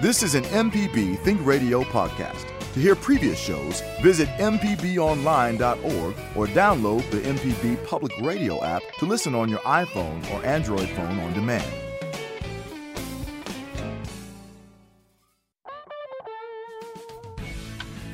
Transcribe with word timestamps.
This 0.00 0.22
is 0.22 0.36
an 0.36 0.44
MPB 0.44 1.18
Think 1.24 1.44
Radio 1.44 1.82
podcast. 1.82 2.46
To 2.74 2.78
hear 2.78 2.94
previous 2.94 3.36
shows, 3.36 3.82
visit 4.00 4.28
MPBOnline.org 4.38 6.14
or 6.36 6.46
download 6.46 7.10
the 7.10 7.16
MPB 7.16 7.84
Public 7.84 8.12
Radio 8.20 8.62
app 8.62 8.82
to 9.00 9.06
listen 9.06 9.34
on 9.34 9.48
your 9.48 9.58
iPhone 9.60 10.22
or 10.32 10.46
Android 10.46 10.88
phone 10.90 11.18
on 11.18 11.32
demand. 11.32 11.68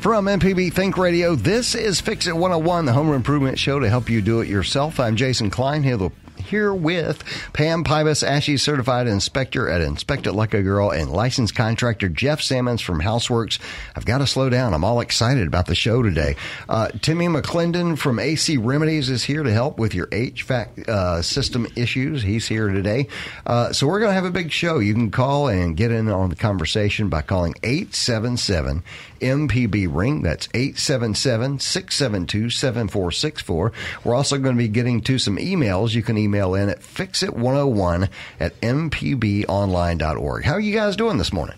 From 0.01 0.25
MPB 0.25 0.73
Think 0.73 0.97
Radio, 0.97 1.35
this 1.35 1.75
is 1.75 2.01
Fix 2.01 2.27
It 2.27 2.35
101, 2.35 2.87
the 2.87 2.95
home 2.95 3.13
improvement 3.13 3.59
show 3.59 3.79
to 3.79 3.91
help 3.91 4.09
you 4.09 4.23
do 4.23 4.41
it 4.41 4.49
yourself. 4.49 4.99
I'm 4.99 5.17
Jason 5.17 5.51
Klindt 5.51 5.85
here, 5.85 5.99
here 5.99 6.24
with 6.53 7.25
Pam 7.53 7.85
Pybus, 7.85 8.27
ASHI 8.27 8.61
certified 8.61 9.09
inspector 9.09 9.69
at 9.69 9.81
Inspect 9.81 10.27
It 10.27 10.35
Like 10.35 10.53
a 10.53 10.63
Girl, 10.63 10.91
and 10.91 11.11
licensed 11.11 11.55
contractor 11.55 12.09
Jeff 12.09 12.41
Sammons 12.41 12.83
from 12.83 13.01
Houseworks. 13.01 13.59
I've 13.97 14.05
got 14.05 14.19
to 14.19 14.27
slow 14.27 14.51
down. 14.51 14.75
I'm 14.75 14.85
all 14.85 15.01
excited 15.01 15.47
about 15.47 15.67
the 15.67 15.75
show 15.75 16.03
today. 16.03 16.37
Uh, 16.69 16.89
Timmy 17.01 17.27
McClendon 17.27 17.99
from 17.99 18.19
AC 18.19 18.59
Remedies 18.59 19.09
is 19.09 19.25
here 19.25 19.43
to 19.43 19.53
help 19.53 19.79
with 19.79 19.95
your 19.95 20.07
HVAC 20.09 20.89
uh, 20.89 21.23
system 21.23 21.67
issues. 21.77 22.23
He's 22.23 22.47
here 22.47 22.69
today. 22.69 23.09
Uh, 23.47 23.73
so 23.73 23.87
we're 23.87 24.01
going 24.01 24.11
to 24.11 24.15
have 24.15 24.27
a 24.27 24.31
big 24.31 24.53
show. 24.53 24.79
You 24.79 24.93
can 24.93 25.11
call 25.11 25.49
and 25.49 25.77
get 25.77 25.91
in 25.91 26.09
on 26.09 26.29
the 26.29 26.37
conversation 26.37 27.09
by 27.09 27.23
calling 27.23 27.55
877 27.63 28.83
MPB 29.21 29.89
ring. 29.91 30.23
That's 30.23 30.49
877 30.53 31.59
672 31.59 32.51
7464. 32.51 33.73
We're 34.05 34.15
also 34.15 34.37
going 34.37 34.55
to 34.55 34.59
be 34.63 34.69
getting 34.69 35.01
to 35.03 35.19
some 35.19 35.39
emails. 35.39 35.95
You 35.95 36.03
can 36.03 36.19
email 36.19 36.34
in 36.35 36.69
at 36.69 36.81
fixit101 36.81 38.09
at 38.41 38.61
mpbonline.org. 38.61 40.45
How 40.45 40.53
are 40.53 40.61
you 40.61 40.75
guys 40.75 40.97
doing 40.97 41.19
this 41.19 41.33
morning? 41.33 41.57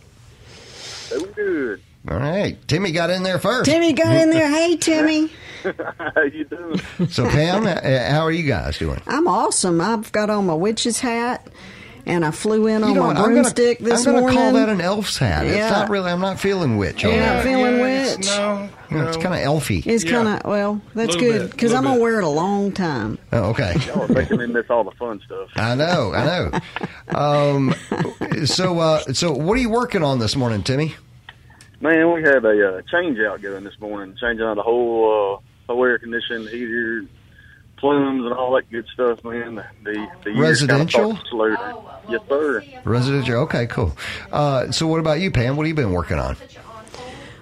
Doing 1.10 1.32
good. 1.34 1.82
All 2.08 2.18
right. 2.18 2.56
Timmy 2.68 2.92
got 2.92 3.10
in 3.10 3.22
there 3.24 3.38
first. 3.38 3.68
Timmy 3.70 3.92
got 3.92 4.14
in 4.14 4.30
there. 4.30 4.48
Hey, 4.48 4.76
Timmy. 4.76 5.30
How 5.98 6.22
you 6.22 6.44
doing? 6.44 6.80
So, 7.08 7.28
Pam, 7.28 7.66
uh, 7.66 7.80
how 8.12 8.20
are 8.20 8.30
you 8.30 8.44
guys 8.44 8.78
doing? 8.78 9.00
I'm 9.08 9.26
awesome. 9.26 9.80
I've 9.80 10.12
got 10.12 10.30
on 10.30 10.46
my 10.46 10.54
witch's 10.54 11.00
hat. 11.00 11.48
And 12.08 12.24
I 12.24 12.30
flew 12.30 12.68
in 12.68 12.84
on 12.84 12.90
You 12.90 12.94
know 12.94 13.00
my 13.00 13.06
what? 13.08 13.16
I'm 13.16 13.22
gonna- 13.22 13.34
broomstick 13.42 13.80
this 13.80 14.06
morning. 14.06 14.28
I'm 14.28 14.34
gonna 14.34 14.40
call 14.40 14.52
that 14.52 14.68
an 14.68 14.80
elf's 14.80 15.18
hat. 15.18 15.44
It's 15.44 15.56
not 15.72 15.90
really. 15.90 16.12
I'm 16.12 16.20
not 16.20 16.38
feeling 16.38 16.76
witch. 16.76 17.04
on 17.04 17.10
You're 17.10 17.20
not 17.20 17.42
feeling 17.42 17.80
it's- 17.80 18.16
witch? 18.18 18.26
No, 18.28 18.68
You 18.90 18.98
know, 18.98 19.08
It's 19.08 19.16
kind 19.16 19.34
of 19.34 19.40
elfy. 19.40 19.84
It's 19.86 20.04
Yeah. 20.04 20.10
kind 20.10 20.28
of 20.28 20.44
well. 20.50 20.80
That's 20.94 21.16
good 21.16 21.50
because 21.50 21.72
I'm 21.72 21.82
gonna 21.84 21.96
bit. 21.96 22.02
wear 22.02 22.18
it 22.18 22.24
a 22.24 22.28
long 22.28 22.72
time. 22.72 23.18
Oh, 23.32 23.50
okay. 23.50 23.74
Y'all 23.86 24.02
are 24.02 24.08
making 24.08 24.38
me 24.38 24.46
miss 24.46 24.66
all 24.70 24.84
the 24.84 24.90
fun 24.92 25.20
stuff. 25.24 25.48
I 25.56 25.74
know, 25.74 26.12
I 26.14 26.24
know. 26.24 27.18
Um, 27.18 27.74
so, 28.44 28.78
uh, 28.78 29.00
so 29.12 29.32
what 29.32 29.58
are 29.58 29.60
you 29.60 29.70
working 29.70 30.02
on 30.02 30.18
this 30.18 30.36
morning, 30.36 30.62
Timmy? 30.62 30.94
Man, 31.80 32.12
we 32.12 32.22
had 32.22 32.44
a 32.44 32.76
uh, 32.78 32.82
change 32.90 33.18
out 33.20 33.42
going 33.42 33.64
this 33.64 33.78
morning, 33.80 34.16
changing 34.20 34.46
out 34.46 34.54
the 34.56 34.62
whole 34.62 35.40
uh, 35.68 35.72
whole 35.72 35.84
air 35.84 35.98
conditioning, 35.98 36.48
heater, 36.48 37.04
plenums, 37.78 38.24
and 38.24 38.32
all 38.32 38.54
that 38.54 38.70
good 38.70 38.86
stuff. 38.94 39.22
Man, 39.24 39.56
the 39.56 39.64
the, 39.84 39.92
the 39.92 40.24
kinda 40.24 40.40
Residential? 40.40 41.16
starting 41.16 41.22
to 41.24 41.28
slow. 41.30 41.90
Yes, 42.08 42.20
sir. 42.28 42.62
Residential. 42.84 43.34
Okay, 43.42 43.66
cool. 43.66 43.96
Uh, 44.32 44.70
so, 44.70 44.86
what 44.86 45.00
about 45.00 45.20
you, 45.20 45.30
Pam? 45.30 45.56
What 45.56 45.64
have 45.66 45.68
you 45.68 45.74
been 45.74 45.92
working 45.92 46.18
on? 46.18 46.36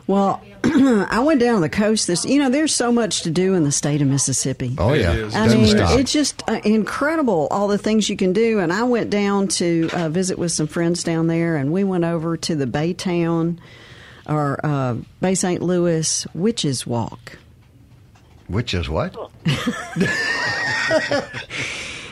Well, 0.06 0.42
I 1.10 1.20
went 1.20 1.40
down 1.40 1.60
the 1.60 1.68
coast. 1.68 2.06
This, 2.06 2.24
you 2.24 2.38
know, 2.38 2.48
there's 2.48 2.74
so 2.74 2.90
much 2.90 3.22
to 3.22 3.30
do 3.30 3.54
in 3.54 3.64
the 3.64 3.72
state 3.72 4.00
of 4.00 4.08
Mississippi. 4.08 4.74
Oh 4.78 4.92
yeah, 4.92 5.12
is. 5.12 5.34
I 5.34 5.48
mean, 5.48 5.66
stop. 5.66 5.98
it's 5.98 6.12
just 6.12 6.42
uh, 6.48 6.60
incredible 6.64 7.48
all 7.50 7.68
the 7.68 7.78
things 7.78 8.08
you 8.08 8.16
can 8.16 8.32
do. 8.32 8.60
And 8.60 8.72
I 8.72 8.84
went 8.84 9.10
down 9.10 9.48
to 9.48 9.90
uh, 9.92 10.08
visit 10.08 10.38
with 10.38 10.52
some 10.52 10.66
friends 10.66 11.04
down 11.04 11.26
there, 11.26 11.56
and 11.56 11.72
we 11.72 11.84
went 11.84 12.04
over 12.04 12.36
to 12.38 12.54
the 12.54 12.66
Baytown 12.66 13.58
or 14.26 14.58
uh, 14.64 14.96
Bay 15.20 15.34
St. 15.34 15.62
Louis 15.62 16.26
Witches 16.34 16.86
Walk. 16.86 17.38
Which 18.46 18.74
is 18.74 18.88
what? 18.88 19.14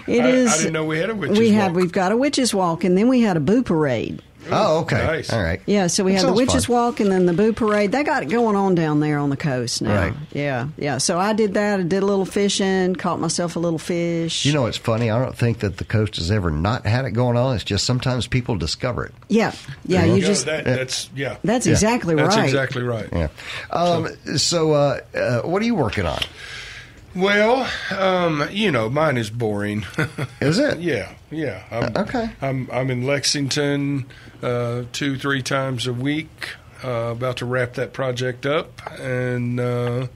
It 0.07 0.21
I, 0.21 0.29
is. 0.29 0.53
I 0.53 0.57
didn't 0.59 0.73
know 0.73 0.85
we 0.85 0.99
had 0.99 1.11
a 1.11 1.15
witches 1.15 1.39
we 1.39 1.51
have. 1.51 1.73
walk. 1.73 1.81
We've 1.81 1.93
got 1.93 2.13
a 2.13 2.17
witches 2.17 2.55
walk, 2.55 2.85
and 2.85 2.97
then 2.99 3.09
we 3.09 3.21
had 3.21 3.37
a 3.37 3.41
boo 3.41 3.63
parade. 3.63 4.23
Oh, 4.51 4.81
okay. 4.81 4.97
nice. 4.97 5.33
All 5.33 5.43
right. 5.43 5.61
Yeah, 5.67 5.87
so 5.87 6.05
we 6.05 6.13
That 6.13 6.21
had 6.23 6.29
the 6.29 6.33
witches 6.33 6.67
fun. 6.67 6.75
walk, 6.77 7.01
and 7.01 7.11
then 7.11 7.27
the 7.27 7.33
boo 7.33 7.53
parade. 7.53 7.93
They 7.93 8.03
got 8.03 8.23
it 8.23 8.27
going 8.29 8.57
on 8.57 8.75
down 8.75 9.01
there 9.01 9.19
on 9.19 9.31
the 9.31 9.37
coast 9.37 9.83
now. 9.83 9.95
Right. 9.95 10.15
Yeah, 10.33 10.69
yeah. 10.77 10.99
So 10.99 11.19
I 11.19 11.33
did 11.33 11.55
that. 11.55 11.81
I 11.81 11.83
did 11.83 12.03
a 12.03 12.07
little 12.07 12.25
fishing. 12.25 12.95
Caught 12.97 13.21
myself 13.21 13.57
a 13.57 13.59
little 13.61 13.79
fish. 13.79 14.45
You 14.45 14.53
know, 14.53 14.67
it's 14.67 14.77
funny. 14.79 15.11
I 15.11 15.23
don't 15.23 15.37
think 15.37 15.61
that 15.61 15.77
the 15.77 15.85
coast 15.85 16.17
has 16.17 16.31
ever 16.31 16.51
not 16.51 16.87
had 16.87 17.05
it 17.05 17.13
going 17.13 17.37
on. 17.37 17.55
It's 17.55 17.65
just 17.65 17.85
sometimes 17.85 18.27
people 18.27 18.57
discover 18.57 19.05
it. 19.07 19.15
Yeah, 19.29 19.53
yeah. 19.87 20.05
You 20.05 20.17
Yeah, 20.17 20.27
just. 20.27 20.47
that, 20.47 20.65
that's 20.65 21.09
yeah. 21.15 21.37
That's 21.45 21.67
Yeah. 21.67 21.73
exactly 21.73 22.15
That's 22.15 22.29
right. 22.37 22.43
That's 22.43 22.53
exactly 22.53 22.83
right. 22.83 23.09
Yeah. 23.13 23.29
Um, 23.71 24.09
so, 24.37 24.73
uh, 24.73 25.01
uh, 25.15 25.41
what 25.43 25.63
are 25.63 25.67
you 25.67 25.75
working 25.75 26.07
on? 26.07 26.21
Well, 27.15 27.69
um, 27.91 28.49
you 28.51 28.71
know, 28.71 28.89
mine 28.89 29.17
is 29.19 29.29
boring. 29.31 29.85
Is 30.41 30.59
it? 30.59 30.81
yeah, 30.81 31.13
yeah. 31.31 31.63
I'm, 31.71 31.97
okay. 31.97 32.31
I'm 32.41 32.71
I'm 32.73 32.91
in 32.91 33.03
Lexington 33.03 34.07
uh, 34.43 34.85
two 34.93 35.19
three 35.19 35.43
times 35.43 35.87
a 35.87 35.93
week. 35.93 36.51
Uh, 36.83 37.13
about 37.13 37.37
to 37.37 37.47
wrap 37.47 37.75
that 37.75 37.93
project 37.93 38.45
up, 38.47 38.81
and 38.99 39.61
uh, 39.61 40.07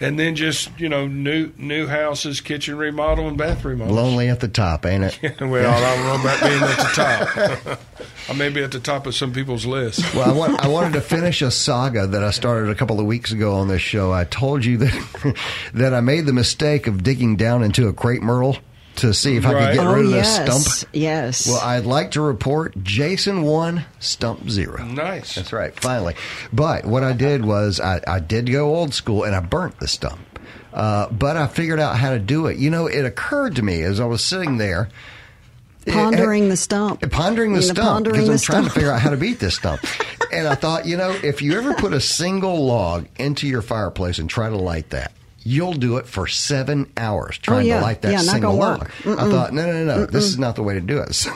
and 0.00 0.18
then 0.18 0.34
just 0.34 0.70
you 0.80 0.88
know 0.88 1.06
new 1.06 1.52
new 1.56 1.86
houses, 1.86 2.40
kitchen 2.40 2.76
remodel, 2.76 3.28
and 3.28 3.36
bath 3.36 3.64
remodel. 3.64 3.94
Lonely 3.94 4.28
at 4.28 4.40
the 4.40 4.48
top, 4.48 4.86
ain't 4.86 5.04
it? 5.04 5.18
well, 5.40 5.70
I 5.70 5.96
don't 5.96 6.06
know 6.06 6.20
about 6.20 6.40
being 6.40 6.62
at 6.62 6.76
the 6.76 7.68
top. 7.68 7.80
I 8.28 8.32
may 8.32 8.48
be 8.48 8.62
at 8.62 8.72
the 8.72 8.80
top 8.80 9.06
of 9.06 9.14
some 9.14 9.32
people's 9.32 9.66
list. 9.66 10.14
Well, 10.14 10.28
I, 10.28 10.32
want, 10.32 10.64
I 10.64 10.68
wanted 10.68 10.92
to 10.94 11.00
finish 11.00 11.42
a 11.42 11.50
saga 11.50 12.06
that 12.06 12.22
I 12.22 12.30
started 12.30 12.70
a 12.70 12.74
couple 12.74 13.00
of 13.00 13.06
weeks 13.06 13.32
ago 13.32 13.54
on 13.54 13.68
this 13.68 13.82
show. 13.82 14.12
I 14.12 14.24
told 14.24 14.64
you 14.64 14.78
that 14.78 15.36
that 15.74 15.94
I 15.94 16.00
made 16.00 16.26
the 16.26 16.32
mistake 16.32 16.86
of 16.86 17.02
digging 17.02 17.36
down 17.36 17.62
into 17.62 17.88
a 17.88 17.92
crepe 17.92 18.22
myrtle 18.22 18.56
to 19.00 19.12
see 19.14 19.36
if 19.36 19.44
I 19.46 19.52
could 19.52 19.74
get 19.74 19.86
oh 19.86 19.94
rid 19.94 20.04
of 20.06 20.10
yes, 20.12 20.38
this 20.38 20.66
stump. 20.76 20.90
yes. 20.94 21.46
Well, 21.48 21.60
I'd 21.60 21.84
like 21.84 22.12
to 22.12 22.20
report 22.20 22.74
Jason 22.82 23.42
one, 23.42 23.84
stump 23.98 24.48
zero. 24.48 24.84
Nice. 24.84 25.34
That's 25.34 25.52
right, 25.52 25.78
finally. 25.78 26.14
But 26.52 26.84
what 26.86 27.02
I 27.04 27.12
did 27.12 27.44
was 27.44 27.80
I, 27.80 28.00
I 28.06 28.20
did 28.20 28.50
go 28.50 28.74
old 28.74 28.94
school 28.94 29.24
and 29.24 29.34
I 29.34 29.40
burnt 29.40 29.78
the 29.78 29.88
stump. 29.88 30.20
Uh, 30.72 31.08
but 31.10 31.36
I 31.36 31.46
figured 31.48 31.80
out 31.80 31.96
how 31.96 32.10
to 32.10 32.18
do 32.18 32.46
it. 32.46 32.56
You 32.58 32.70
know, 32.70 32.86
it 32.86 33.04
occurred 33.04 33.56
to 33.56 33.62
me 33.62 33.82
as 33.82 33.98
I 34.00 34.04
was 34.04 34.22
sitting 34.24 34.56
there. 34.58 34.88
pondering 35.86 36.48
the 36.48 36.56
stump. 36.56 37.02
Pondering 37.10 37.52
the 37.54 37.60
You 37.60 37.68
know, 37.68 37.74
stump 37.74 38.04
because 38.04 38.28
I'm 38.28 38.32
the 38.36 38.38
trying 38.38 38.64
to 38.64 38.70
figure 38.70 38.92
out 38.92 39.00
how 39.00 39.10
to 39.10 39.16
beat 39.16 39.40
this 39.40 39.54
stump. 39.56 39.80
and 40.32 40.46
I 40.46 40.54
thought, 40.54 40.86
you 40.86 40.96
know, 40.96 41.10
if 41.24 41.42
you 41.42 41.58
ever 41.58 41.74
put 41.74 41.92
a 41.92 42.00
single 42.00 42.64
log 42.66 43.08
into 43.16 43.48
your 43.48 43.62
fireplace 43.62 44.18
and 44.18 44.30
try 44.30 44.48
to 44.48 44.56
light 44.56 44.90
that, 44.90 45.12
you'll 45.42 45.72
do 45.72 45.96
it 45.96 46.06
for 46.06 46.26
seven 46.26 46.90
hours 46.96 47.38
trying 47.38 47.58
Oh, 47.58 47.62
yeah. 47.62 47.78
to 47.78 47.82
light 47.84 48.02
that 48.02 48.12
Yeah, 48.12 48.18
single 48.20 48.54
log. 48.54 48.90
I 49.06 49.14
thought, 49.30 49.52
no, 49.52 49.66
no, 49.66 49.84
no, 49.84 49.96
no, 50.00 50.06
this 50.06 50.24
is 50.24 50.38
not 50.38 50.56
the 50.56 50.62
way 50.62 50.74
to 50.74 50.80
do 50.80 50.98
it. 50.98 51.14
So 51.14 51.30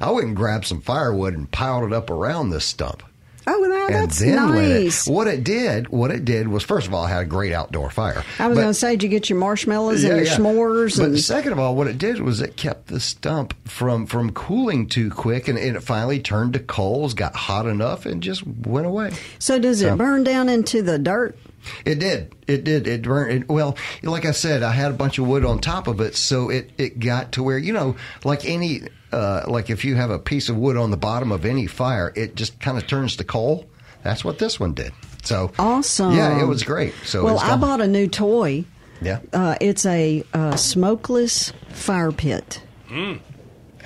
I 0.00 0.10
went 0.10 0.26
and 0.28 0.36
grabbed 0.36 0.66
some 0.66 0.80
firewood 0.80 1.34
and 1.34 1.50
piled 1.50 1.84
it 1.84 1.92
up 1.92 2.10
around 2.10 2.50
this 2.50 2.64
stump. 2.64 3.02
Oh, 3.50 3.60
well, 3.60 3.72
And 3.86 3.94
that's 3.94 4.20
lit 4.20 4.28
it. 4.28 4.34
nice. 4.36 5.06
What 5.06 5.26
it 5.26 5.42
did, 5.42 5.88
what 5.88 6.10
it 6.10 6.26
did 6.26 6.48
was, 6.48 6.62
first 6.62 6.86
of 6.86 6.92
all, 6.92 7.04
I 7.04 7.08
had 7.08 7.22
a 7.22 7.26
great 7.26 7.54
outdoor 7.54 7.88
fire. 7.90 8.22
I 8.38 8.46
was 8.46 8.58
going 8.58 8.68
to 8.68 8.74
say, 8.74 8.90
did 8.92 9.02
you 9.04 9.08
get 9.08 9.30
your 9.30 9.38
marshmallows 9.38 10.04
and 10.04 10.16
your 10.18 10.26
s'mores? 10.26 10.98
but 10.98 11.06
and 11.06 11.18
second 11.18 11.52
of 11.52 11.58
all, 11.58 11.74
what 11.74 11.86
it 11.86 11.96
did 11.96 12.20
was 12.20 12.42
it 12.42 12.56
kept 12.56 12.88
the 12.88 13.00
stump 13.00 13.54
from 13.66 14.04
from 14.06 14.32
cooling 14.32 14.86
too 14.86 15.08
quick, 15.10 15.48
and, 15.48 15.58
and 15.58 15.76
it 15.78 15.80
finally 15.82 16.20
turned 16.20 16.52
to 16.52 16.58
coals, 16.58 17.14
got 17.14 17.34
hot 17.34 17.64
enough, 17.66 18.04
and 18.04 18.22
just 18.22 18.46
went 18.46 18.86
away. 18.86 19.12
so 19.38 19.58
does 19.58 19.80
it 19.80 19.96
burn 19.96 20.24
down 20.24 20.50
into 20.50 20.82
the 20.82 20.98
dirt? 20.98 21.38
It 21.84 21.98
did. 21.98 22.34
It 22.46 22.64
did. 22.64 22.86
It 22.86 23.02
burned. 23.02 23.42
It, 23.42 23.48
well, 23.48 23.76
like 24.02 24.24
I 24.24 24.32
said, 24.32 24.62
I 24.62 24.72
had 24.72 24.90
a 24.90 24.94
bunch 24.94 25.18
of 25.18 25.26
wood 25.26 25.44
on 25.44 25.58
top 25.60 25.86
of 25.86 26.00
it, 26.00 26.16
so 26.16 26.50
it 26.50 26.70
it 26.78 26.98
got 26.98 27.32
to 27.32 27.42
where 27.42 27.58
you 27.58 27.72
know, 27.72 27.96
like 28.24 28.44
any, 28.44 28.82
uh, 29.12 29.44
like 29.46 29.70
if 29.70 29.84
you 29.84 29.96
have 29.96 30.10
a 30.10 30.18
piece 30.18 30.48
of 30.48 30.56
wood 30.56 30.76
on 30.76 30.90
the 30.90 30.96
bottom 30.96 31.32
of 31.32 31.44
any 31.44 31.66
fire, 31.66 32.12
it 32.14 32.34
just 32.34 32.58
kind 32.60 32.78
of 32.78 32.86
turns 32.86 33.16
to 33.16 33.24
coal. 33.24 33.66
That's 34.02 34.24
what 34.24 34.38
this 34.38 34.58
one 34.60 34.74
did. 34.74 34.92
So 35.24 35.52
Awesome. 35.58 36.14
Yeah, 36.14 36.40
it 36.40 36.46
was 36.46 36.62
great. 36.62 36.94
So 37.04 37.24
well, 37.24 37.38
I 37.38 37.56
bought 37.56 37.80
a 37.80 37.86
new 37.86 38.06
toy. 38.06 38.64
Yeah. 39.00 39.20
Uh, 39.32 39.56
it's 39.60 39.84
a 39.86 40.24
uh, 40.32 40.56
smokeless 40.56 41.52
fire 41.70 42.12
pit. 42.12 42.62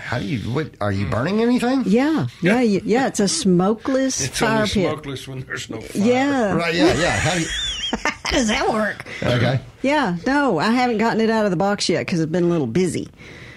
How 0.02 0.19
do 0.19 0.25
you? 0.26 0.38
What 0.52 0.72
are 0.81 0.93
you 0.93 1.06
burning 1.06 1.40
anything? 1.40 1.84
Yeah, 1.87 2.26
yeah, 2.43 2.60
yeah. 2.60 2.81
yeah 2.84 3.06
it's 3.06 3.20
a 3.20 3.28
smokeless 3.28 4.20
It's 4.25 4.38
fire 4.38 4.50
only 4.62 4.69
pit. 4.69 4.90
smokeless 4.90 5.28
when 5.28 5.40
there's 5.40 5.70
no 5.70 5.81
fire. 5.81 6.02
Yeah. 6.02 6.52
Right. 6.54 6.75
Yeah. 6.75 6.93
Yeah. 6.94 7.10
How 7.16 7.34
do 7.34 7.40
you? 7.40 7.46
How 8.25 8.31
does 8.32 8.49
that 8.49 8.69
work? 8.69 9.04
Okay. 9.22 9.60
Yeah, 9.82 10.16
no, 10.26 10.58
I 10.58 10.70
haven't 10.70 10.99
gotten 10.99 11.20
it 11.20 11.28
out 11.31 11.44
of 11.44 11.50
the 11.50 11.56
box 11.56 11.88
yet 11.88 12.06
because 12.06 12.20
it's 12.20 12.32
been 12.32 12.44
a 12.44 12.49
little 12.49 12.66
busy. 12.66 13.08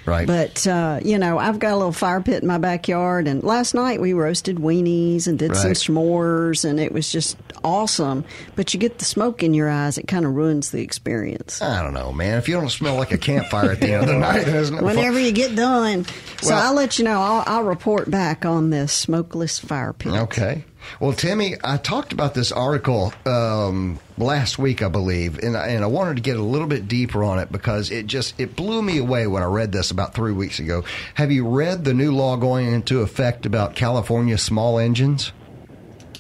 Right. 0.06 0.28
But 0.28 0.66
uh, 0.68 1.00
you 1.04 1.18
know, 1.18 1.38
I've 1.40 1.57
got 1.60 1.74
a 1.74 1.78
little 1.78 1.92
fire 1.92 2.22
pit 2.22 2.42
in 2.44 2.48
my 2.48 2.57
backyard, 2.60 3.28
and 3.28 3.44
last 3.44 3.74
night 3.74 4.00
we 4.00 4.13
roasted 4.13 4.57
weenies 4.57 5.28
and 5.28 5.40
did 5.40 5.56
some 5.56 5.69
Right. 5.69 5.75
s'mores, 5.78 6.63
and 6.63 6.80
it 6.80 6.92
was 6.92 7.12
just 7.12 7.38
awesome. 7.63 8.24
But 8.56 8.74
you 8.74 8.80
get 8.80 9.00
the 9.00 9.06
smoke 9.06 9.42
in 9.42 9.54
your 9.54 9.69
eyes; 9.69 9.98
it 9.98 10.07
kind 10.07 10.25
of 10.25 10.34
ruins 10.36 10.69
the 10.72 10.81
experience. 10.81 11.62
I 11.62 11.81
don't 11.81 11.94
know, 11.94 12.12
man. 12.12 12.38
If 12.38 12.48
you 12.48 12.56
don't 12.56 12.69
smell 12.69 12.96
like 12.96 13.12
a 13.12 13.18
campfire 13.18 13.72
at 13.72 13.80
the 13.81 13.94
end 13.94 14.04
of 14.04 14.10
the 14.10 14.18
night, 14.19 14.46
no 14.48 14.63
fun. 14.66 14.84
Whenever 14.86 15.19
you 15.19 15.31
get 15.31 15.56
done, 15.56 16.06
so 16.42 16.50
Well- 16.54 16.68
I'll 16.68 16.74
let 16.75 17.00
you 17.00 17.06
know. 17.06 17.19
I'll, 17.22 17.44
I'll 17.48 17.63
report 17.63 18.10
back 18.12 18.46
on 18.46 18.69
this 18.69 18.94
smokeless 18.94 19.57
fire 19.60 19.94
pit. 19.94 20.13
Okay. 20.13 20.63
Well, 20.99 21.13
Timmy, 21.13 21.55
I 21.63 21.77
talked 21.77 22.13
about 22.13 22.33
this 22.33 22.51
article 22.51 23.13
um, 23.25 23.99
last 24.17 24.57
week, 24.57 24.81
I 24.81 24.87
believe, 24.87 25.39
and 25.39 25.57
I, 25.57 25.67
and 25.67 25.83
I 25.83 25.87
wanted 25.87 26.15
to 26.15 26.21
get 26.21 26.37
a 26.37 26.41
little 26.41 26.67
bit 26.67 26.87
deeper 26.87 27.23
on 27.23 27.39
it 27.39 27.51
because 27.51 27.91
it 27.91 28.07
just 28.07 28.39
it 28.39 28.55
blew 28.55 28.81
me 28.81 28.97
away 28.97 29.27
when 29.27 29.43
I 29.43 29.47
read 29.47 29.71
this 29.71 29.91
about 29.91 30.13
three 30.13 30.31
weeks 30.31 30.59
ago. 30.59 30.83
Have 31.15 31.31
you 31.31 31.47
read 31.47 31.83
the 31.83 31.93
new 31.93 32.13
law 32.13 32.35
going 32.35 32.67
into 32.71 33.01
effect 33.01 33.45
about 33.45 33.75
California 33.75 34.37
small 34.37 34.79
engines? 34.79 35.31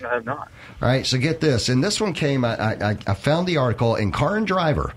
I 0.03 0.15
have 0.15 0.25
not. 0.25 0.51
All 0.81 0.89
right, 0.89 1.05
so 1.05 1.17
get 1.17 1.41
this. 1.41 1.69
And 1.69 1.83
this 1.83 2.01
one 2.01 2.13
came, 2.13 2.43
I, 2.43 2.75
I, 2.75 2.97
I 3.07 3.13
found 3.13 3.47
the 3.47 3.57
article 3.57 3.95
in 3.95 4.11
Car 4.11 4.35
and 4.35 4.45
Driver. 4.45 4.93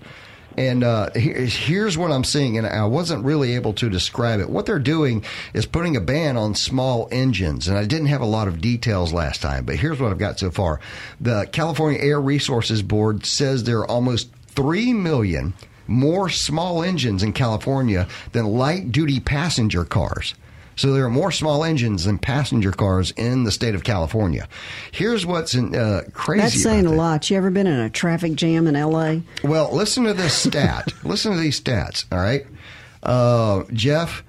And 0.59 0.83
uh, 0.83 1.11
here's 1.15 1.97
what 1.97 2.11
I'm 2.11 2.25
seeing, 2.25 2.57
and 2.57 2.67
I 2.67 2.83
wasn't 2.83 3.23
really 3.23 3.55
able 3.55 3.71
to 3.75 3.89
describe 3.89 4.41
it. 4.41 4.49
What 4.49 4.65
they're 4.65 4.77
doing 4.77 5.23
is 5.53 5.65
putting 5.65 5.95
a 5.95 6.01
ban 6.01 6.35
on 6.35 6.53
small 6.53 7.07
engines, 7.13 7.69
and 7.69 7.77
I 7.77 7.85
didn't 7.85 8.07
have 8.07 8.19
a 8.19 8.25
lot 8.25 8.49
of 8.49 8.59
details 8.59 9.13
last 9.13 9.41
time, 9.41 9.63
but 9.63 9.77
here's 9.77 10.01
what 10.01 10.11
I've 10.11 10.17
got 10.17 10.37
so 10.37 10.51
far. 10.51 10.81
The 11.21 11.47
California 11.53 12.01
Air 12.01 12.19
Resources 12.19 12.81
Board 12.81 13.25
says 13.25 13.63
there 13.63 13.79
are 13.79 13.89
almost 13.89 14.33
3 14.47 14.91
million 14.91 15.53
more 15.87 16.27
small 16.27 16.83
engines 16.83 17.23
in 17.23 17.31
California 17.31 18.09
than 18.33 18.45
light 18.45 18.91
duty 18.91 19.21
passenger 19.21 19.85
cars. 19.85 20.35
So 20.79 20.93
there 20.93 21.03
are 21.03 21.09
more 21.09 21.29
small 21.29 21.65
engines 21.65 22.05
than 22.05 22.19
passenger 22.19 22.71
cars 22.71 23.11
in 23.17 23.43
the 23.43 23.51
state 23.51 23.75
of 23.75 23.83
California. 23.83 24.47
Here's 24.93 25.25
what's 25.25 25.53
in, 25.53 25.75
uh, 25.75 26.03
crazy. 26.13 26.41
That's 26.41 26.63
saying 26.63 26.85
a 26.85 26.93
lot. 26.93 27.29
You 27.29 27.35
ever 27.35 27.51
been 27.51 27.67
in 27.67 27.77
a 27.81 27.89
traffic 27.89 28.35
jam 28.35 28.65
in 28.65 28.77
L.A.? 28.77 29.21
Well, 29.43 29.75
listen 29.75 30.05
to 30.05 30.13
this 30.13 30.33
stat. 30.33 30.93
listen 31.03 31.33
to 31.33 31.37
these 31.37 31.59
stats. 31.59 32.05
All 32.13 32.19
right, 32.19 32.47
uh, 33.03 33.63
Jeff. 33.73 34.23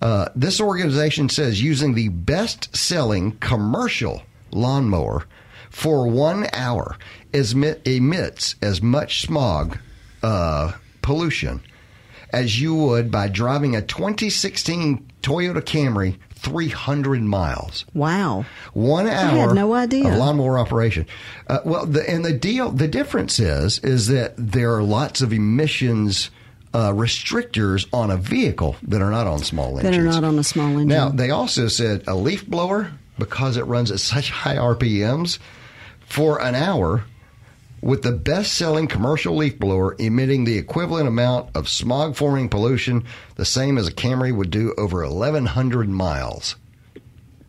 Uh, 0.00 0.28
this 0.36 0.60
organization 0.60 1.28
says 1.28 1.60
using 1.60 1.94
the 1.94 2.10
best-selling 2.10 3.32
commercial 3.38 4.22
lawnmower 4.52 5.24
for 5.70 6.06
one 6.06 6.46
hour 6.52 6.96
emits 7.32 8.54
as 8.62 8.80
much 8.80 9.22
smog 9.22 9.76
uh, 10.22 10.70
pollution 11.02 11.60
as 12.30 12.60
you 12.60 12.74
would 12.74 13.10
by 13.10 13.28
driving 13.28 13.74
a 13.76 13.82
2016 13.82 15.10
Toyota 15.22 15.60
Camry 15.60 16.18
300 16.38 17.22
miles. 17.22 17.84
Wow. 17.94 18.44
One 18.72 19.06
hour. 19.06 19.12
I 19.12 19.46
had 19.46 19.54
no 19.54 19.74
idea. 19.74 20.08
Of 20.08 20.18
lawnmower 20.18 20.58
operation. 20.58 21.06
Uh, 21.48 21.58
well, 21.64 21.86
the, 21.86 22.08
and 22.08 22.24
the 22.24 22.32
deal, 22.32 22.70
the 22.70 22.88
difference 22.88 23.38
is, 23.40 23.78
is 23.80 24.06
that 24.08 24.34
there 24.36 24.74
are 24.74 24.82
lots 24.82 25.20
of 25.20 25.32
emissions 25.32 26.30
uh, 26.74 26.92
restrictors 26.92 27.86
on 27.92 28.10
a 28.10 28.16
vehicle 28.16 28.76
that 28.82 29.02
are 29.02 29.10
not 29.10 29.26
on 29.26 29.40
small 29.40 29.74
That 29.76 29.86
engines. 29.86 30.04
That 30.14 30.18
are 30.18 30.20
not 30.20 30.28
on 30.28 30.38
a 30.38 30.44
small 30.44 30.68
engine. 30.68 30.88
Now, 30.88 31.08
they 31.08 31.30
also 31.30 31.66
said 31.68 32.04
a 32.06 32.14
leaf 32.14 32.46
blower, 32.46 32.92
because 33.18 33.56
it 33.56 33.64
runs 33.64 33.90
at 33.90 34.00
such 34.00 34.30
high 34.30 34.56
RPMs, 34.56 35.38
for 36.00 36.40
an 36.40 36.54
hour, 36.54 37.04
with 37.80 38.02
the 38.02 38.12
best 38.12 38.54
selling 38.54 38.86
commercial 38.88 39.36
leaf 39.36 39.58
blower 39.58 39.94
emitting 39.98 40.44
the 40.44 40.58
equivalent 40.58 41.08
amount 41.08 41.54
of 41.56 41.68
smog 41.68 42.16
forming 42.16 42.48
pollution, 42.48 43.04
the 43.36 43.44
same 43.44 43.78
as 43.78 43.86
a 43.88 43.92
Camry 43.92 44.34
would 44.34 44.50
do 44.50 44.74
over 44.78 45.02
1,100 45.08 45.88
miles. 45.88 46.56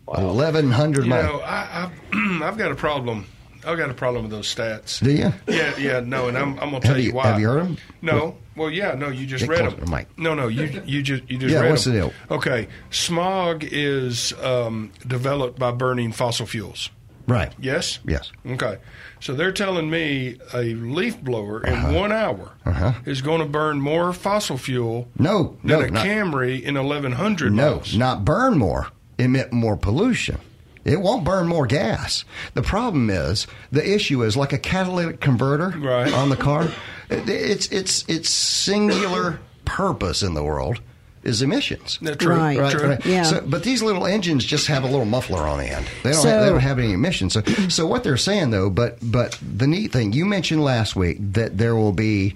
1,100 0.06 1.04
You 1.04 1.10
miles. 1.10 1.26
know, 1.26 1.40
I, 1.42 1.92
I've, 2.14 2.42
I've 2.42 2.58
got 2.58 2.72
a 2.72 2.76
problem. 2.76 3.26
I've 3.68 3.78
got 3.78 3.90
a 3.90 3.94
problem 3.94 4.24
with 4.24 4.32
those 4.32 4.54
stats. 4.54 5.04
Do 5.04 5.12
you? 5.12 5.34
Yeah, 5.48 5.78
yeah, 5.78 6.00
no, 6.00 6.30
and 6.30 6.38
I'm, 6.38 6.54
I'm 6.60 6.72
gonna 6.72 6.80
tell 6.80 6.92
Have 6.94 7.00
you, 7.00 7.10
you- 7.10 7.14
why. 7.14 7.28
have 7.28 7.40
you 7.40 7.48
heard 7.50 7.66
'em? 7.66 7.78
No. 8.02 8.38
Well, 8.56 8.70
yeah, 8.72 8.94
no, 8.96 9.10
you 9.10 9.26
just 9.26 9.44
Get 9.44 9.50
read 9.52 9.66
them. 9.66 9.76
to 9.80 9.86
the 9.86 9.92
mic. 9.92 10.08
No, 10.18 10.34
no, 10.34 10.48
you 10.48 10.82
you 10.86 11.02
just 11.04 11.30
you 11.30 11.38
just 11.38 11.54
Yeah, 11.54 11.62
read 11.62 11.70
what's 11.72 11.84
the 11.86 11.92
'em. 11.92 11.98
deal? 11.98 12.14
Okay, 12.32 12.68
smog 12.90 13.64
is 13.66 14.34
um, 14.42 14.92
developed 15.06 15.60
by 15.60 15.72
burning 15.72 16.12
fossil 16.14 16.46
fuels. 16.46 16.90
Right. 17.30 17.54
Yes. 17.60 18.00
Yes. 18.06 18.32
Okay, 18.46 18.78
so 19.20 19.34
they're 19.34 19.52
telling 19.52 19.90
me 19.90 20.38
a 20.54 20.74
leaf 20.74 21.22
blower 21.22 21.62
in 21.64 21.94
one 21.94 22.12
hour 22.12 22.54
Uh-huh. 22.66 22.94
is 23.06 23.22
going 23.22 23.40
to 23.40 23.46
burn 23.46 23.80
more 23.80 24.12
fossil 24.14 24.58
fuel 24.58 25.08
No, 25.18 25.58
than 25.64 25.80
no, 25.80 25.82
a 25.82 25.92
not, 25.92 26.06
Camry 26.06 26.62
in 26.62 26.74
1100 26.76 27.54
no, 27.54 27.72
miles. 27.76 27.96
not 27.96 28.26
burn 28.26 28.58
more, 28.58 28.88
emit 29.18 29.54
more 29.54 29.78
pollution. 29.78 30.40
It 30.86 31.02
won't 31.02 31.24
burn 31.24 31.46
more 31.48 31.68
gas. 31.68 32.26
The 32.56 32.64
problem 32.64 33.10
is 33.12 33.46
the 33.72 33.88
issue 33.88 34.24
is 34.24 34.36
like 34.36 34.54
a 34.54 34.58
catalytic 34.58 35.20
converter 35.22 35.70
Right. 35.78 36.12
on 36.12 36.30
the 36.30 36.38
car. 36.38 36.68
it- 37.10 37.28
It's 37.30 37.68
it's 37.68 38.06
its 38.08 38.30
singular 38.30 39.40
purpose 39.66 40.24
in 40.24 40.34
the 40.34 40.44
world 40.44 40.80
is 41.24 41.42
emissions. 41.42 42.00
That's 42.02 42.18
true. 42.18 42.36
Right. 42.36 42.58
Right, 42.58 42.72
True. 42.72 42.90
right. 42.90 43.06
Yeah. 43.06 43.24
So, 43.24 43.42
but 43.42 43.64
these 43.64 43.82
little 43.82 44.06
engines 44.06 44.46
just 44.46 44.68
have 44.68 44.84
a 44.84 44.88
little 44.88 45.06
muffler 45.06 45.40
on 45.40 45.58
the 45.60 45.66
end. 45.66 45.86
They 46.04 46.12
don't. 46.12 46.22
So- 46.22 46.30
have, 46.30 46.44
they 46.44 46.50
don't 46.50 46.60
have 46.60 46.80
any 46.80 46.94
emissions. 46.94 47.34
So, 47.34 47.42
so 47.70 47.86
what 47.88 48.04
they're 48.04 48.18
saying 48.18 48.52
though, 48.52 48.70
but 48.70 48.98
but 49.02 49.38
the 49.42 49.68
neat 49.68 49.92
thing 49.92 50.14
you 50.14 50.26
mentioned 50.26 50.64
last 50.64 50.96
week 50.96 51.18
that 51.34 51.58
there 51.58 51.76
will 51.76 51.94
be 51.94 52.36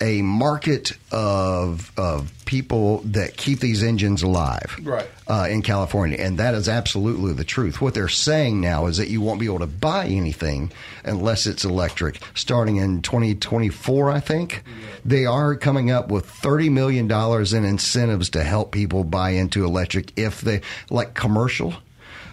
a 0.00 0.22
market 0.22 0.92
of 1.12 1.92
of 1.96 2.32
people 2.44 2.98
that 3.04 3.36
keep 3.36 3.60
these 3.60 3.82
engines 3.82 4.22
alive, 4.22 4.76
Right. 4.82 5.06
uh, 5.28 5.46
in 5.50 5.62
California, 5.62 6.18
and 6.20 6.38
that 6.38 6.54
is 6.54 6.68
absolutely 6.68 7.32
the 7.32 7.44
truth. 7.44 7.80
What 7.80 7.94
they're 7.94 8.08
saying 8.08 8.60
now 8.60 8.86
is 8.86 8.98
that 8.98 9.08
you 9.08 9.20
won't 9.20 9.40
be 9.40 9.46
able 9.46 9.60
to 9.60 9.66
buy 9.66 10.06
anything 10.06 10.70
unless 11.04 11.46
it's 11.46 11.64
electric. 11.64 12.20
Starting 12.34 12.76
in 12.76 13.00
2024, 13.02 14.10
I 14.10 14.20
think 14.20 14.62
they 15.04 15.24
are 15.26 15.54
coming 15.56 15.90
up 15.90 16.08
with 16.08 16.26
30 16.26 16.68
million 16.68 17.08
dollars 17.08 17.52
in 17.52 17.64
incentives 17.64 18.28
to 18.30 18.42
help 18.44 18.72
people 18.72 19.04
buy 19.04 19.30
into 19.30 19.64
electric 19.64 20.12
if 20.18 20.40
they 20.42 20.60
like 20.90 21.14
commercial. 21.14 21.74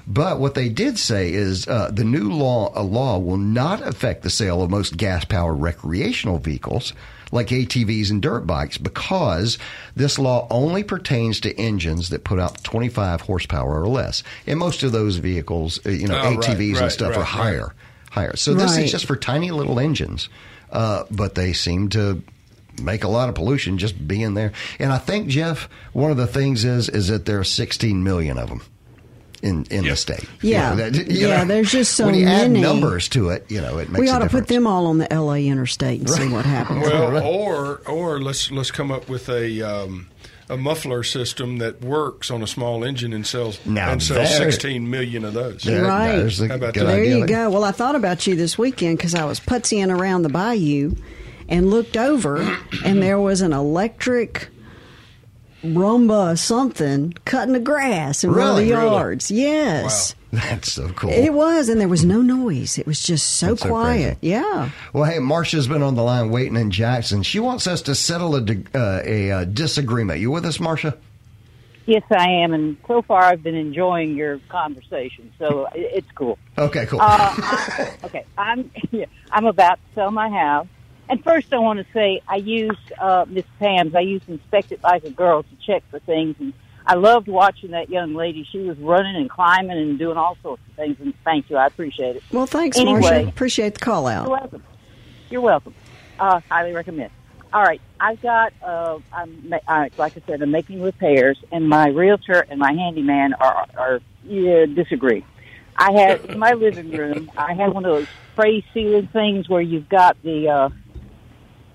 But 0.08 0.40
what 0.40 0.56
they 0.56 0.68
did 0.68 0.98
say 0.98 1.32
is 1.32 1.68
uh, 1.68 1.92
the 1.94 2.04
new 2.04 2.32
law 2.32 2.72
a 2.76 2.82
law 2.84 3.18
will 3.20 3.38
not 3.38 3.86
affect 3.88 4.24
the 4.24 4.30
sale 4.32 4.62
of 4.62 4.70
most 4.70 4.98
gas 4.98 5.24
powered 5.26 5.62
recreational 5.62 6.40
vehicles 6.40 6.94
like 7.32 7.48
ATVs 7.48 8.10
and 8.12 8.22
dirt 8.22 8.42
bikes 8.42 8.78
because 8.78 9.58
this 9.96 10.20
law 10.20 10.48
only 10.50 10.84
pertains 10.84 11.40
to 11.42 11.58
engines 11.58 12.10
that 12.10 12.24
put 12.24 12.40
out 12.40 12.64
25 12.64 13.22
horsepower 13.22 13.82
or 13.82 13.88
less. 13.88 14.24
And 14.46 14.60
most 14.60 14.84
of 14.84 14.92
those 14.92 15.18
vehicles, 15.18 15.80
uh, 15.86 15.90
you 15.90 16.08
know, 16.08 16.20
Oh, 16.20 16.36
right, 16.36 16.40
ATVs 16.40 16.72
and 16.74 16.80
right, 16.82 16.92
stuff 16.92 17.10
right, 17.12 17.18
are 17.18 17.22
right. 17.22 17.28
higher, 17.28 17.74
higher. 18.10 18.36
So 18.36 18.54
this 18.54 18.72
Right. 18.76 18.86
is 18.86 18.92
just 18.92 19.06
for 19.06 19.16
tiny 19.16 19.52
little 19.52 19.80
engines, 19.80 20.28
uh, 20.72 21.04
but 21.10 21.36
they 21.36 21.54
seem 21.54 21.90
to 21.90 22.22
make 22.82 23.04
a 23.04 23.08
lot 23.08 23.30
of 23.30 23.36
pollution 23.36 23.78
just 23.78 24.08
being 24.08 24.34
there. 24.34 24.54
And 24.80 24.92
I 24.94 24.98
think 24.98 25.28
Jeff, 25.28 25.68
one 25.94 26.10
of 26.12 26.18
the 26.18 26.28
things 26.28 26.64
is 26.66 26.90
is 26.90 27.10
that 27.10 27.26
there 27.26 27.40
are 27.40 27.44
16 27.44 28.04
million 28.04 28.38
of 28.38 28.50
them 28.50 28.62
in 29.42 29.66
in 29.72 29.84
Yeah. 29.84 29.92
the 29.92 29.96
state. 29.98 30.26
Yeah. 30.42 30.72
You 30.72 30.78
know, 30.78 30.90
that- 30.90 31.12
you 31.12 31.28
Yeah, 31.28 31.38
know, 31.44 31.46
there's 31.46 31.72
just 31.72 31.94
so 31.96 32.06
when 32.06 32.16
you 32.16 32.26
add 32.28 32.52
many. 32.52 32.62
numbers 32.62 33.08
to 33.10 33.30
it, 33.30 33.46
you 33.50 33.62
know, 33.62 33.78
it 33.80 33.90
makes 33.90 34.00
we 34.02 34.10
a 34.10 34.14
ought 34.14 34.20
to 34.20 34.30
put 34.30 34.48
them 34.48 34.68
all 34.68 34.86
on 34.88 34.98
the 35.00 35.12
L.A. 35.12 35.48
interstate 35.48 36.00
and 36.02 36.10
see 36.10 36.28
what 36.28 36.46
happens. 36.46 36.82
Well, 36.88 37.24
or 37.26 37.82
or 37.88 38.20
let's 38.22 38.52
let's 38.52 38.72
come 38.72 38.92
up 38.92 39.10
with 39.10 39.30
a 39.30 39.62
um, 39.62 40.08
a 40.50 40.58
muffler 40.58 41.02
system 41.02 41.60
that 41.60 41.82
works 41.82 42.30
on 42.30 42.44
a 42.44 42.48
small 42.48 42.84
engine 42.84 43.14
and 43.14 43.26
sells 43.26 43.58
Now 43.66 43.92
and 43.92 44.04
sells 44.04 44.30
there- 44.38 44.52
16 44.52 44.90
million 44.90 45.24
of 45.24 45.34
those. 45.34 45.64
There- 45.64 45.84
Right. 45.86 46.18
there's 46.18 46.40
How 46.40 46.56
about 46.56 46.74
that? 46.74 46.86
there 46.88 47.00
idea 47.02 47.18
you 47.20 47.26
go. 47.26 47.50
Well, 47.50 47.64
I 47.64 47.72
thought 47.72 47.96
about 47.96 48.28
you 48.28 48.36
this 48.36 48.58
weekend 48.58 48.98
because 48.98 49.16
I 49.16 49.24
was 49.26 49.40
putzing 49.40 49.90
around 49.90 50.24
the 50.24 50.30
bayou 50.30 50.96
and 51.48 51.70
looked 51.70 51.96
over, 51.98 52.58
and 52.84 53.02
there 53.02 53.18
was 53.20 53.40
an 53.42 53.54
electric 53.54 54.50
Roomba 55.64 56.38
something 56.38 57.14
cutting 57.26 57.54
the 57.54 57.60
grass 57.60 58.24
in 58.24 58.32
one 58.32 58.40
of 58.40 58.46
the 58.56 58.62
Really? 58.64 58.72
Really? 58.74 58.86
yards. 58.96 59.30
Yes. 59.32 60.16
That's 60.32 60.72
so 60.72 60.90
cool. 60.90 61.10
It 61.10 61.34
was, 61.34 61.68
and 61.70 61.80
there 61.82 61.88
was 61.90 62.06
no 62.06 62.22
noise. 62.22 62.78
It 62.78 62.88
was 62.88 63.04
just 63.04 63.34
so 63.38 63.48
That's 63.50 63.62
so 63.64 63.70
quiet. 63.70 64.18
crazy. 64.20 64.34
yeah. 64.34 64.70
Well, 64.94 65.04
hey, 65.04 65.20
Marcia's 65.20 65.68
been 65.68 65.84
on 65.84 65.96
the 65.96 66.04
line 66.04 66.32
waiting 66.32 66.56
in 66.56 66.72
Jackson. 66.72 67.22
She 67.22 67.40
wants 67.40 67.68
us 67.68 67.82
to 67.84 67.96
settle 67.96 68.36
a, 68.36 68.42
di- 68.42 68.64
uh, 68.74 69.02
a, 69.04 69.32
uh 69.32 69.44
disagreement. 69.46 70.20
You 70.22 70.32
with 70.32 70.46
us, 70.46 70.60
Marcia? 70.60 70.98
Yes, 71.86 72.04
I 72.12 72.30
am, 72.30 72.54
and 72.54 72.78
so 72.88 73.02
far 73.02 73.24
I've 73.24 73.44
been 73.44 73.56
enjoying 73.56 74.16
your 74.16 74.40
conversation, 74.50 75.32
so 75.38 75.66
i- 75.66 75.72
it's 75.76 76.10
cool. 76.16 76.38
Okay, 76.58 76.86
cool. 76.86 77.02
Uh, 77.02 77.06
I- 77.38 77.94
okay, 78.06 78.24
I'm 78.38 78.72
yeah, 78.92 79.06
I'm 79.32 79.46
about 79.46 79.76
to 79.76 79.96
sell 79.96 80.12
my 80.12 80.30
house, 80.30 80.68
and 81.12 81.24
first 81.24 81.54
I 81.54 81.60
want 81.60 81.80
to 81.80 81.86
say 81.94 82.22
I 82.28 82.38
use 82.38 82.78
uh, 82.98 83.26
Miss 83.28 83.46
Pam's. 83.60 83.94
I 83.94 84.00
use 84.00 84.22
Inspect 84.28 84.72
It 84.72 84.82
Like 84.84 85.04
a 85.04 85.12
Girl 85.12 85.44
to 85.44 85.50
check 85.66 85.84
for 85.92 86.00
things, 86.00 86.36
and 86.40 86.54
I 86.86 86.96
loved 86.96 87.28
watching 87.28 87.72
that 87.72 87.90
young 87.90 88.16
lady. 88.16 88.48
She 88.52 88.60
was 88.60 88.78
running 88.80 89.16
and 89.16 89.30
climbing 89.30 89.78
and 89.78 90.00
doing 90.00 90.18
all 90.18 90.38
sorts 90.42 90.64
of 90.70 90.76
things. 90.76 90.98
And 91.00 91.14
thank 91.24 91.50
you, 91.50 91.58
I 91.58 91.68
appreciate 91.68 92.16
it. 92.16 92.24
Well, 92.32 92.48
thanks, 92.48 92.78
Anyway. 92.78 93.00
Marcia. 93.02 93.28
Appreciate 93.28 93.74
the 93.76 93.82
call 93.82 94.08
out. 94.08 94.28
You're 94.28 94.38
welcome. 94.40 94.64
You're 95.30 95.42
welcome. 95.42 95.76
Uh, 96.18 96.40
highly 96.50 96.72
recommend. 96.72 97.12
all 97.54 97.64
right, 97.64 97.82
I've 98.00 98.22
got, 98.22 98.54
uh, 98.64 99.00
I'm, 99.12 99.50
ma- 99.50 99.60
uh, 99.68 99.90
like 99.98 100.16
I 100.18 100.22
said, 100.26 100.42
I'm 100.42 100.52
making 100.52 100.82
repairs, 100.82 101.38
and 101.52 101.68
my 101.68 101.88
realtor 101.90 102.46
and 102.50 102.60
my 102.60 102.72
handyman 102.74 103.34
are, 103.34 103.68
are 103.78 104.00
yeah, 104.24 104.66
disagree. 104.66 105.26
I 105.76 105.92
had 105.92 106.26
in 106.26 106.40
my 106.40 106.54
living 106.54 106.92
room, 106.92 107.32
I 107.36 107.54
had 107.54 107.74
one 107.74 107.86
of 107.86 107.92
those 107.96 108.08
spray 108.32 108.64
ceiling 108.74 109.08
things 109.12 109.50
where 109.50 109.62
you've 109.62 109.90
got 109.90 110.22
the, 110.22 110.48
uh, 110.48 110.70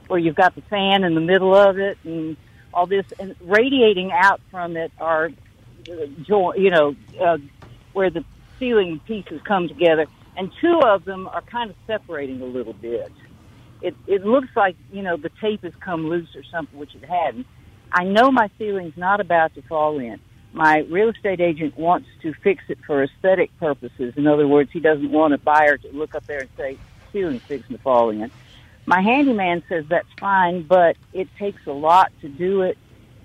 where 0.08 0.18
you've 0.18 0.36
got 0.36 0.54
the 0.54 0.62
fan 0.62 1.04
in 1.04 1.14
the 1.14 1.20
middle 1.20 1.54
of 1.54 1.78
it, 1.78 1.98
and 2.04 2.36
all 2.72 2.86
this, 2.86 3.06
and 3.18 3.34
radiating 3.40 4.12
out 4.12 4.40
from 4.50 4.76
it 4.76 4.92
are, 4.98 5.30
uh, 5.88 6.52
you 6.54 6.70
know, 6.70 6.94
uh, 7.20 7.38
where 7.92 8.10
the 8.10 8.24
ceiling 8.58 9.00
pieces 9.06 9.40
come 9.44 9.68
together, 9.68 10.06
and 10.36 10.50
two 10.60 10.80
of 10.84 11.04
them 11.04 11.26
are 11.28 11.42
kind 11.42 11.70
of 11.70 11.76
separating 11.86 12.40
a 12.42 12.46
little 12.46 12.74
bit 12.74 13.10
it 13.82 13.94
it 14.06 14.24
looks 14.24 14.48
like 14.56 14.76
you 14.92 15.02
know 15.02 15.16
the 15.16 15.30
tape 15.40 15.62
has 15.62 15.74
come 15.80 16.08
loose 16.08 16.34
or 16.34 16.42
something, 16.44 16.78
which 16.78 16.94
it 16.94 17.04
hadn't. 17.04 17.46
I 17.92 18.04
know 18.04 18.30
my 18.30 18.50
ceiling's 18.58 18.96
not 18.96 19.20
about 19.20 19.54
to 19.54 19.62
fall 19.62 19.98
in. 19.98 20.20
My 20.52 20.78
real 20.90 21.10
estate 21.10 21.40
agent 21.40 21.76
wants 21.76 22.08
to 22.22 22.32
fix 22.42 22.64
it 22.68 22.78
for 22.86 23.02
aesthetic 23.02 23.56
purposes. 23.58 24.14
In 24.16 24.26
other 24.26 24.48
words, 24.48 24.70
he 24.72 24.80
doesn't 24.80 25.10
want 25.10 25.34
a 25.34 25.38
buyer 25.38 25.76
to 25.76 25.88
look 25.92 26.14
up 26.14 26.26
there 26.26 26.40
and 26.40 26.48
say 26.56 26.78
ceiling's 27.12 27.42
fixing 27.42 27.76
to 27.76 27.82
fall 27.82 28.10
in. 28.10 28.30
My 28.86 29.00
handyman 29.00 29.62
says 29.68 29.84
that's 29.88 30.08
fine, 30.18 30.62
but 30.62 30.96
it 31.12 31.28
takes 31.38 31.66
a 31.66 31.72
lot 31.72 32.12
to 32.20 32.28
do 32.28 32.62
it, 32.62 32.78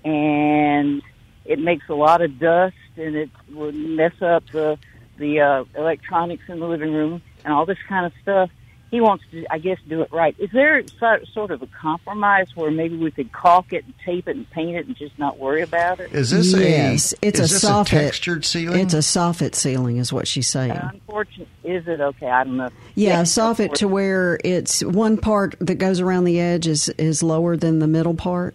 and 0.04 1.02
it 1.44 1.58
makes 1.58 1.88
a 1.88 1.94
lot 1.94 2.20
of 2.20 2.38
dust, 2.38 2.74
and 2.96 3.14
it 3.14 3.30
would 3.52 3.74
mess 3.74 4.20
up 4.20 4.44
the 4.52 4.78
the 5.18 5.40
uh, 5.40 5.64
electronics 5.76 6.44
in 6.48 6.58
the 6.58 6.66
living 6.66 6.92
room 6.92 7.22
and 7.44 7.52
all 7.52 7.64
this 7.66 7.78
kind 7.88 8.06
of 8.06 8.12
stuff 8.22 8.50
he 8.92 9.00
wants 9.00 9.24
to, 9.30 9.46
I 9.50 9.58
guess, 9.58 9.78
do 9.88 10.02
it 10.02 10.12
right. 10.12 10.36
Is 10.38 10.50
there 10.52 10.82
so- 11.00 11.24
sort 11.32 11.50
of 11.50 11.62
a 11.62 11.66
compromise 11.66 12.48
where 12.54 12.70
maybe 12.70 12.94
we 12.94 13.10
could 13.10 13.32
caulk 13.32 13.72
it 13.72 13.86
and 13.86 13.94
tape 14.04 14.28
it 14.28 14.36
and 14.36 14.48
paint 14.50 14.76
it 14.76 14.86
and 14.86 14.94
just 14.94 15.18
not 15.18 15.38
worry 15.38 15.62
about 15.62 15.98
it? 15.98 16.12
Is 16.12 16.30
this 16.30 16.52
yes, 16.52 17.14
a 17.14 17.26
it's 17.26 17.40
is 17.40 17.50
a 17.50 17.54
this 17.54 17.64
soffit. 17.64 17.86
textured 17.88 18.44
ceiling? 18.44 18.80
It's 18.80 18.92
a 18.92 18.98
soffit 18.98 19.54
ceiling, 19.54 19.96
is 19.96 20.12
what 20.12 20.28
she's 20.28 20.46
saying. 20.46 20.72
Unfortunate, 20.72 21.48
is 21.64 21.86
it 21.86 22.00
okay? 22.00 22.28
I 22.28 22.44
don't 22.44 22.56
know. 22.56 22.70
Yeah, 22.94 23.22
soffit 23.22 23.74
to 23.74 23.88
where 23.88 24.38
it's 24.44 24.82
one 24.84 25.16
part 25.16 25.54
that 25.60 25.76
goes 25.76 26.00
around 26.00 26.24
the 26.24 26.40
edge 26.40 26.66
is 26.66 26.88
is 26.90 27.22
lower 27.22 27.56
than 27.56 27.78
the 27.78 27.86
middle 27.86 28.14
part. 28.14 28.54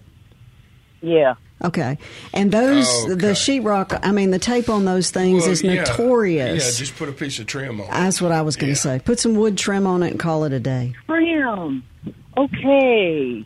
Yeah. 1.01 1.35
Okay, 1.63 1.97
and 2.33 2.51
those 2.51 2.87
Okay. 3.05 3.15
the 3.15 3.27
sheetrock. 3.31 3.99
I 4.03 4.11
mean, 4.11 4.29
the 4.29 4.37
tape 4.37 4.69
on 4.69 4.85
those 4.85 5.09
things 5.09 5.41
Well, 5.43 5.51
is 5.51 5.63
yeah. 5.63 5.73
notorious. 5.75 6.73
Yeah, 6.75 6.79
just 6.85 6.95
put 6.97 7.09
a 7.09 7.11
piece 7.11 7.39
of 7.39 7.47
trim 7.47 7.81
on. 7.81 7.87
it. 7.87 7.91
That's 7.91 8.21
what 8.21 8.31
I 8.31 8.41
was 8.43 8.55
going 8.55 8.67
to 8.73 8.77
Yeah. 8.77 8.97
say. 8.97 8.99
Put 9.03 9.19
some 9.19 9.33
wood 9.35 9.57
trim 9.57 9.87
on 9.87 10.03
it 10.03 10.11
and 10.11 10.19
call 10.19 10.43
it 10.43 10.53
a 10.53 10.59
day. 10.59 10.93
Trim. 11.07 11.81
Okay. 12.37 13.43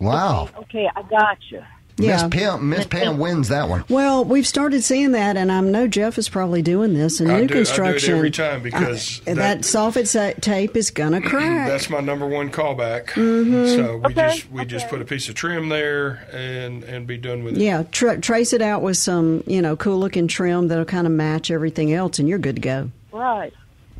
wow. 0.00 0.48
Okay, 0.62 0.88
I 0.96 1.02
gotcha. 1.02 1.38
Miss 1.50 1.77
Yeah. 2.00 2.28
Pam, 2.28 2.68
Miss 2.68 2.86
Pam 2.86 3.18
wins 3.18 3.48
that 3.48 3.68
one. 3.68 3.84
Well, 3.88 4.24
we've 4.24 4.46
started 4.46 4.82
seeing 4.84 5.12
that, 5.12 5.36
and 5.36 5.50
I 5.50 5.60
know 5.60 5.86
Jeff 5.88 6.16
is 6.16 6.28
probably 6.28 6.62
doing 6.62 6.94
this 6.94 7.20
in 7.20 7.28
I 7.28 7.40
new 7.40 7.40
do- 7.40 7.44
I 7.44 7.46
do 7.46 7.52
it 7.54 7.56
construction. 7.66 8.14
every 8.14 8.30
time 8.30 8.62
because 8.62 9.20
uh, 9.22 9.34
that, 9.34 9.34
that- 9.36 9.58
soffit 9.60 10.40
tape 10.40 10.76
is 10.76 10.90
going 10.90 11.12
to 11.20 11.20
crack. 11.28 11.68
That's 11.68 11.90
my 11.90 12.00
number 12.00 12.26
one 12.26 12.50
callback. 12.50 13.06
Mm-hmm. 13.08 13.76
So 13.76 13.96
we 13.96 14.04
Okay, 14.12 14.14
just 14.36 14.50
we 14.50 14.64
just 14.64 14.88
put 14.88 15.00
a 15.02 15.04
piece 15.04 15.28
of 15.28 15.34
trim 15.34 15.68
there 15.68 16.26
and 16.32 16.84
and 16.84 17.06
be 17.06 17.16
done 17.18 17.42
with 17.42 17.56
it. 17.56 17.60
yeah, 17.60 17.82
tra- 17.90 18.20
trace 18.20 18.52
it 18.52 18.62
out 18.62 18.82
with 18.82 18.96
some, 18.96 19.42
you 19.46 19.60
know, 19.60 19.74
cool 19.76 19.98
looking 19.98 20.28
trim 20.28 20.68
that'll 20.68 20.84
kind 20.84 21.06
of 21.06 21.12
match 21.12 21.50
everything 21.50 21.92
else, 21.92 22.18
and 22.20 22.28
you're 22.28 22.38
good 22.38 22.56
to 22.56 22.62
go. 22.62 22.90
Right. 23.10 23.52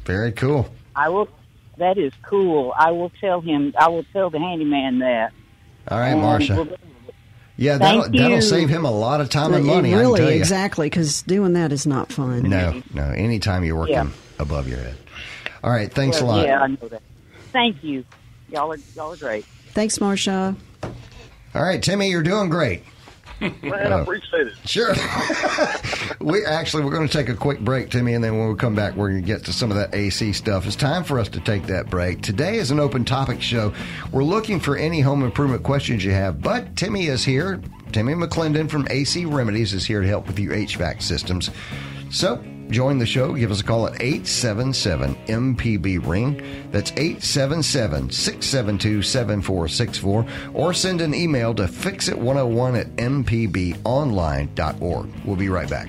Very 0.05 0.33
cool. 0.33 0.71
I 0.95 1.09
will. 1.09 1.29
That 1.79 1.99
is 1.99 2.13
cool. 2.23 2.73
I 2.77 2.91
will 2.93 3.11
tell 3.21 3.41
him. 3.41 3.73
I 3.79 3.89
will 3.89 4.05
tell 4.13 4.31
the 4.31 4.39
handyman 4.39 4.99
that. 5.01 5.33
All 5.89 5.99
right, 5.99 6.09
And 6.11 6.21
Marsha. 6.21 6.57
we'll- 6.57 6.77
Yeah, 7.61 7.77
that'll, 7.79 8.03
that'll 8.05 8.37
you. 8.37 8.41
save 8.41 8.69
him 8.69 8.85
a 8.85 8.91
lot 8.91 9.21
of 9.21 9.31
time 9.31 9.53
and 9.53 9.67
money. 9.67 9.93
I 9.93 9.99
really, 9.99 10.19
can 10.19 10.27
tell 10.27 10.35
you. 10.35 10.39
exactly, 10.41 10.87
because 10.89 11.23
doing 11.23 11.55
that 11.55 11.73
is 11.73 11.89
not 11.89 12.13
fun. 12.13 12.45
No, 12.45 12.81
no. 12.95 13.03
Anytime 13.03 13.65
you're 13.65 13.77
working 13.77 13.95
Yeah. 13.95 14.09
above 14.39 14.69
your 14.69 14.79
head. 14.79 14.95
All 15.65 15.71
right. 15.73 15.93
Thanks 15.93 16.23
well, 16.23 16.31
a 16.31 16.37
lot. 16.37 16.47
Yeah, 16.47 16.63
I 16.63 16.67
know 16.69 16.89
that. 16.89 17.03
Thank 17.53 17.83
you. 17.83 18.05
Y'all 18.49 18.73
are 18.73 18.79
y'all 18.95 19.13
are 19.13 19.17
great. 19.17 19.45
Thanks, 19.73 19.99
Marsha. 19.99 20.55
All 21.55 21.63
right, 21.63 21.83
Timmy, 21.83 22.11
you're 22.11 22.23
doing 22.23 22.49
great. 22.49 22.85
Man, 23.63 23.93
I 23.93 23.93
uh, 23.93 24.03
appreciate 24.03 24.49
it. 24.49 24.55
Sure. 24.65 24.95
we 26.21 26.45
actually 26.45 26.85
we're 26.85 26.91
going 26.91 27.07
to 27.07 27.13
take 27.13 27.29
a 27.29 27.35
quick 27.35 27.61
break, 27.61 27.91
Timmy, 27.91 28.15
and 28.15 28.25
then 28.25 28.37
when 28.37 28.49
we 28.49 28.55
come 28.57 28.75
back, 28.75 28.95
we're 28.97 29.11
going 29.11 29.23
to 29.23 29.27
get 29.27 29.45
to 29.45 29.53
some 29.53 29.71
of 29.71 29.77
that 29.77 29.95
AC 29.95 30.33
stuff. 30.33 30.67
It's 30.67 30.75
time 30.75 31.05
for 31.05 31.19
us 31.21 31.29
to 31.31 31.41
take 31.41 31.65
that 31.67 31.89
break. 31.89 32.21
Today 32.21 32.57
is 32.57 32.71
an 32.71 32.81
open 32.81 33.05
topic 33.05 33.41
show. 33.41 33.73
We're 34.11 34.25
looking 34.25 34.59
for 34.59 34.77
any 34.77 35.01
home 35.01 35.23
improvement 35.23 35.63
questions 35.63 36.05
you 36.05 36.13
have, 36.13 36.43
but 36.43 36.75
Timmy 36.77 37.07
is 37.07 37.25
here. 37.25 37.61
Timmy 37.93 38.15
McClendon 38.15 38.69
from 38.69 38.87
AC 38.91 39.25
Remedies 39.25 39.73
is 39.73 39.87
here 39.87 40.01
to 40.01 40.09
help 40.09 40.27
with 40.27 40.39
your 40.39 40.55
HVAC 40.55 41.01
systems. 41.03 41.51
So. 42.11 42.43
Join 42.71 42.99
the 42.99 43.07
show. 43.07 43.35
Give 43.35 43.51
us 43.51 43.61
a 43.61 43.65
call 43.65 43.87
at 43.87 44.01
877 44.01 45.15
MPB 45.27 46.07
Ring. 46.07 46.43
That's 46.71 46.93
877 46.93 48.11
672 48.11 49.03
7464. 49.03 50.27
Or 50.55 50.73
send 50.75 51.01
an 51.01 51.15
email 51.15 51.55
to 51.55 51.63
fixit101 51.65 52.81
at 52.81 52.95
mpbonline.org. 52.97 55.07
We'll 55.25 55.37
be 55.37 55.49
right 55.49 55.71
back. 55.71 55.89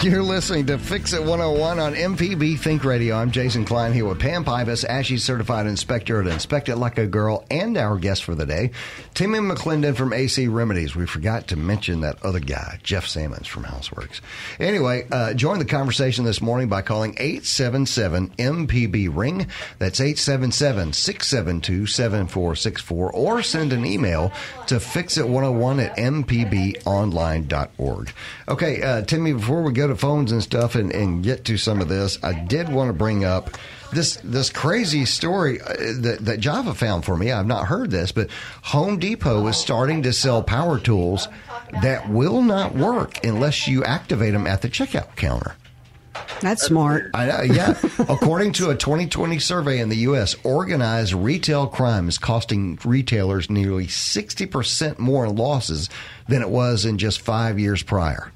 You're 0.00 0.22
listening 0.22 0.66
to 0.66 0.78
Fix 0.78 1.12
It 1.12 1.24
101 1.24 1.80
on 1.80 1.92
MPB 1.92 2.60
Think 2.60 2.84
Radio. 2.84 3.16
I'm 3.16 3.32
Jason 3.32 3.64
Klindt 3.64 3.94
here 3.94 4.04
with 4.04 4.20
Pam 4.20 4.44
Pybus, 4.44 4.86
ASHI 4.86 5.18
certified 5.18 5.66
inspector 5.66 6.20
at 6.20 6.28
Inspect 6.28 6.68
It 6.68 6.76
Like 6.76 6.98
a 6.98 7.06
Girl, 7.08 7.44
and 7.50 7.76
our 7.76 7.98
guest 7.98 8.22
for 8.22 8.36
the 8.36 8.46
day, 8.46 8.70
Timmy 9.14 9.40
McClendon 9.40 9.96
from 9.96 10.12
AC 10.12 10.46
Remedies. 10.46 10.94
We 10.94 11.04
forgot 11.04 11.48
to 11.48 11.56
mention 11.56 12.02
that 12.02 12.24
other 12.24 12.38
guy, 12.38 12.78
Jeff 12.84 13.08
Sammons 13.08 13.48
from 13.48 13.64
Houseworks. 13.64 14.20
Anyway, 14.60 15.08
uh, 15.10 15.34
join 15.34 15.58
the 15.58 15.64
conversation 15.64 16.24
this 16.24 16.40
morning 16.40 16.68
by 16.68 16.80
calling 16.80 17.16
877 17.18 18.28
MPB 18.38 19.08
Ring. 19.12 19.48
That's 19.80 20.00
877 20.00 20.92
672 20.92 21.86
7464, 21.86 23.12
or 23.12 23.42
send 23.42 23.72
an 23.72 23.84
email 23.84 24.30
to 24.68 24.76
fixit101 24.76 25.84
at 25.84 25.96
mpbonline.org. 25.96 28.12
Okay, 28.48 28.80
uh, 28.80 29.02
Timmy, 29.02 29.32
before 29.32 29.62
we 29.62 29.72
go 29.72 29.87
to 29.88 29.96
phones 29.96 30.32
and 30.32 30.42
stuff 30.42 30.74
and, 30.74 30.92
and 30.92 31.22
get 31.22 31.44
to 31.46 31.56
some 31.56 31.80
of 31.80 31.88
this, 31.88 32.22
I 32.22 32.44
did 32.44 32.68
want 32.68 32.88
to 32.88 32.92
bring 32.92 33.24
up 33.24 33.50
this 33.92 34.16
this 34.16 34.50
crazy 34.50 35.04
story 35.04 35.60
uh, 35.60 35.74
that, 36.00 36.18
that 36.20 36.40
Java 36.40 36.74
found 36.74 37.04
for 37.04 37.16
me. 37.16 37.32
I've 37.32 37.46
not 37.46 37.66
heard 37.66 37.90
this, 37.90 38.12
but 38.12 38.30
Home 38.62 38.98
Depot 38.98 39.46
is 39.46 39.56
starting 39.56 40.02
to 40.02 40.12
sell 40.12 40.42
power 40.42 40.78
tools 40.78 41.28
that 41.82 42.08
will 42.08 42.42
not 42.42 42.74
work 42.74 43.24
unless 43.24 43.66
you 43.66 43.84
activate 43.84 44.32
them 44.32 44.46
at 44.46 44.62
the 44.62 44.68
checkout 44.68 45.16
counter. 45.16 45.54
That's 46.40 46.64
smart. 46.64 47.10
I 47.14 47.26
know, 47.26 47.42
yeah. 47.42 47.78
According 47.98 48.52
to 48.54 48.70
a 48.70 48.76
2020 48.76 49.38
survey 49.38 49.78
in 49.78 49.88
the 49.88 49.96
U.S., 49.96 50.36
organized 50.44 51.14
retail 51.14 51.66
crime 51.66 52.08
is 52.08 52.18
costing 52.18 52.78
retailers 52.84 53.50
nearly 53.50 53.86
60% 53.86 54.98
more 54.98 55.26
in 55.26 55.36
losses 55.36 55.88
than 56.28 56.42
it 56.42 56.48
was 56.48 56.84
in 56.84 56.98
just 56.98 57.20
five 57.20 57.58
years 57.58 57.82
prior. 57.82 58.32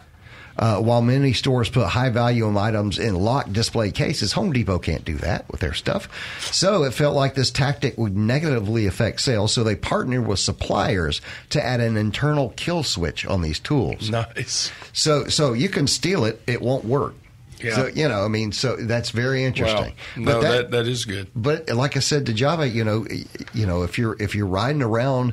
Uh, 0.59 0.79
while 0.81 1.01
many 1.03 1.33
stores 1.33 1.69
put 1.71 1.87
high 1.89 2.11
value 2.11 2.57
items 2.59 2.99
in 2.99 3.15
locked 3.15 3.53
display 3.53 3.91
cases, 3.91 4.33
Home 4.33 4.53
Depot 4.53 4.79
can't 4.79 5.05
do 5.05 5.17
that 5.17 5.51
with 5.51 5.61
their 5.61 5.73
stuff. 5.73 6.09
So 6.53 6.85
it 6.85 6.93
felt 6.93 7.17
like 7.17 7.35
this 7.35 7.51
tactic 7.51 7.97
would 7.97 8.17
negatively 8.17 8.87
affect 8.87 9.21
sales. 9.23 9.53
So 9.53 9.65
they 9.65 9.77
partnered 9.77 10.27
with 10.27 10.39
suppliers 10.39 11.21
to 11.51 11.65
add 11.65 11.81
an 11.81 11.97
internal 11.97 12.51
kill 12.57 12.83
switch 12.83 13.25
on 13.27 13.41
these 13.43 13.59
tools. 13.59 14.11
Nice. 14.11 14.71
So, 14.93 15.25
so 15.29 15.53
you 15.55 15.69
can 15.69 15.87
steal 15.87 16.25
it; 16.25 16.41
it 16.47 16.61
won't 16.61 16.85
work. 16.85 17.15
Yeah. 17.59 17.77
So 17.77 17.87
you 17.87 18.09
know, 18.09 18.25
I 18.25 18.29
mean, 18.29 18.51
so 18.53 18.77
that's 18.77 19.11
very 19.11 19.41
Wow. 19.43 19.47
interesting. 19.47 19.93
No, 20.17 20.41
that, 20.43 20.71
that 20.73 20.87
is 20.89 21.05
good. 21.05 21.29
but 21.35 21.69
like 21.71 21.97
I 21.97 22.01
said 22.01 22.27
to 22.27 22.35
Java, 22.35 22.69
you 22.69 22.83
know, 22.85 23.07
you 23.55 23.67
know, 23.67 23.85
if 23.85 23.99
you're 23.99 24.17
if 24.21 24.35
you're 24.35 24.47
riding 24.49 24.83
around 24.83 25.33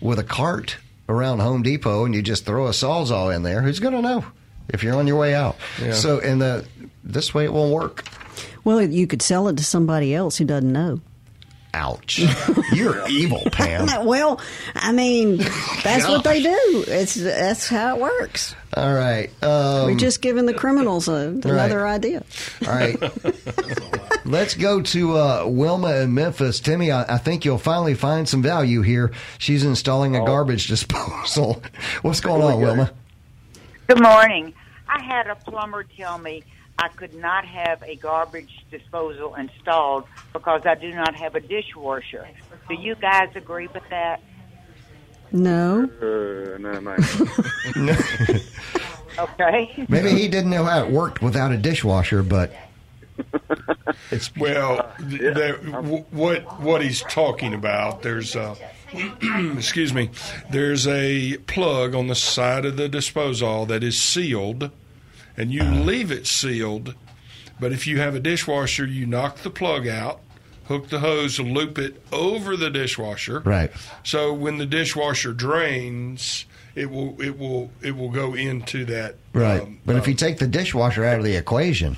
with 0.00 0.18
a 0.18 0.24
cart 0.24 0.76
around 1.08 1.40
Home 1.40 1.62
Depot 1.62 2.04
and 2.04 2.14
you 2.14 2.22
just 2.22 2.44
throw 2.44 2.66
a 2.66 2.70
sawzall 2.70 3.34
in 3.34 3.42
there, 3.42 3.62
who's 3.62 3.80
going 3.80 3.94
to 3.94 4.02
know 4.02 4.26
if 4.72 4.82
you're 4.82 4.96
on 4.96 5.06
your 5.06 5.18
way 5.18 5.34
out? 5.34 5.56
Yeah. 5.80 5.92
So, 5.92 6.20
and 6.20 6.40
the 6.40 6.66
this 7.04 7.34
way 7.34 7.44
it 7.44 7.52
won't 7.52 7.72
work. 7.72 8.04
Well, 8.64 8.80
you 8.82 9.06
could 9.06 9.22
sell 9.22 9.48
it 9.48 9.56
to 9.56 9.64
somebody 9.64 10.14
else 10.14 10.36
who 10.36 10.44
doesn't 10.44 10.72
know. 10.72 11.00
Ouch! 11.72 12.20
You're 12.72 13.06
evil, 13.08 13.42
Pam. 13.52 13.88
Well, 14.06 14.40
I 14.74 14.92
mean, 14.92 15.36
that's 15.84 16.08
what 16.08 16.24
they 16.24 16.42
do. 16.42 16.84
It's 16.88 17.14
that's 17.14 17.68
how 17.68 17.96
it 17.96 18.00
works. 18.00 18.56
All 18.76 18.92
right. 18.92 19.30
Um, 19.42 19.86
We're 19.86 19.94
just 19.96 20.20
giving 20.20 20.46
the 20.46 20.54
criminals 20.54 21.08
a, 21.08 21.28
another 21.28 21.86
idea. 21.86 22.24
All 22.66 22.72
right. 22.72 22.96
Let's 24.24 24.54
go 24.54 24.80
to 24.82 25.16
uh, 25.16 25.44
Wilma 25.46 25.96
in 25.96 26.14
Memphis. 26.14 26.60
Timmy, 26.60 26.90
I, 26.90 27.14
I 27.14 27.18
think 27.18 27.44
you'll 27.44 27.58
finally 27.58 27.94
find 27.94 28.28
some 28.28 28.42
value 28.42 28.82
here. 28.82 29.12
She's 29.38 29.64
installing 29.64 30.14
a 30.16 30.24
garbage 30.24 30.66
disposal. 30.66 31.62
What's 32.02 32.20
going 32.20 32.42
on, 32.42 32.60
Wilma? 32.60 32.92
Good 33.86 34.02
morning. 34.02 34.54
I 34.92 35.02
had 35.02 35.26
a 35.28 35.36
plumber 35.36 35.84
tell 35.84 36.18
me 36.18 36.42
I 36.78 36.88
could 36.88 37.14
not 37.14 37.44
have 37.44 37.82
a 37.82 37.94
garbage 37.96 38.64
disposal 38.70 39.34
installed 39.36 40.04
because 40.32 40.62
I 40.66 40.74
do 40.74 40.90
not 40.92 41.14
have 41.14 41.34
a 41.34 41.40
dishwasher. 41.40 42.26
Do 42.68 42.74
you 42.74 42.94
guys 42.96 43.30
agree 43.34 43.68
with 43.68 43.82
that? 43.90 44.20
No. 45.32 45.84
Uh, 46.02 46.58
no, 46.58 46.80
man. 46.80 46.98
Okay. 49.18 49.86
Maybe 49.88 50.10
he 50.10 50.28
didn't 50.28 50.50
know 50.50 50.64
how 50.64 50.84
it 50.84 50.90
worked 50.90 51.20
without 51.20 51.50
a 51.52 51.56
dishwasher, 51.56 52.22
but 52.22 52.52
it's 54.10 54.34
Well, 54.36 54.90
th- 54.98 55.34
there, 55.34 55.56
w- 55.58 56.04
what 56.10 56.60
what 56.60 56.80
he's 56.80 57.02
talking 57.02 57.52
about? 57.52 58.02
There's 58.02 58.36
a 58.36 58.56
excuse 59.56 59.92
me. 59.92 60.10
There's 60.50 60.86
a 60.86 61.36
plug 61.38 61.94
on 61.94 62.06
the 62.06 62.14
side 62.14 62.64
of 62.64 62.76
the 62.76 62.88
disposal 62.88 63.66
that 63.66 63.82
is 63.82 64.00
sealed, 64.00 64.70
and 65.40 65.50
you 65.50 65.62
leave 65.62 66.12
it 66.12 66.26
sealed. 66.26 66.94
But 67.58 67.72
if 67.72 67.86
you 67.86 67.98
have 67.98 68.14
a 68.14 68.20
dishwasher, 68.20 68.84
you 68.84 69.06
knock 69.06 69.38
the 69.38 69.48
plug 69.48 69.88
out, 69.88 70.20
hook 70.66 70.90
the 70.90 70.98
hose, 70.98 71.40
loop 71.40 71.78
it 71.78 72.02
over 72.12 72.58
the 72.58 72.68
dishwasher. 72.68 73.40
right. 73.40 73.70
So 74.04 74.34
when 74.34 74.58
the 74.58 74.66
dishwasher 74.66 75.32
drains, 75.32 76.44
it 76.74 76.90
will 76.90 77.20
it 77.22 77.38
will 77.38 77.70
it 77.80 77.96
will 77.96 78.10
go 78.10 78.34
into 78.34 78.84
that. 78.86 79.16
Right. 79.32 79.62
um, 79.62 79.80
but 79.86 79.96
if 79.96 80.04
uh, 80.04 80.10
you 80.10 80.14
take 80.14 80.38
the 80.38 80.46
dishwasher 80.46 81.04
out 81.04 81.18
of 81.18 81.24
the 81.24 81.36
equation, 81.36 81.96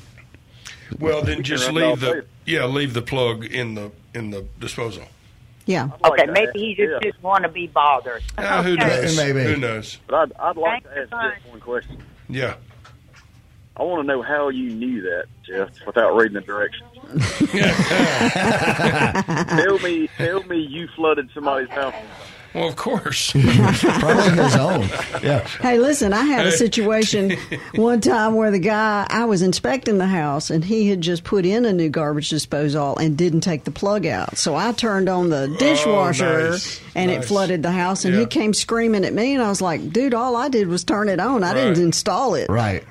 well, 1.00 1.22
then 1.22 1.42
just 1.42 1.72
leave 1.72 1.98
the 1.98 2.24
yeah 2.46 2.64
leave 2.66 2.94
the 2.94 3.02
plug 3.02 3.44
in 3.44 3.74
the 3.74 3.90
in 4.14 4.30
the 4.30 4.46
disposal. 4.60 5.04
Yeah. 5.66 5.90
Okay, 6.04 6.26
like 6.26 6.30
maybe 6.30 6.58
he 6.58 6.74
just 6.76 6.92
yeah. 6.92 6.98
didn't 7.00 7.22
want 7.22 7.42
to 7.42 7.48
be 7.48 7.66
bothered. 7.66 8.22
Ah, 8.38 8.62
who 8.62 8.74
Okay. 8.74 8.86
knows? 8.86 9.16
Maybe. 9.16 9.42
Who 9.44 9.56
knows? 9.56 9.98
But 10.06 10.14
I'd, 10.14 10.32
I'd 10.40 10.56
like 10.56 10.84
Thanks 10.84 11.10
to 11.10 11.16
ask 11.16 11.34
just 11.36 11.48
one 11.48 11.60
question. 11.60 12.02
Yeah. 12.28 12.54
I 13.76 13.82
want 13.84 14.02
to 14.02 14.06
know 14.06 14.20
how 14.22 14.50
you 14.50 14.68
knew 14.70 15.00
that, 15.02 15.24
Jeff, 15.44 15.70
without 15.86 16.14
reading 16.14 16.34
the 16.34 16.40
directions. 16.42 16.90
tell 19.64 19.78
me, 19.78 20.08
tell 20.18 20.42
me, 20.44 20.58
you 20.58 20.86
flooded 20.94 21.30
somebody's 21.32 21.70
house. 21.70 21.94
Well, 22.54 22.68
of 22.68 22.76
course. 22.76 23.32
probably 23.32 24.42
his 24.42 24.56
own. 24.56 24.82
Yeah. 25.22 25.38
Hey, 25.62 25.78
listen, 25.78 26.12
I 26.12 26.22
had 26.24 26.46
a 26.46 26.52
situation 26.52 27.30
one 27.76 28.02
time 28.02 28.34
where 28.34 28.50
the 28.50 28.58
guy, 28.58 29.06
I 29.08 29.24
was 29.24 29.40
inspecting 29.40 29.96
the 29.96 30.06
house 30.06 30.50
and 30.50 30.62
he 30.62 30.86
had 30.90 31.00
just 31.00 31.24
put 31.24 31.46
in 31.46 31.64
a 31.64 31.72
new 31.72 31.88
garbage 31.88 32.28
disposal 32.28 32.98
and 32.98 33.16
didn't 33.16 33.40
take 33.40 33.64
the 33.64 33.70
plug 33.70 34.04
out. 34.04 34.36
So 34.36 34.54
I 34.54 34.72
turned 34.72 35.08
on 35.08 35.30
the 35.30 35.50
oh, 35.50 35.56
dishwasher 35.56 36.50
nice. 36.50 36.78
and 36.94 37.10
it 37.10 37.24
flooded 37.24 37.62
the 37.62 37.72
house 37.72 38.04
and 38.04 38.12
Yeah. 38.12 38.20
he 38.20 38.26
came 38.26 38.52
screaming 38.52 39.06
at 39.06 39.14
me 39.14 39.32
and 39.32 39.42
I 39.42 39.48
was 39.48 39.62
like, 39.62 39.90
dude, 39.90 40.12
all 40.12 40.36
I 40.36 40.50
did 40.50 40.68
was 40.68 40.84
turn 40.84 41.08
it 41.08 41.20
on. 41.20 41.42
I 41.42 41.54
Right. 41.54 41.56
didn't 41.68 41.82
install 41.82 42.34
it. 42.34 42.50
Right. 42.50 42.84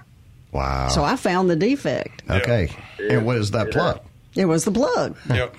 Wow. 0.52 0.90
So 0.90 1.04
I 1.04 1.16
found 1.16 1.50
the 1.50 1.56
defect. 1.56 2.24
okay. 2.30 2.70
And 3.00 3.26
what 3.26 3.38
is 3.38 3.52
that 3.52 3.72
plug? 3.72 4.02
It 4.36 4.46
was 4.46 4.66
the 4.66 4.72
plug. 4.72 5.18
yep. 5.30 5.56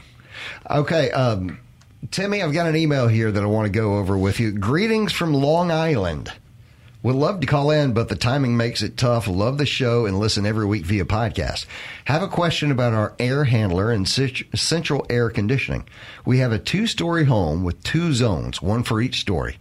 Okay, 0.70 1.10
um, 1.10 1.58
Timmy, 2.10 2.42
I've 2.42 2.52
got 2.52 2.66
an 2.66 2.76
email 2.76 3.08
here 3.08 3.30
that 3.30 3.42
I 3.42 3.46
want 3.46 3.66
to 3.66 3.72
go 3.72 3.96
over 3.98 4.16
with 4.16 4.40
you. 4.40 4.52
Greetings 4.52 5.12
from 5.12 5.34
Long 5.34 5.70
Island. 5.70 6.32
Would 7.02 7.16
love 7.16 7.40
to 7.40 7.48
call 7.48 7.72
in, 7.72 7.94
but 7.94 8.08
the 8.08 8.14
timing 8.14 8.56
makes 8.56 8.80
it 8.80 8.96
tough. 8.96 9.26
Love 9.26 9.58
the 9.58 9.66
show 9.66 10.06
and 10.06 10.20
listen 10.20 10.46
every 10.46 10.64
week 10.66 10.84
via 10.84 11.04
podcast. 11.04 11.66
Have 12.04 12.22
a 12.22 12.28
question 12.28 12.70
about 12.70 12.92
our 12.92 13.12
air 13.18 13.42
handler 13.44 13.90
and 13.90 14.08
central 14.08 15.04
air 15.10 15.28
conditioning. 15.28 15.84
We 16.24 16.38
have 16.38 16.52
a 16.52 16.60
two 16.60 16.86
story 16.86 17.24
home 17.24 17.64
with 17.64 17.82
two 17.82 18.12
zones, 18.12 18.62
one 18.62 18.84
for 18.84 19.00
each 19.00 19.20
story. 19.20 19.58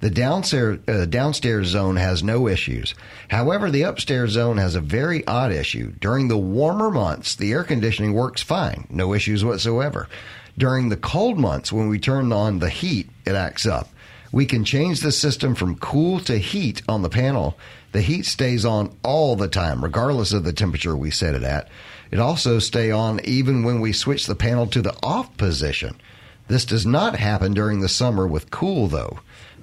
The 0.00 0.10
downstairs, 0.10 0.78
uh, 0.88 1.04
downstairs 1.04 1.68
zone 1.68 1.96
has 1.96 2.22
no 2.22 2.48
issues. 2.48 2.94
However, 3.28 3.70
the 3.70 3.82
upstairs 3.82 4.32
zone 4.32 4.56
has 4.56 4.74
a 4.74 4.80
very 4.80 5.26
odd 5.26 5.52
issue. 5.52 5.92
During 6.00 6.28
the 6.28 6.38
warmer 6.38 6.90
months, 6.90 7.34
the 7.34 7.52
air 7.52 7.64
conditioning 7.64 8.14
works 8.14 8.42
fine, 8.42 8.86
no 8.88 9.12
issues 9.12 9.44
whatsoever. 9.44 10.08
During 10.56 10.88
the 10.88 10.96
cold 10.96 11.38
months, 11.38 11.70
when 11.70 11.88
we 11.88 11.98
turn 11.98 12.32
on 12.32 12.58
the 12.58 12.70
heat, 12.70 13.10
it 13.26 13.34
acts 13.34 13.66
up. 13.66 13.90
We 14.32 14.46
can 14.46 14.64
change 14.64 15.00
the 15.00 15.12
system 15.12 15.54
from 15.54 15.76
cool 15.76 16.20
to 16.20 16.38
heat 16.38 16.82
on 16.88 17.02
the 17.02 17.08
panel. 17.08 17.58
The 17.92 18.00
heat 18.00 18.24
stays 18.24 18.64
on 18.64 18.96
all 19.02 19.36
the 19.36 19.48
time, 19.48 19.82
regardless 19.82 20.32
of 20.32 20.44
the 20.44 20.52
temperature 20.52 20.96
we 20.96 21.10
set 21.10 21.34
it 21.34 21.42
at. 21.42 21.68
It 22.10 22.20
also 22.20 22.58
stay 22.58 22.90
on 22.90 23.20
even 23.24 23.64
when 23.64 23.80
we 23.80 23.92
switch 23.92 24.26
the 24.26 24.34
panel 24.34 24.66
to 24.68 24.80
the 24.80 24.96
off 25.02 25.36
position. 25.36 26.00
This 26.48 26.64
does 26.64 26.86
not 26.86 27.16
happen 27.16 27.54
during 27.54 27.80
the 27.80 27.88
summer 27.88 28.26
with 28.26 28.50
cool 28.50 28.88
though. 28.88 29.20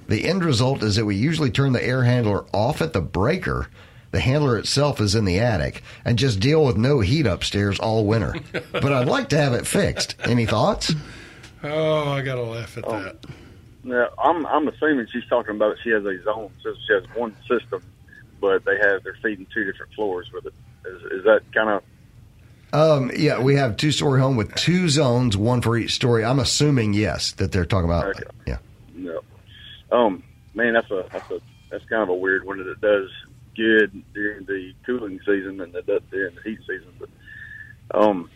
The 0.08 0.26
end 0.26 0.42
result 0.42 0.82
is 0.82 0.96
that 0.96 1.04
we 1.04 1.16
usually 1.16 1.50
turn 1.50 1.72
the 1.72 1.84
air 1.84 2.02
handler 2.02 2.46
off 2.54 2.80
at 2.80 2.94
the 2.94 3.00
breaker. 3.00 3.68
The 4.10 4.20
handler 4.20 4.56
itself 4.56 5.00
is 5.02 5.14
in 5.14 5.26
the 5.26 5.38
attic 5.38 5.82
and 6.04 6.18
just 6.18 6.40
deal 6.40 6.64
with 6.64 6.78
no 6.78 7.00
heat 7.00 7.26
upstairs 7.26 7.78
all 7.78 8.06
winter. 8.06 8.34
but 8.72 8.90
I'd 8.92 9.06
like 9.06 9.28
to 9.30 9.38
have 9.38 9.52
it 9.52 9.66
fixed. 9.66 10.16
Any 10.24 10.46
thoughts? 10.46 10.94
Oh, 11.62 12.08
I 12.08 12.22
gotta 12.22 12.42
laugh 12.42 12.78
at 12.78 12.84
that. 12.88 13.16
Now, 13.84 14.08
I'm 14.18 14.46
I'm 14.46 14.66
assuming 14.68 15.06
she's 15.12 15.26
talking 15.28 15.56
about 15.56 15.76
she 15.82 15.90
has 15.90 16.04
a 16.04 16.22
zone 16.22 16.50
system. 16.56 16.76
She 16.86 16.92
has 16.94 17.04
one 17.14 17.36
system, 17.48 17.82
but 18.40 18.64
they 18.64 18.76
have 18.78 19.02
they're 19.04 19.16
feeding 19.22 19.46
two 19.52 19.64
different 19.64 19.92
floors 19.94 20.30
with 20.32 20.46
it. 20.46 20.54
Is, 20.86 21.02
is 21.20 21.24
that 21.24 21.40
kind 21.52 21.68
of 21.70 21.82
Um, 22.72 23.10
yeah, 23.16 23.40
we 23.40 23.56
have 23.56 23.76
two 23.76 23.92
story 23.92 24.20
home 24.20 24.36
with 24.36 24.54
two 24.54 24.88
zones, 24.88 25.36
one 25.36 25.60
for 25.60 25.76
each 25.76 25.94
story. 25.94 26.24
I'm 26.24 26.38
assuming 26.38 26.94
yes 26.94 27.32
that 27.32 27.52
they're 27.52 27.66
talking 27.66 27.90
about. 27.90 28.16
Okay. 28.16 28.24
Yeah. 28.46 28.58
no? 28.94 29.20
Um, 29.90 30.22
man, 30.54 30.74
that's 30.74 30.90
a 30.90 31.04
that's 31.12 31.30
a 31.30 31.40
that's 31.70 31.84
kind 31.86 32.02
of 32.02 32.08
a 32.08 32.14
weird 32.14 32.44
one. 32.44 32.58
That 32.58 32.68
it 32.68 32.80
does 32.80 33.10
good 33.56 34.02
during 34.14 34.44
the 34.46 34.72
cooling 34.86 35.18
season 35.26 35.60
and 35.60 35.74
it 35.74 35.86
does 35.86 36.02
during 36.10 36.34
the 36.34 36.42
heat 36.42 36.58
season. 36.60 36.92
But 36.98 37.08
um, 38.00 38.30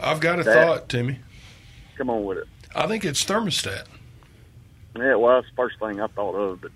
I've 0.00 0.20
got 0.20 0.40
a 0.40 0.42
That- 0.44 0.66
thought, 0.66 0.88
Timmy. 0.88 1.18
come 1.96 2.10
on 2.10 2.24
with 2.24 2.38
it. 2.38 2.46
I 2.74 2.86
think 2.86 3.04
it's 3.04 3.24
thermostat. 3.24 3.84
Yeah, 4.96 5.14
well, 5.16 5.36
that's 5.36 5.48
the 5.50 5.56
first 5.56 5.78
thing 5.78 6.00
I 6.00 6.06
thought 6.08 6.34
of, 6.34 6.60
but 6.60 6.70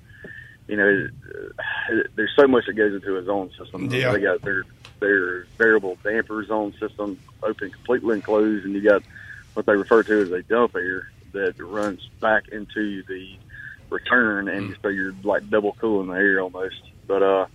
you 0.69 0.77
know, 0.77 1.09
uh, 1.29 1.95
there's 2.15 2.31
so 2.37 2.47
much 2.47 2.67
that 2.67 2.75
goes 2.75 2.95
into 2.95 3.17
a 3.19 3.25
zone 3.25 3.51
system. 3.59 3.91
Yeah. 3.91 4.13
They 4.13 4.21
got 4.21 4.43
their 4.43 4.65
their 5.01 5.45
variable 5.59 5.99
damper 6.05 6.45
zone 6.47 6.73
system 6.79 7.19
open 7.43 7.71
completely 7.71 8.17
enclosed, 8.17 8.65
and 8.65 8.75
you 8.75 8.81
got 8.83 9.03
what 9.55 9.67
they 9.67 9.75
refer 9.75 10.03
to 10.05 10.21
as 10.23 10.31
a 10.31 10.43
dump 10.45 10.77
air 10.77 11.11
that 11.33 11.59
runs 11.59 12.09
back 12.21 12.49
into 12.49 13.03
the 13.05 13.37
return, 13.93 14.49
and 14.49 14.77
so 14.83 14.89
you're 14.89 15.15
like 15.23 15.49
double 15.51 15.73
cooling 15.81 16.09
the 16.09 16.15
air 16.15 16.41
almost. 16.41 16.83
But 17.07 17.23
uh, 17.23 17.47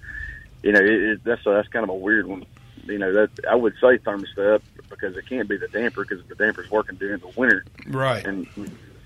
you 0.63 0.71
know, 0.71 0.79
it, 0.79 0.89
it, 0.89 1.23
that's 1.23 1.45
a, 1.45 1.49
that's 1.51 1.67
kind 1.69 1.83
of 1.83 1.89
a 1.89 1.95
weird 1.95 2.27
one. 2.27 2.45
You 2.85 2.97
know, 2.97 3.11
that 3.13 3.29
I 3.49 3.55
would 3.55 3.73
say 3.81 3.97
thermostat 3.97 4.61
because 4.89 5.17
it 5.17 5.25
can't 5.27 5.49
be 5.49 5.57
the 5.57 5.67
damper 5.67 6.05
because 6.05 6.25
the 6.27 6.35
damper's 6.35 6.71
working 6.71 6.95
during 6.95 7.19
the 7.19 7.27
winter 7.35 7.65
Right. 7.87 8.25
and 8.25 8.47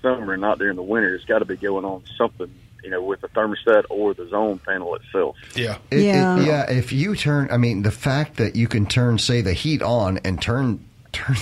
summer 0.00 0.32
and 0.34 0.40
not 0.40 0.58
during 0.58 0.76
the 0.76 0.82
winter. 0.82 1.14
It's 1.14 1.24
got 1.24 1.40
to 1.40 1.44
be 1.44 1.56
going 1.56 1.84
on 1.84 2.04
something, 2.16 2.48
you 2.84 2.90
know, 2.90 3.02
with 3.02 3.20
the 3.22 3.28
thermostat 3.28 3.84
or 3.90 4.14
the 4.14 4.28
zone 4.28 4.60
panel 4.60 4.94
itself. 4.94 5.36
yeah. 5.56 5.78
It- 5.90 5.98
it- 5.98 6.02
Yeah. 6.04 6.40
yeah. 6.40 6.70
If 6.70 6.92
you 6.92 7.16
turn, 7.16 7.48
I 7.50 7.56
mean, 7.56 7.82
the 7.82 7.90
fact 7.90 8.36
that 8.36 8.54
you 8.54 8.68
can 8.68 8.86
turn, 8.86 9.18
say, 9.18 9.40
the 9.40 9.52
heat 9.52 9.82
on 9.82 10.18
and 10.18 10.40
turn 10.40 10.84
turn 11.12 11.36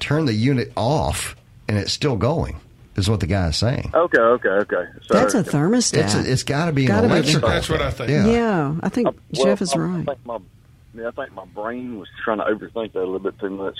turn 0.00 0.24
the 0.24 0.32
unit 0.34 0.72
off 0.76 1.36
and 1.68 1.76
it's 1.76 1.92
still 1.92 2.16
going 2.16 2.56
is 2.98 3.08
what 3.10 3.20
the 3.20 3.26
guy 3.26 3.48
is 3.48 3.56
saying. 3.56 3.90
Okay, 3.94 4.18
okay, 4.20 4.48
okay. 4.48 4.84
So, 5.06 5.14
That's 5.14 5.34
a 5.34 5.42
thermostat. 5.42 6.04
It's 6.04 6.14
it's 6.14 6.42
got 6.42 6.66
to 6.66 6.72
be 6.72 6.86
Gotta 6.86 7.06
an 7.06 7.12
be. 7.12 7.16
electrical. 7.18 7.48
That's 7.48 7.68
what 7.68 7.82
I 7.82 7.90
think. 7.90 8.10
Yeah. 8.10 8.26
yeah, 8.26 8.74
I 8.82 8.88
think 8.88 9.08
Uh, 9.08 9.12
well, 9.34 9.44
Jeff 9.46 9.62
is 9.62 9.72
I, 9.74 9.78
right. 9.78 10.00
I 10.02 10.04
think 10.14 10.26
my, 10.26 10.38
yeah, 10.94 11.08
I 11.08 11.10
think 11.12 11.32
my 11.34 11.44
brain 11.46 11.98
was 11.98 12.08
trying 12.24 12.38
to 12.38 12.44
overthink 12.44 12.92
that 12.92 13.00
a 13.00 13.00
little 13.00 13.18
bit 13.18 13.38
too 13.38 13.50
much. 13.50 13.76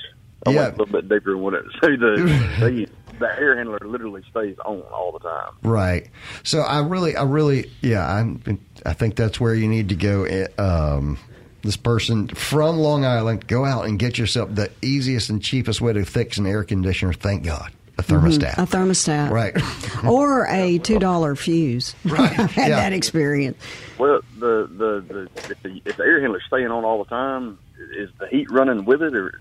I 0.47 0.51
Yeah. 0.51 0.63
went 0.63 0.75
a 0.75 0.83
little 0.83 1.01
bit 1.03 1.09
deeper 1.09 1.33
in 1.33 1.41
what 1.41 1.55
it. 1.55 1.65
So 1.81 1.89
the, 1.89 1.97
the 2.61 2.89
the 3.19 3.27
air 3.41 3.57
handler 3.57 3.79
literally 3.83 4.23
stays 4.31 4.57
on 4.67 4.83
all 4.93 5.11
the 5.13 5.21
time. 5.21 5.51
Right. 5.63 6.09
So 6.43 6.61
I 6.61 6.81
really, 6.87 7.17
I 7.17 7.23
really, 7.23 7.71
yeah, 7.81 8.07
I'm, 8.07 8.43
I 8.85 8.93
think 8.93 9.17
that's 9.17 9.41
where 9.41 9.55
you 9.55 9.69
need 9.69 9.89
to 9.89 9.95
go. 9.97 10.25
eh, 10.25 10.49
Um, 10.59 11.19
this 11.63 11.77
person 11.79 12.29
from 12.29 12.77
Long 12.77 13.07
Island, 13.07 13.47
go 13.49 13.65
out 13.65 13.87
and 13.87 13.99
get 13.99 14.19
yourself 14.19 14.55
the 14.55 14.71
easiest 14.83 15.31
and 15.31 15.43
cheapest 15.43 15.81
way 15.81 15.95
to 15.95 16.05
fix 16.05 16.37
an 16.37 16.47
air 16.47 16.63
conditioner. 16.63 17.13
Thank 17.15 17.43
God, 17.45 17.73
a 17.99 18.03
thermostat. 18.03 18.55
A 18.59 18.67
thermostat. 18.67 19.31
Right. 19.31 19.57
or 20.05 20.47
a 20.47 20.79
$2 20.79 21.39
fuse. 21.39 21.95
Right, 22.05 22.21
I've 22.39 22.51
had 22.51 22.69
yeah. 22.69 22.77
that 22.77 22.93
experience. 22.93 23.57
Well, 23.99 24.21
the 24.39 24.69
the, 24.71 25.05
the 25.09 25.51
if 25.51 25.63
the 25.63 25.83
if 25.87 25.97
the 25.97 26.05
air 26.05 26.21
handler's 26.21 26.43
staying 26.47 26.67
on 26.67 26.85
all 26.85 27.03
the 27.03 27.09
time, 27.09 27.59
is 27.97 28.11
the 28.19 28.27
heat 28.29 28.51
running 28.51 28.85
with 28.85 29.03
it, 29.03 29.15
or 29.17 29.41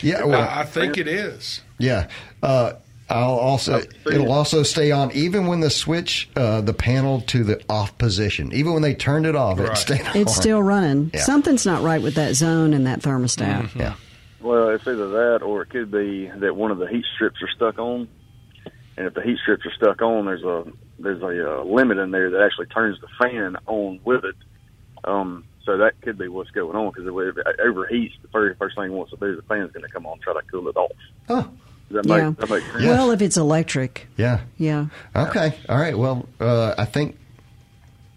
Yeah, 0.00 0.24
well, 0.24 0.40
I, 0.42 0.60
I 0.60 0.64
think 0.64 0.96
it 0.98 1.08
is. 1.08 1.60
Yeah. 1.78 2.08
Uh, 2.42 2.74
I'll 3.10 3.34
also 3.34 3.82
it'll 4.06 4.32
also 4.32 4.62
stay 4.62 4.90
on 4.90 5.12
even 5.12 5.46
when 5.46 5.60
the 5.60 5.68
switch 5.68 6.30
uh, 6.36 6.62
the 6.62 6.72
panel 6.72 7.20
to 7.22 7.44
the 7.44 7.60
off 7.68 7.98
position. 7.98 8.50
Even 8.52 8.72
when 8.72 8.82
they 8.82 8.94
turned 8.94 9.26
it 9.26 9.36
off, 9.36 9.58
it 9.60 9.68
Right. 9.68 9.76
stayed 9.76 10.06
on. 10.06 10.16
It's 10.16 10.34
still 10.34 10.62
running. 10.62 11.10
Yeah. 11.12 11.20
Something's 11.20 11.66
not 11.66 11.82
right 11.82 12.00
with 12.00 12.14
that 12.14 12.34
zone 12.34 12.72
and 12.72 12.86
that 12.86 13.00
thermostat. 13.00 13.62
Mm-hmm. 13.62 13.80
yeah. 13.80 13.94
Well, 14.44 14.68
it's 14.68 14.86
either 14.86 15.08
that 15.08 15.42
or 15.42 15.62
it 15.62 15.70
could 15.70 15.90
be 15.90 16.28
that 16.28 16.54
one 16.54 16.70
of 16.70 16.78
the 16.78 16.86
heat 16.86 17.04
strips 17.14 17.36
are 17.42 17.48
stuck 17.56 17.78
on. 17.78 18.08
And 18.96 19.06
if 19.06 19.14
the 19.14 19.22
heat 19.22 19.38
strips 19.42 19.64
are 19.66 19.72
stuck 19.74 20.02
on, 20.02 20.26
there's 20.26 20.42
a 20.44 20.64
there's 20.98 21.22
a 21.22 21.60
uh, 21.60 21.64
limit 21.64 21.98
in 21.98 22.10
there 22.10 22.30
that 22.30 22.42
actually 22.42 22.66
turns 22.66 23.00
the 23.00 23.08
fan 23.20 23.56
on 23.66 24.00
with 24.04 24.24
it. 24.24 24.36
Um, 25.02 25.44
so 25.64 25.78
that 25.78 26.00
could 26.02 26.18
be 26.18 26.28
what's 26.28 26.50
going 26.50 26.76
on 26.76 26.92
because 26.92 27.06
if 27.06 27.38
it 27.38 27.46
overheats, 27.58 28.12
the 28.22 28.28
very 28.32 28.54
first 28.54 28.76
thing 28.76 28.84
it 28.84 28.90
wants 28.90 29.10
to 29.12 29.16
do 29.16 29.26
is 29.32 29.36
the 29.36 29.42
fan's 29.42 29.72
going 29.72 29.84
to 29.84 29.90
come 29.90 30.04
on, 30.06 30.18
try 30.20 30.34
to 30.34 30.40
cool 30.50 30.68
it 30.68 30.76
off. 30.76 30.92
Oh, 31.30 31.50
Does 31.90 32.02
that 32.02 32.06
make, 32.06 32.18
Yeah. 32.18 32.30
that 32.38 32.50
make 32.50 32.62
sense? 32.64 32.82
Yeah. 32.82 32.90
Well, 32.90 33.10
if 33.12 33.22
it's 33.22 33.36
electric, 33.38 34.06
yeah. 34.16 34.40
yeah. 34.58 34.86
Okay. 35.16 35.58
All 35.68 35.78
right. 35.78 35.96
Well, 35.98 36.26
uh, 36.38 36.74
I 36.76 36.84
think 36.84 37.16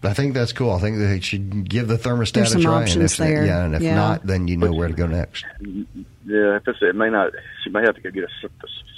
I 0.02 0.14
think 0.14 0.34
that's 0.34 0.52
cool. 0.52 0.70
I 0.72 0.78
think 0.78 0.98
they 0.98 1.18
should 1.20 1.68
give 1.68 1.88
the 1.88 1.96
thermostat 1.96 2.32
There's 2.34 2.48
a 2.50 2.52
some 2.52 2.62
try. 2.62 2.82
options 2.82 2.96
and 2.96 3.04
if, 3.04 3.16
there. 3.16 3.46
Yeah, 3.46 3.64
and 3.64 3.74
if 3.74 3.82
Yeah. 3.82 3.94
not, 3.96 4.26
then 4.26 4.46
you 4.46 4.56
know 4.56 4.72
where 4.72 4.88
to 4.88 4.94
go 4.94 5.06
next. 5.06 5.44
Yeah, 5.60 6.56
if 6.56 6.68
it's, 6.68 6.78
it 6.82 6.94
may 6.94 7.10
not, 7.10 7.32
she 7.64 7.70
may 7.70 7.82
have 7.82 7.94
to 7.96 8.00
go 8.00 8.10
get 8.10 8.24
a 8.24 8.28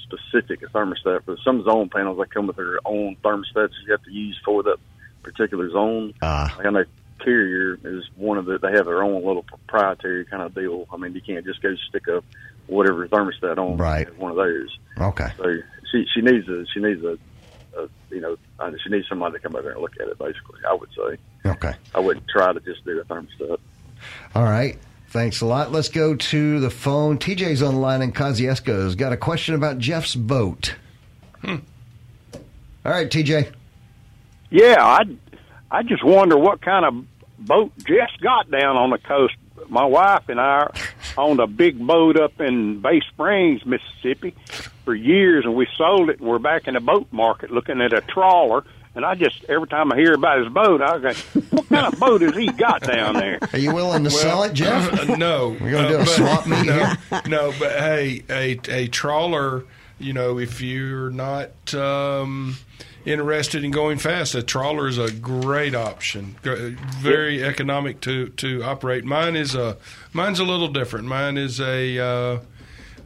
specific 0.05 0.61
thermostat. 0.73 1.21
But 1.27 1.39
some 1.45 1.65
zone 1.65 1.89
panels, 1.89 2.19
they 2.19 2.25
come 2.27 2.47
with 2.49 2.57
their 2.57 2.79
own 2.85 3.17
thermostats 3.25 3.71
you 3.87 3.93
have 3.93 4.03
to 4.05 4.11
use 4.11 4.39
for 4.45 4.63
that 4.65 4.77
particular 5.23 5.71
zone. 5.71 6.13
Ah. 6.23 6.53
Like 6.59 6.67
I 6.67 6.71
know 6.71 6.85
Carrier 7.25 7.79
is 7.85 8.05
one 8.17 8.39
of 8.39 8.47
the, 8.47 8.59
they 8.59 8.73
have 8.73 8.87
their 8.87 9.03
own 9.03 9.25
little 9.25 9.43
proprietary 9.43 10.25
kind 10.27 10.43
of 10.43 10.55
deal. 10.55 10.87
I 10.93 10.97
mean, 10.97 11.15
you 11.15 11.21
can't 11.21 11.45
just 11.45 11.63
go 11.63 11.75
stick 11.89 12.09
a 12.09 12.23
whatever 12.67 13.07
thermostat 13.09 13.59
on 13.59 13.77
Right. 13.77 14.15
one 14.19 14.31
of 14.31 14.37
those. 14.37 14.79
Okay. 14.99 15.29
So 15.39 15.57
she 15.91 16.07
she 16.15 16.21
needs 16.21 16.49
a 16.49 16.65
she 16.73 16.81
needs 16.81 17.03
a, 17.05 17.19
a 17.77 17.89
you 18.15 18.21
know 18.21 18.37
uh, 18.59 18.71
she 18.83 18.91
needs 18.91 19.09
somebody 19.09 19.35
to 19.35 19.39
come 19.41 19.57
over 19.57 19.71
and 19.71 19.81
look 19.81 19.93
at 20.01 20.09
it. 20.09 20.19
Basically, 20.19 20.61
I 20.69 20.75
would 20.75 20.91
say 20.91 21.19
Okay. 21.47 21.75
I 21.95 22.01
wouldn't 22.01 22.27
try 22.29 22.53
to 22.53 22.61
just 22.61 22.85
do 22.85 23.01
a 23.01 23.05
thermostat. 23.05 23.59
All 24.35 24.45
right. 24.45 24.79
Thanks 25.09 25.41
a 25.41 25.47
lot. 25.47 25.73
Let's 25.73 25.89
go 25.89 26.15
to 26.15 26.61
the 26.61 26.71
phone. 26.71 27.19
TJ's 27.19 27.63
on 27.63 27.75
the 27.75 27.81
line 27.81 28.01
in 28.03 28.13
Kosciusko's 28.13 28.95
got 28.95 29.13
a 29.13 29.17
question 29.17 29.55
about 29.57 29.79
Jeff's 29.79 30.15
boat. 30.15 30.77
Hmm. 31.43 31.57
All 32.85 32.93
right, 32.93 33.11
TJ. 33.11 33.53
Yeah, 34.51 34.77
I 34.79 35.03
I 35.71 35.83
just 35.83 36.05
wonder 36.05 36.37
what 36.37 36.61
kind 36.63 36.85
of 36.85 37.05
boat 37.47 37.73
Jess 37.79 38.11
got 38.21 38.51
down 38.51 38.77
on 38.77 38.91
the 38.91 38.99
coast. 38.99 39.35
My 39.71 39.85
wife 39.85 40.29
and 40.29 40.41
I 40.41 40.71
owned 41.17 41.41
a 41.41 41.47
big 41.47 41.79
boat 41.85 42.19
up 42.19 42.41
in 42.41 42.81
Bay 42.81 43.01
Springs, 43.09 43.65
Mississippi, 43.65 44.35
for 44.85 44.95
years, 44.95 45.45
and 45.45 45.55
we 45.55 45.67
sold 45.79 46.11
it. 46.11 46.19
and 46.21 46.29
We're 46.29 46.39
back 46.41 46.67
in 46.69 46.75
the 46.75 46.81
boat 46.81 47.07
market 47.13 47.51
looking 47.51 47.81
at 47.81 47.93
a 47.93 48.01
trawler. 48.01 48.65
And 48.97 49.05
I 49.05 49.15
just 49.15 49.45
every 49.49 49.69
time 49.69 49.93
I 49.93 49.97
hear 49.97 50.15
about 50.15 50.39
his 50.41 50.49
boat, 50.53 50.83
I 50.83 50.99
go, 50.99 51.13
"What 51.51 51.69
kind 51.69 51.87
of 51.87 52.01
boat 52.01 52.23
has 52.23 52.35
he 52.37 52.49
got 52.51 52.83
down 52.83 53.15
there?" 53.15 53.39
Are 53.53 53.59
you 53.59 53.73
willing 53.73 54.03
to 54.03 54.11
sell 54.11 54.43
it, 54.43 54.53
Jeff? 54.53 55.09
Uh, 55.09 55.15
no, 55.17 55.57
We're 55.61 55.71
gonna 55.71 55.89
do 55.89 55.95
a 55.95 55.99
but- 55.99 56.09
swap 56.09 56.47
meet 56.49 56.67
no, 56.67 56.73
here? 56.73 56.99
No, 57.29 57.53
but 57.61 57.71
hey, 57.79 58.25
a 58.29 58.59
a 58.69 58.89
trawler. 58.89 59.65
You 60.01 60.13
know, 60.15 60.39
if 60.41 60.61
you're 60.61 61.11
not 61.11 61.73
um, 61.75 62.57
interested 63.05 63.65
in 63.65 63.71
going 63.71 63.99
fast, 63.99 64.35
a 64.35 64.43
trawler 64.43 64.89
is 64.89 64.99
a 64.99 65.11
great 65.11 65.75
option. 65.75 66.37
Gr- 66.43 66.71
Very 66.99 67.43
economic 67.45 68.01
to 68.03 68.29
to 68.31 68.63
operate. 68.63 69.05
Mine 69.05 69.37
is 69.37 69.55
a 69.55 69.77
mine's 70.13 70.39
a 70.41 70.45
little 70.45 70.69
different. 70.69 71.07
Mine 71.07 71.37
is 71.39 71.61
a. 71.61 71.99
Uh, 71.99 72.39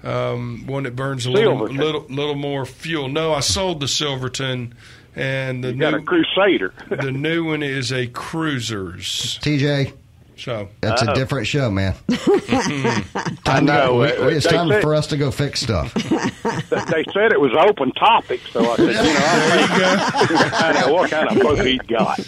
um, 0.03 0.67
one 0.67 0.83
that 0.83 0.95
burns 0.95 1.25
a 1.25 1.31
little, 1.31 1.53
Silverton. 1.55 1.77
little, 1.79 2.03
little 2.11 2.35
more 2.35 2.67
fuel. 2.67 3.09
No, 3.09 3.33
I 3.33 3.41
sold 3.41 3.81
the 3.81 3.89
Silverton, 3.89 4.75
and 5.17 5.65
the 5.65 5.73
You 5.73 5.81
got 5.81 5.93
new 5.95 5.99
a 6.01 6.03
Crusader. 6.03 6.75
the 6.91 7.11
new 7.11 7.45
one 7.45 7.63
is 7.63 7.91
a 7.91 8.07
Cruisers. 8.09 9.39
TJ, 9.41 9.95
So 10.37 10.69
that's 10.81 11.03
a 11.03 11.11
Uh-oh. 11.11 11.15
different 11.15 11.47
show, 11.47 11.71
man. 11.71 11.95
I 13.47 13.61
know. 13.63 13.97
We- 14.01 14.07
uh, 14.13 14.27
it's 14.29 14.47
they 14.47 14.57
time 14.57 14.69
said- 14.69 14.83
for 14.83 14.95
us 14.95 15.07
to 15.09 15.17
go 15.17 15.31
fix 15.31 15.61
stuff. 15.61 15.95
they 15.95 17.05
said 17.13 17.33
it 17.33 17.41
was 17.41 17.53
open 17.69 17.93
topic, 17.93 18.41
so 18.51 18.61
I 18.73 18.77
said, 18.77 18.87
you 18.87 18.93
know, 18.95 19.97
I 20.41 20.51
find 20.51 20.77
out 20.77 20.93
what 20.93 21.11
kind 21.11 21.29
of 21.31 21.41
boat 21.43 21.65
he 21.65 21.79
got. 21.79 22.19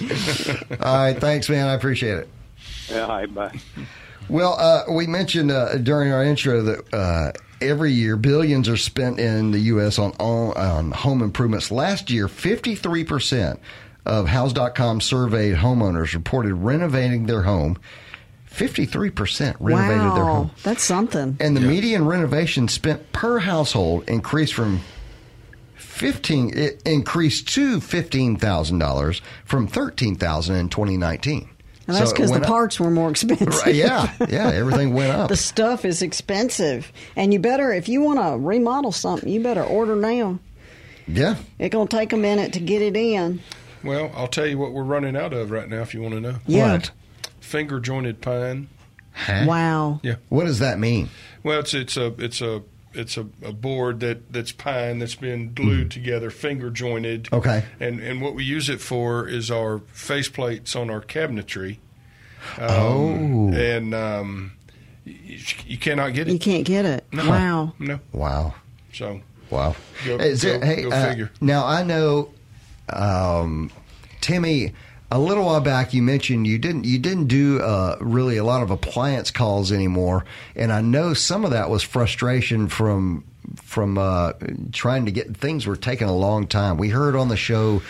All 0.85 0.97
right, 0.97 1.19
thanks, 1.19 1.49
man. 1.49 1.67
I 1.69 1.75
appreciate 1.75 2.19
it. 2.19 2.29
Yeah, 2.91 3.01
all 3.03 3.09
right, 3.09 3.35
bye. 3.35 3.59
Well, 4.29 4.55
uh, 4.59 4.85
we 4.93 5.07
mentioned 5.07 5.51
uh, 5.51 5.77
during 5.79 6.13
our 6.13 6.23
intro 6.25 6.63
that 6.63 6.95
uh, 6.95 7.33
every 7.61 7.93
year 7.93 8.17
billions 8.17 8.69
are 8.69 8.77
spent 8.77 9.19
in 9.21 9.51
the 9.53 9.59
U.S. 9.61 9.99
on, 9.99 10.13
on 10.19 10.57
on 10.57 10.91
home 10.93 11.23
improvements. 11.23 11.71
Last 11.71 12.11
year, 12.11 12.27
fifty 12.29 12.75
three 12.75 13.05
percent 13.05 13.61
of 14.07 14.27
Houzz.com 14.27 15.01
surveyed 15.01 15.57
homeowners 15.57 16.15
reported 16.15 16.55
renovating 16.55 17.27
their 17.27 17.43
home. 17.43 17.79
Fifty 18.47 18.87
three 18.87 19.11
percent 19.11 19.57
renovated 19.61 19.99
wow, 20.03 20.15
their 20.15 20.25
home, 20.25 20.51
that's 20.63 20.83
something. 20.83 21.37
and 21.41 21.55
the 21.55 21.61
median 21.61 22.07
renovation 22.07 22.69
spent 22.69 23.13
per 23.13 23.39
household 23.39 24.09
increased 24.09 24.55
from. 24.55 24.81
Fifteen 25.75 26.57
it 26.57 26.83
increased 26.87 27.49
to 27.55 27.81
fifteen 27.81 28.37
thousand 28.37 28.79
dollars 28.79 29.21
from 29.45 29.67
thirteen 29.67 30.15
thousand 30.17 30.57
in 30.57 30.69
twenty 30.71 30.97
nineteen. 30.97 31.49
And 31.87 31.97
that's 31.97 32.11
So 32.11 32.17
because 32.17 32.31
the 32.31 32.35
went 32.35 32.45
up. 32.45 32.51
parts 32.51 32.81
were 32.81 32.91
more 32.91 33.11
expensive. 33.11 33.49
Right, 33.49 33.75
yeah, 33.75 34.13
yeah, 34.29 34.51
everything 34.53 34.93
went 34.95 35.13
up. 35.13 35.29
the 35.31 35.37
stuff 35.37 35.85
is 35.85 36.03
expensive, 36.03 36.91
and 37.15 37.33
you 37.33 37.39
better 37.39 37.73
if 37.73 37.89
you 37.89 38.01
want 38.01 38.19
to 38.21 38.37
remodel 38.39 38.91
something, 38.93 39.29
you 39.29 39.43
better 39.43 39.63
order 39.63 39.97
now. 39.97 40.39
Yeah, 41.07 41.37
It's 41.59 41.73
gonna 41.73 41.89
take 41.89 42.13
a 42.13 42.17
minute 42.17 42.55
to 42.55 42.61
get 42.61 42.83
it 42.83 42.97
in. 42.97 43.41
Well, 43.87 44.11
I'll 44.15 44.29
tell 44.29 44.47
you 44.47 44.59
what 44.59 44.73
we're 44.73 44.83
running 44.85 45.17
out 45.17 45.33
of 45.33 45.51
right 45.51 45.69
now. 45.69 45.81
If 45.83 45.95
you 45.95 46.03
want 46.03 46.15
to 46.15 46.21
know, 46.21 46.37
Yeah. 46.47 46.73
What? 46.73 46.91
finger 47.41 47.79
jointed 47.81 48.21
pine. 48.21 48.69
Huh? 49.13 49.45
Wow. 49.47 50.01
Yeah. 50.03 50.17
What 50.29 50.45
does 50.45 50.59
that 50.59 50.79
mean? 50.79 51.09
Well, 51.43 51.61
it's 51.61 51.73
it's 51.75 51.97
a 51.97 52.07
it's 52.23 52.41
a 52.43 52.63
it's 52.93 53.17
a, 53.17 53.27
a 53.43 53.53
board 53.53 54.01
that, 54.01 54.33
that's 54.33 54.53
pine 54.53 54.99
that's 54.99 55.15
been 55.15 55.53
glued 55.55 55.91
together, 55.91 56.31
finger 56.31 56.71
jointed. 56.71 57.29
Okay. 57.33 57.65
And 57.79 58.01
and 58.01 58.21
what 58.21 58.35
we 58.35 58.43
use 58.45 58.69
it 58.69 58.81
for 58.81 59.29
is 59.29 59.51
our 59.51 59.79
face 59.93 60.29
plates 60.29 60.75
on 60.77 60.91
our 60.91 61.01
cabinetry. 61.03 61.79
Um, 62.59 62.69
Oh. 62.71 63.51
And 63.53 63.95
um, 63.95 64.53
you, 65.05 65.39
you 65.67 65.79
cannot 65.79 66.13
get 66.15 66.29
it. 66.29 66.33
You 66.33 66.39
can't 66.39 66.65
get 66.65 66.85
it. 66.85 67.05
No. 67.13 67.29
Wow. 67.29 67.73
No. 67.79 68.01
Wow. 68.13 68.55
So 68.93 69.21
Wow. 69.51 69.77
Go- 70.05 70.17
Is 70.17 70.43
there- 70.43 70.59
go- 70.59 70.67
hey, 70.67 70.83
go 70.83 70.91
uh, 70.91 71.15
now 71.41 71.65
I 71.67 71.83
know, 71.85 72.31
um, 72.89 73.71
Timmy. 74.21 74.73
A 75.09 75.21
little 75.21 75.45
while 75.45 75.61
back, 75.61 75.95
you 75.95 76.03
mentioned 76.03 76.49
you 76.49 76.59
didn't 76.59 76.85
you 76.85 76.99
didn't 76.99 77.29
do 77.29 77.61
uh, 77.61 77.97
really 78.01 78.39
a 78.39 78.45
lot 78.45 78.63
of 78.63 78.73
appliance 78.73 79.31
calls 79.31 79.71
anymore, 79.71 80.25
and 80.57 80.73
I 80.73 80.81
know 80.81 81.15
some 81.15 81.45
of 81.45 81.53
that 81.53 81.71
was 81.71 81.85
frustration 81.85 82.67
from 82.67 83.23
from 83.55 83.99
uh, 83.99 84.33
trying 84.73 85.07
to 85.07 85.13
get 85.13 85.37
things 85.37 85.65
were 85.65 85.77
taking 85.77 86.09
a 86.09 86.17
long 86.17 86.49
time. 86.49 86.77
We 86.77 86.89
heard 86.89 87.15
on 87.15 87.29
the 87.29 87.37
show 87.37 87.83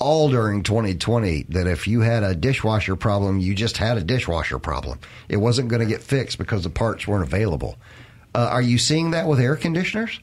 all 0.00 0.30
during 0.30 0.62
2020 0.62 1.44
that 1.50 1.66
if 1.66 1.86
you 1.86 2.00
had 2.00 2.22
a 2.22 2.34
dishwasher 2.34 2.96
problem, 2.96 3.38
you 3.38 3.54
just 3.54 3.76
had 3.76 3.96
a 3.96 4.02
dishwasher 4.02 4.58
problem. 4.58 4.98
It 5.28 5.36
wasn't 5.36 5.68
going 5.68 5.80
to 5.80 5.86
get 5.86 6.02
fixed 6.02 6.38
because 6.38 6.64
the 6.64 6.70
parts 6.70 7.06
weren't 7.06 7.24
available. 7.24 7.76
Uh, 8.34 8.48
are 8.50 8.62
you 8.62 8.78
seeing 8.78 9.12
that 9.12 9.28
with 9.28 9.38
air 9.38 9.56
conditioners? 9.56 10.18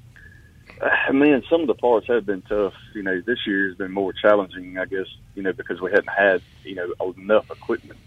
I 0.82 1.12
mean, 1.12 1.44
some 1.50 1.62
of 1.62 1.68
the 1.68 1.74
parts 1.74 2.08
have 2.08 2.26
been 2.26 2.42
tough. 2.44 2.74
You 2.94 3.04
know, 3.04 3.22
this 3.26 3.40
year 3.46 3.68
has 3.68 3.78
been 3.78 3.92
more 3.92 4.14
challenging, 4.14 4.78
I 4.78 4.86
guess. 4.86 5.08
You 5.36 5.44
know, 5.44 5.54
because 5.54 5.82
we 5.82 5.92
hadn't 5.92 6.10
had 6.10 6.42
you 6.64 6.76
know 6.76 7.14
enough 7.18 7.50
equipment 7.52 8.00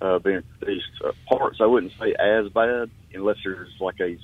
uh, 0.00 0.18
being 0.18 0.42
produced. 0.58 0.90
Uh, 1.04 1.12
parts 1.28 1.58
I 1.60 1.66
wouldn't 1.66 1.92
say 1.98 2.14
as 2.14 2.48
bad 2.50 2.90
unless 3.12 3.36
there's 3.44 3.72
like 3.80 4.00
a 4.00 4.16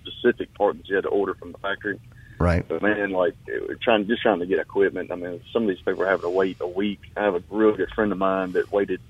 specific 0.00 0.52
part 0.54 0.76
that 0.76 0.88
you 0.88 0.96
had 0.96 1.04
to 1.04 1.10
order 1.10 1.34
from 1.34 1.52
the 1.52 1.58
factory. 1.58 2.00
Right. 2.38 2.66
But 2.66 2.82
man, 2.82 3.10
like 3.10 3.34
we're 3.46 3.78
trying 3.82 4.06
just 4.06 4.22
trying 4.22 4.40
to 4.40 4.46
get 4.46 4.58
equipment. 4.58 5.10
I 5.10 5.16
mean, 5.16 5.40
some 5.52 5.62
of 5.62 5.68
these 5.68 5.78
people 5.78 6.02
are 6.02 6.08
having 6.08 6.22
to 6.22 6.30
wait 6.30 6.58
a 6.60 6.66
week. 6.66 7.00
I 7.16 7.24
have 7.24 7.34
a 7.34 7.42
real 7.50 7.76
good 7.76 7.90
friend 7.94 8.12
of 8.12 8.18
mine 8.18 8.52
that 8.52 8.72
waited 8.72 9.00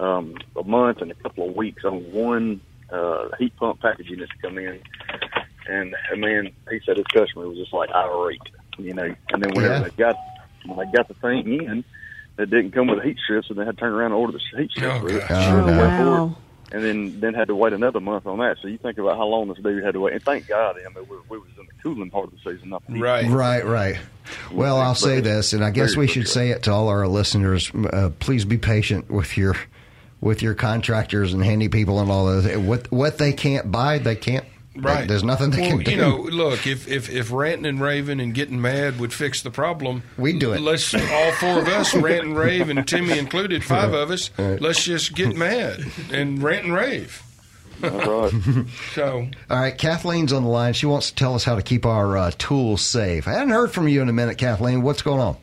um, 0.00 0.36
a 0.56 0.64
month 0.64 1.00
and 1.00 1.10
a 1.10 1.14
couple 1.14 1.48
of 1.48 1.56
weeks 1.56 1.84
on 1.84 2.12
one 2.12 2.60
uh, 2.90 3.28
heat 3.38 3.56
pump 3.56 3.80
package 3.80 4.08
unit 4.08 4.28
to 4.28 4.48
come 4.48 4.58
in. 4.58 4.80
And 5.68 5.94
uh, 6.12 6.16
man, 6.16 6.50
he 6.70 6.80
said 6.84 6.96
his 6.96 7.06
customer 7.06 7.48
was 7.48 7.56
just 7.58 7.72
like 7.72 7.90
irate, 7.90 8.40
you 8.78 8.94
know. 8.94 9.14
And 9.30 9.42
then 9.42 9.50
whenever 9.54 9.74
Yeah. 9.74 9.80
they 9.82 9.90
got 9.90 10.16
when 10.66 10.78
they 10.78 10.92
got 10.96 11.08
the 11.08 11.14
thing 11.14 11.64
in, 11.64 11.84
it 12.38 12.50
didn't 12.50 12.72
come 12.72 12.88
with 12.88 13.02
heat 13.02 13.18
strips, 13.24 13.48
and 13.50 13.58
they 13.58 13.64
had 13.64 13.76
to 13.76 13.80
turn 13.80 13.92
around 13.92 14.06
and 14.12 14.14
order 14.14 14.32
the 14.32 14.58
heat 14.60 14.70
strips. 14.70 14.94
Oh, 14.96 15.00
for 15.00 15.08
it. 15.16 15.24
Oh, 15.30 15.42
Sure, 15.42 15.60
no. 15.60 15.66
wait 15.66 15.96
for 15.96 16.02
it 16.02 16.10
wow. 16.10 16.36
and 16.72 16.82
then 16.84 17.20
then 17.20 17.34
had 17.34 17.48
to 17.48 17.54
wait 17.54 17.72
another 17.72 18.00
month 18.00 18.26
on 18.26 18.38
that. 18.38 18.56
So 18.60 18.68
you 18.68 18.78
think 18.78 18.98
about 18.98 19.16
how 19.16 19.24
long 19.26 19.48
this 19.48 19.58
dude 19.58 19.82
had 19.84 19.94
to 19.94 20.00
wait. 20.00 20.14
And 20.14 20.22
thank 20.22 20.46
God, 20.48 20.76
I 20.78 20.88
mean, 20.94 21.06
we, 21.08 21.16
we 21.28 21.38
was 21.38 21.48
in 21.58 21.66
the 21.66 21.72
cooling 21.82 22.10
part 22.10 22.24
of 22.26 22.30
the 22.32 22.38
season, 22.38 22.70
not 22.70 22.84
the 22.86 22.94
heat. 22.94 23.00
right. 23.00 23.26
Right, 23.26 23.64
right. 23.64 23.96
Well, 24.52 24.78
I'll 24.78 24.94
say 24.94 25.20
this, 25.20 25.52
and 25.52 25.62
I 25.64 25.70
guess 25.70 25.96
we 25.96 26.06
should 26.06 26.28
say 26.28 26.50
it 26.50 26.62
to 26.64 26.72
all 26.72 26.88
our 26.88 27.06
listeners: 27.06 27.70
uh, 27.74 28.10
please 28.18 28.44
be 28.44 28.56
patient 28.58 29.10
with 29.10 29.36
your 29.36 29.54
with 30.20 30.40
your 30.42 30.54
contractors 30.54 31.34
and 31.34 31.44
handy 31.44 31.68
people 31.68 32.00
and 32.00 32.10
all 32.10 32.24
those. 32.26 32.56
What 32.56 32.90
what 32.90 33.18
they 33.18 33.32
can't 33.34 33.70
buy, 33.70 33.98
they 33.98 34.16
can't 34.16 34.46
Right. 34.76 35.06
There's 35.06 35.22
nothing 35.22 35.50
they 35.50 35.60
well, 35.60 35.70
can 35.70 35.78
do. 35.84 35.90
You 35.92 35.96
know, 35.96 36.16
look, 36.16 36.66
if, 36.66 36.88
if 36.88 37.08
if 37.08 37.30
ranting 37.30 37.66
and 37.66 37.80
raving 37.80 38.20
and 38.20 38.34
getting 38.34 38.60
mad 38.60 38.98
would 38.98 39.12
fix 39.12 39.42
the 39.42 39.50
problem, 39.50 40.02
We'd 40.18 40.40
do 40.40 40.52
it. 40.52 40.60
Let's 40.60 40.92
all 40.94 41.32
four 41.32 41.60
of 41.60 41.68
us 41.68 41.94
rant 41.94 42.24
and 42.24 42.36
rave, 42.36 42.68
and 42.68 42.86
Timmy 42.86 43.18
included, 43.18 43.62
five 43.74 43.92
of 43.92 44.10
us. 44.10 44.30
Let's 44.38 44.84
just 44.84 45.14
get 45.14 45.36
mad 45.36 45.84
and 46.10 46.42
rant 46.42 46.64
and 46.64 46.74
rave. 46.74 47.22
All 47.82 47.90
right. 47.90 48.32
So 48.94 49.28
All 49.50 49.58
right, 49.58 49.76
Kathleen's 49.76 50.32
on 50.32 50.44
the 50.44 50.48
line. 50.48 50.72
She 50.72 50.86
wants 50.86 51.10
to 51.10 51.16
tell 51.16 51.34
us 51.34 51.44
how 51.44 51.56
to 51.56 51.62
keep 51.62 51.84
our 51.84 52.16
uh, 52.16 52.30
tools 52.38 52.82
safe. 52.82 53.26
I 53.26 53.32
hadn't 53.32 53.50
heard 53.50 53.72
from 53.72 53.88
you 53.88 54.02
in 54.02 54.08
a 54.08 54.12
minute, 54.12 54.38
Kathleen. 54.38 54.82
What's 54.82 55.02
going 55.02 55.20
on? 55.20 55.36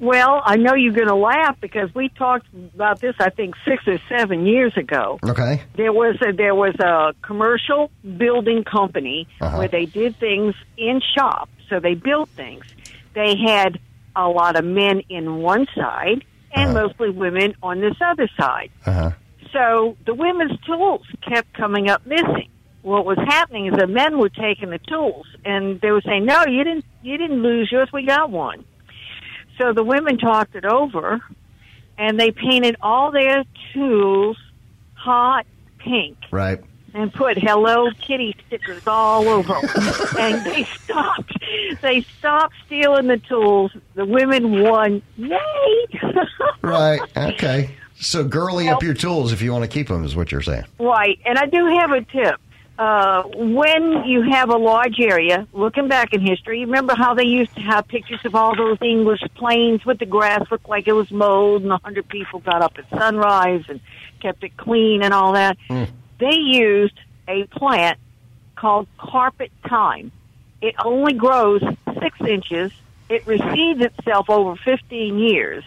Well, 0.00 0.40
I 0.44 0.56
know 0.56 0.74
you're 0.74 0.92
going 0.92 1.08
to 1.08 1.14
laugh 1.16 1.56
because 1.60 1.92
we 1.94 2.08
talked 2.10 2.46
about 2.74 3.00
this. 3.00 3.16
I 3.18 3.30
think 3.30 3.54
six 3.66 3.82
or 3.88 3.98
seven 4.08 4.46
years 4.46 4.72
ago. 4.76 5.18
Okay. 5.24 5.62
There 5.76 5.92
was 5.92 6.16
a, 6.26 6.32
there 6.32 6.54
was 6.54 6.74
a 6.78 7.14
commercial 7.26 7.90
building 8.16 8.62
company 8.64 9.26
Uh-huh. 9.40 9.56
where 9.58 9.68
they 9.68 9.86
did 9.86 10.16
things 10.18 10.54
in 10.76 11.00
shop. 11.16 11.48
So 11.68 11.80
they 11.80 11.94
built 11.94 12.28
things. 12.30 12.64
They 13.14 13.34
had 13.44 13.78
a 14.14 14.28
lot 14.28 14.56
of 14.56 14.64
men 14.64 15.02
in 15.08 15.36
one 15.42 15.66
side 15.74 16.24
and 16.54 16.70
Uh-huh. 16.76 16.86
mostly 16.86 17.10
women 17.10 17.54
on 17.62 17.80
this 17.80 17.96
other 18.00 18.28
side. 18.38 18.70
Uh 18.86 18.92
huh. 18.92 19.10
So 19.52 19.96
the 20.06 20.14
women's 20.14 20.58
tools 20.60 21.06
kept 21.28 21.52
coming 21.54 21.88
up 21.90 22.06
missing. 22.06 22.48
What 22.82 23.04
was 23.04 23.18
happening 23.26 23.66
is 23.66 23.74
the 23.76 23.86
men 23.88 24.18
were 24.18 24.28
taking 24.28 24.70
the 24.70 24.78
tools 24.78 25.26
and 25.44 25.80
they 25.80 25.90
were 25.90 26.02
saying, 26.02 26.24
"No, 26.26 26.44
you 26.46 26.62
didn't. 26.64 26.84
You 27.02 27.18
didn't 27.18 27.42
lose 27.42 27.68
yours. 27.72 27.88
We 27.92 28.04
got 28.06 28.30
one." 28.30 28.64
So 29.58 29.72
the 29.72 29.82
women 29.84 30.18
talked 30.18 30.54
it 30.54 30.64
over, 30.64 31.20
and 31.98 32.18
they 32.18 32.30
painted 32.30 32.76
all 32.80 33.10
their 33.10 33.44
tools 33.74 34.36
hot 34.94 35.46
pink 35.78 36.16
Right. 36.30 36.60
and 36.94 37.12
put 37.12 37.38
Hello 37.38 37.90
Kitty 38.00 38.34
stickers 38.46 38.86
all 38.86 39.28
over 39.28 39.54
and 40.18 40.44
they 40.44 40.64
stopped. 40.64 41.32
They 41.82 42.02
stopped 42.18 42.54
stealing 42.66 43.06
the 43.08 43.18
tools. 43.18 43.72
The 43.94 44.04
women 44.04 44.62
won. 44.62 45.02
Yay! 45.16 45.86
Right. 46.62 47.00
Okay. 47.16 47.70
So 48.00 48.24
girly 48.24 48.68
up 48.68 48.82
your 48.82 48.94
tools 48.94 49.32
if 49.32 49.40
you 49.42 49.52
want 49.52 49.62
to 49.64 49.68
keep 49.68 49.88
them, 49.88 50.04
is 50.04 50.14
what 50.14 50.30
you're 50.30 50.42
saying. 50.42 50.64
Right, 50.78 51.18
and 51.24 51.38
I 51.38 51.46
do 51.46 51.64
have 51.66 51.92
a 51.92 52.02
tip. 52.02 52.40
Uh, 52.78 53.24
when 53.34 54.04
you 54.04 54.22
have 54.22 54.50
a 54.50 54.56
large 54.56 55.00
area, 55.00 55.48
looking 55.52 55.88
back 55.88 56.12
in 56.12 56.20
history, 56.20 56.60
you 56.60 56.66
remember 56.66 56.94
how 56.94 57.12
they 57.12 57.24
used 57.24 57.52
to 57.56 57.60
have 57.60 57.88
pictures 57.88 58.20
of 58.24 58.36
all 58.36 58.54
those 58.54 58.78
English 58.80 59.20
plains 59.34 59.84
with 59.84 59.98
the 59.98 60.06
grass 60.06 60.48
looked 60.48 60.68
like 60.68 60.86
it 60.86 60.92
was 60.92 61.10
mowed, 61.10 61.62
and 61.62 61.72
a 61.72 61.78
hundred 61.78 62.08
people 62.08 62.38
got 62.38 62.62
up 62.62 62.78
at 62.78 62.88
sunrise 62.90 63.64
and 63.68 63.80
kept 64.20 64.44
it 64.44 64.56
clean 64.56 65.02
and 65.02 65.12
all 65.12 65.32
that. 65.32 65.56
They 66.20 66.36
used 66.36 66.98
a 67.26 67.44
plant 67.46 67.98
called 68.54 68.86
carpet 68.96 69.50
thyme. 69.68 70.12
It 70.62 70.76
only 70.84 71.14
grows 71.14 71.62
six 72.00 72.20
inches. 72.20 72.70
It 73.08 73.24
reseeds 73.24 73.80
itself 73.80 74.30
over 74.30 74.54
15 74.54 75.18
years. 75.18 75.64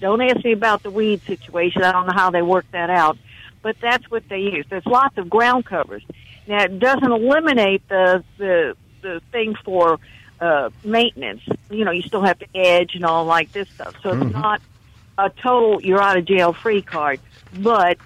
Don't 0.00 0.22
ask 0.22 0.42
me 0.42 0.52
about 0.52 0.82
the 0.82 0.90
weed 0.90 1.20
situation. 1.26 1.82
I 1.82 1.92
don't 1.92 2.06
know 2.06 2.14
how 2.14 2.30
they 2.30 2.40
work 2.40 2.64
that 2.72 2.88
out, 2.88 3.18
but 3.60 3.76
that's 3.82 4.10
what 4.10 4.26
they 4.30 4.38
use. 4.38 4.64
There's 4.70 4.86
lots 4.86 5.18
of 5.18 5.28
ground 5.28 5.66
covers. 5.66 6.02
Now 6.46 6.64
it 6.64 6.78
doesn't 6.78 7.10
eliminate 7.10 7.86
the 7.88 8.24
the 8.38 8.76
the 9.02 9.20
thing 9.32 9.54
for 9.64 9.98
uh, 10.40 10.70
maintenance. 10.84 11.42
You 11.70 11.84
know, 11.84 11.90
you 11.90 12.02
still 12.02 12.22
have 12.22 12.38
to 12.38 12.46
edge 12.54 12.94
and 12.94 13.04
all 13.04 13.24
like 13.24 13.52
this 13.52 13.68
stuff. 13.70 13.94
So 14.02 14.10
it's 14.10 14.32
not 14.32 14.60
a 15.18 15.30
total 15.30 15.80
you're 15.82 16.02
out 16.02 16.16
of 16.16 16.24
jail 16.24 16.52
free 16.52 16.82
card, 16.82 17.20
but 17.58 17.98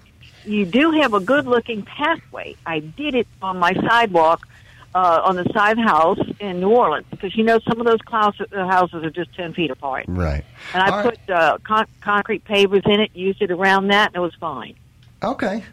you 0.44 0.64
do 0.66 0.90
have 0.92 1.14
a 1.14 1.20
good 1.20 1.46
looking 1.46 1.82
pathway. 1.82 2.56
I 2.66 2.80
did 2.80 3.14
it 3.14 3.26
on 3.40 3.58
my 3.58 3.72
sidewalk 3.72 4.46
uh, 4.94 5.20
on 5.24 5.36
the 5.36 5.44
side 5.52 5.78
house 5.78 6.18
in 6.38 6.60
New 6.60 6.70
Orleans 6.70 7.06
because 7.10 7.34
you 7.36 7.44
know 7.44 7.58
some 7.68 7.80
of 7.80 7.86
those 7.86 8.00
clous- 8.00 8.52
uh, 8.52 8.66
houses 8.68 9.04
are 9.04 9.10
just 9.10 9.34
ten 9.34 9.52
feet 9.54 9.70
apart. 9.70 10.04
Right. 10.08 10.44
And 10.72 10.82
I 10.82 10.90
All 10.90 11.04
right. 11.04 11.18
put 11.26 11.30
uh, 11.34 11.58
con- 11.64 11.86
concrete 12.00 12.44
pavers 12.44 12.86
in 12.86 13.00
it, 13.00 13.10
used 13.14 13.42
it 13.42 13.50
around 13.50 13.88
that, 13.88 14.08
and 14.08 14.16
it 14.16 14.20
was 14.20 14.34
fine. 14.34 14.74
Okay. 15.22 15.64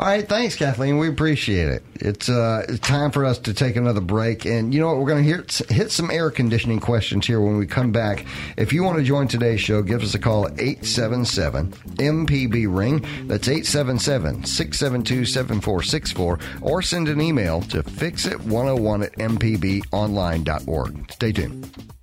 All 0.00 0.06
right. 0.06 0.26
Thanks, 0.26 0.56
Kathleen. 0.56 0.96
We 0.96 1.08
appreciate 1.08 1.68
it. 1.68 1.84
It's 1.96 2.30
uh, 2.30 2.78
time 2.80 3.10
for 3.10 3.26
us 3.26 3.38
to 3.40 3.52
take 3.52 3.76
another 3.76 4.00
break. 4.00 4.46
And 4.46 4.72
you 4.72 4.80
know 4.80 4.86
what? 4.86 4.96
We're 4.96 5.08
going 5.10 5.22
to 5.22 5.30
hit, 5.30 5.52
hit 5.68 5.92
some 5.92 6.10
air 6.10 6.30
conditioning 6.30 6.80
questions 6.80 7.26
here 7.26 7.38
when 7.38 7.58
we 7.58 7.66
come 7.66 7.92
back. 7.92 8.24
If 8.56 8.72
you 8.72 8.82
want 8.82 8.96
to 8.96 9.04
join 9.04 9.28
today's 9.28 9.60
show, 9.60 9.82
give 9.82 10.02
us 10.02 10.14
a 10.14 10.18
call 10.18 10.46
at 10.46 10.58
877 10.58 11.72
MPB 11.72 12.74
Ring. 12.74 13.00
That's 13.28 13.46
877 13.46 14.44
672 14.44 15.26
7464. 15.26 16.38
Or 16.62 16.80
send 16.80 17.08
an 17.08 17.20
email 17.20 17.60
to 17.60 17.82
fixit101 17.82 19.04
at 19.04 19.12
mpbonline.org. 19.18 21.12
Stay 21.12 21.32
tuned. 21.32 21.99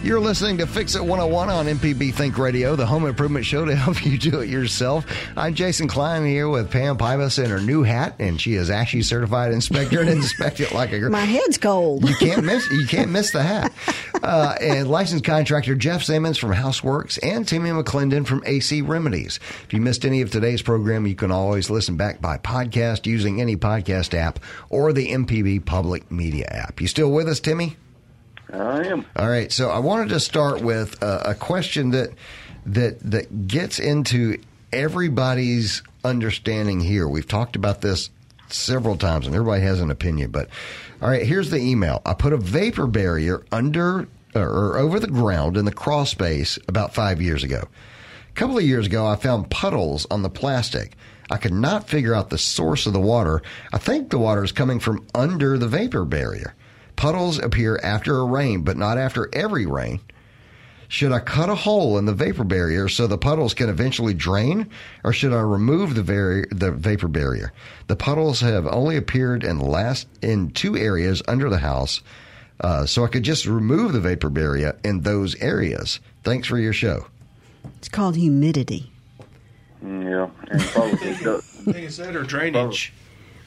You're 0.00 0.20
listening 0.20 0.58
to 0.58 0.66
Fix 0.66 0.94
It 0.94 1.00
101 1.00 1.50
on 1.50 1.66
MPB 1.66 2.14
Think 2.14 2.38
Radio, 2.38 2.76
the 2.76 2.86
home 2.86 3.04
improvement 3.04 3.44
show 3.44 3.64
to 3.64 3.74
help 3.76 4.06
you 4.06 4.16
do 4.16 4.40
it 4.40 4.48
yourself. 4.48 5.04
I'm 5.36 5.54
Jason 5.54 5.88
Klindt 5.88 6.24
here 6.24 6.48
with 6.48 6.70
Pam 6.70 6.96
Pybus 6.96 7.42
in 7.42 7.50
her 7.50 7.60
new 7.60 7.82
hat, 7.82 8.14
and 8.20 8.40
she 8.40 8.54
is 8.54 8.70
ASHI 8.70 9.04
certified 9.04 9.52
inspector 9.52 10.00
and 10.00 10.08
inspect 10.08 10.60
it 10.60 10.72
like 10.74 10.92
a 10.92 11.00
girl. 11.00 11.10
My 11.10 11.24
head's 11.24 11.58
cold. 11.58 12.08
You 12.08 12.14
can't 12.14 12.44
miss 12.44 12.70
you 12.70 12.86
can't 12.86 13.10
miss 13.10 13.32
the 13.32 13.42
hat. 13.42 13.72
Uh, 14.20 14.56
and 14.60 14.90
licensed 14.90 15.24
contractor 15.24 15.76
Jeff 15.76 16.02
Simmons 16.02 16.36
from 16.38 16.52
Houseworks 16.52 17.20
and 17.22 17.46
Timmy 17.46 17.70
McClendon 17.70 18.26
from 18.26 18.42
AC 18.44 18.82
Remedies. 18.82 19.38
If 19.62 19.72
you 19.72 19.80
missed 19.80 20.04
any 20.04 20.22
of 20.22 20.30
today's 20.32 20.60
program, 20.60 21.06
you 21.06 21.14
can 21.14 21.30
always 21.30 21.70
listen 21.70 21.96
back 21.96 22.20
by 22.20 22.36
podcast 22.36 23.06
using 23.06 23.40
any 23.40 23.56
podcast 23.56 24.14
app 24.14 24.40
or 24.70 24.92
the 24.92 25.06
MPB 25.12 25.64
Public 25.64 26.10
Media 26.10 26.46
app. 26.46 26.80
You 26.80 26.88
still 26.88 27.12
with 27.12 27.28
us, 27.28 27.38
Timmy? 27.38 27.76
I 28.52 28.86
am. 28.86 29.04
All 29.16 29.28
right, 29.28 29.50
so 29.52 29.70
I 29.70 29.78
wanted 29.78 30.10
to 30.10 30.20
start 30.20 30.60
with 30.62 31.02
a, 31.02 31.30
a 31.30 31.34
question 31.34 31.90
that 31.90 32.10
that 32.66 33.00
that 33.10 33.46
gets 33.46 33.78
into 33.78 34.38
everybody's 34.72 35.82
understanding 36.04 36.80
here. 36.80 37.08
We've 37.08 37.28
talked 37.28 37.56
about 37.56 37.80
this 37.80 38.10
several 38.48 38.96
times, 38.96 39.26
and 39.26 39.34
everybody 39.34 39.62
has 39.62 39.80
an 39.80 39.90
opinion. 39.90 40.30
But 40.30 40.48
all 41.02 41.10
right, 41.10 41.26
here's 41.26 41.50
the 41.50 41.58
email. 41.58 42.02
I 42.04 42.14
put 42.14 42.32
a 42.32 42.38
vapor 42.38 42.86
barrier 42.86 43.44
under 43.52 44.08
or 44.34 44.76
over 44.78 45.00
the 45.00 45.06
ground 45.06 45.56
in 45.56 45.64
the 45.64 45.72
crawl 45.72 46.06
space 46.06 46.58
about 46.68 46.94
five 46.94 47.20
years 47.20 47.42
ago. 47.42 47.68
A 48.30 48.32
couple 48.34 48.58
of 48.58 48.64
years 48.64 48.86
ago, 48.86 49.06
I 49.06 49.16
found 49.16 49.50
puddles 49.50 50.06
on 50.10 50.22
the 50.22 50.30
plastic. 50.30 50.96
I 51.30 51.36
could 51.36 51.52
not 51.52 51.88
figure 51.88 52.14
out 52.14 52.30
the 52.30 52.38
source 52.38 52.86
of 52.86 52.92
the 52.92 53.00
water. 53.00 53.42
I 53.72 53.78
think 53.78 54.10
the 54.10 54.18
water 54.18 54.44
is 54.44 54.52
coming 54.52 54.80
from 54.80 55.06
under 55.14 55.58
the 55.58 55.68
vapor 55.68 56.04
barrier. 56.04 56.54
Puddles 56.98 57.38
appear 57.38 57.78
after 57.80 58.18
a 58.18 58.24
rain, 58.24 58.62
but 58.62 58.76
not 58.76 58.98
after 58.98 59.30
every 59.32 59.66
rain. 59.66 60.00
Should 60.88 61.12
I 61.12 61.20
cut 61.20 61.48
a 61.48 61.54
hole 61.54 61.96
in 61.96 62.06
the 62.06 62.12
vapor 62.12 62.42
barrier 62.42 62.88
so 62.88 63.06
the 63.06 63.16
puddles 63.16 63.54
can 63.54 63.68
eventually 63.68 64.14
drain, 64.14 64.68
or 65.04 65.12
should 65.12 65.32
I 65.32 65.38
remove 65.38 65.94
the, 65.94 66.02
vari- 66.02 66.48
the 66.50 66.72
vapor 66.72 67.06
barrier? 67.06 67.52
The 67.86 67.94
puddles 67.94 68.40
have 68.40 68.66
only 68.66 68.96
appeared 68.96 69.44
in 69.44 69.58
the 69.58 69.64
last 69.64 70.08
in 70.22 70.50
two 70.50 70.76
areas 70.76 71.22
under 71.28 71.48
the 71.48 71.58
house, 71.58 72.02
uh, 72.62 72.84
so 72.84 73.04
I 73.04 73.08
could 73.08 73.22
just 73.22 73.46
remove 73.46 73.92
the 73.92 74.00
vapor 74.00 74.28
barrier 74.28 74.76
in 74.82 75.02
those 75.02 75.36
areas. 75.36 76.00
Thanks 76.24 76.48
for 76.48 76.58
your 76.58 76.72
show. 76.72 77.06
It's 77.76 77.88
called 77.88 78.16
humidity. 78.16 78.90
Yeah, 79.82 80.30
and 80.50 80.60
probably. 80.62 81.10
I 81.10 81.14
think 81.14 81.76
it's 81.76 81.98
that 81.98 82.16
or 82.16 82.24
drainage. 82.24 82.92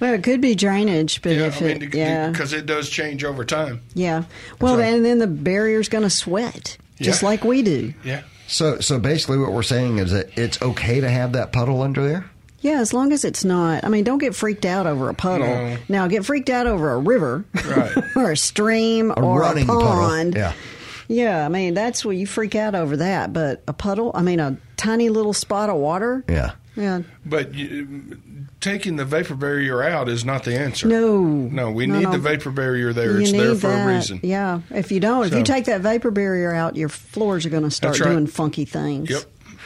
Well, 0.02 0.14
it 0.14 0.24
could 0.24 0.42
be 0.42 0.56
drainage, 0.56 1.22
but 1.22 1.32
Yeah, 1.34 1.46
if 1.46 1.62
I 1.62 1.66
mean, 1.66 1.84
it, 1.84 1.94
yeah, 1.96 2.30
because 2.30 2.52
it 2.52 2.66
does 2.66 2.90
change 2.90 3.24
over 3.24 3.46
time. 3.46 3.80
yeah. 3.94 4.24
Well, 4.60 4.78
right. 4.78 4.94
and 4.94 5.06
then 5.06 5.20
the 5.20 5.28
barrier's 5.28 5.88
going 5.88 6.04
to 6.04 6.10
sweat, 6.10 6.78
just 7.00 7.22
Yeah. 7.22 7.28
like 7.30 7.44
we 7.46 7.62
do. 7.62 7.94
Yeah. 8.04 8.22
So, 8.48 8.80
so 8.80 9.00
basically, 9.00 9.38
what 9.38 9.54
we're 9.54 9.64
saying 9.64 10.00
is 10.00 10.12
that 10.12 10.38
it's 10.38 10.62
okay 10.62 11.00
to 11.00 11.10
have 11.10 11.32
that 11.34 11.54
puddle 11.54 11.82
under 11.82 12.04
there. 12.06 12.26
Yeah, 12.60 12.80
as 12.82 12.94
long 12.94 13.12
as 13.14 13.24
it's 13.24 13.46
not. 13.46 13.84
I 13.86 13.90
mean, 13.90 14.04
don't 14.04 14.18
get 14.20 14.36
freaked 14.36 14.66
out 14.66 14.86
over 14.86 15.08
a 15.10 15.14
puddle. 15.14 15.48
No. 15.48 15.78
Now, 15.88 16.08
get 16.08 16.26
freaked 16.26 16.50
out 16.50 16.68
over 16.68 16.92
a 16.92 17.00
river, 17.00 17.46
Right. 17.66 17.92
or 18.16 18.32
a 18.32 18.38
stream, 18.38 19.10
A 19.12 19.14
or 19.16 19.40
running 19.40 19.64
a 19.64 19.68
pond. 19.68 20.34
puddle. 20.34 20.38
Yeah. 20.38 20.54
Yeah, 21.08 21.46
I 21.46 21.50
mean 21.50 21.74
that's 21.74 22.06
where 22.06 22.14
you 22.14 22.26
freak 22.26 22.56
out 22.56 22.74
over 22.74 22.98
that. 22.98 23.34
But 23.34 23.64
a 23.68 23.74
puddle, 23.74 24.12
I 24.16 24.22
mean, 24.22 24.40
a 24.40 24.56
tiny 24.78 25.10
little 25.10 25.34
spot 25.34 25.70
of 25.70 25.76
water. 25.78 26.24
Yeah. 26.30 26.52
Yeah. 26.76 27.02
But 27.26 27.54
you, 27.54 28.08
taking 28.62 28.96
the 28.96 29.06
vapor 29.06 29.36
barrier 29.36 29.84
out 29.84 30.08
is 30.08 30.24
not 30.24 30.44
the 30.46 30.58
answer. 30.58 30.88
No. 30.88 31.22
No, 31.22 31.72
we 31.72 31.86
No, 31.86 31.98
need 31.98 32.04
no. 32.06 32.12
the 32.12 32.18
vapor 32.20 32.52
barrier 32.52 32.94
there. 32.94 33.14
You 33.14 33.20
it's 33.22 33.32
need 33.32 33.40
there 33.42 33.56
for 33.56 33.68
that. 33.68 33.86
a 33.86 33.94
reason. 33.94 34.20
Yeah. 34.24 34.62
If 34.70 34.92
you 34.92 35.00
don't, 35.00 35.26
if 35.28 35.34
you 35.34 35.44
take 35.44 35.66
that 35.66 35.82
vapor 35.82 36.12
barrier 36.12 36.54
out, 36.54 36.76
your 36.76 36.90
floors 36.90 37.46
are 37.46 37.50
going 37.50 37.64
to 37.64 37.72
start 37.72 38.00
right. 38.00 38.10
doing 38.10 38.28
funky 38.28 38.66
things. 38.66 39.10
Yep. 39.10 39.24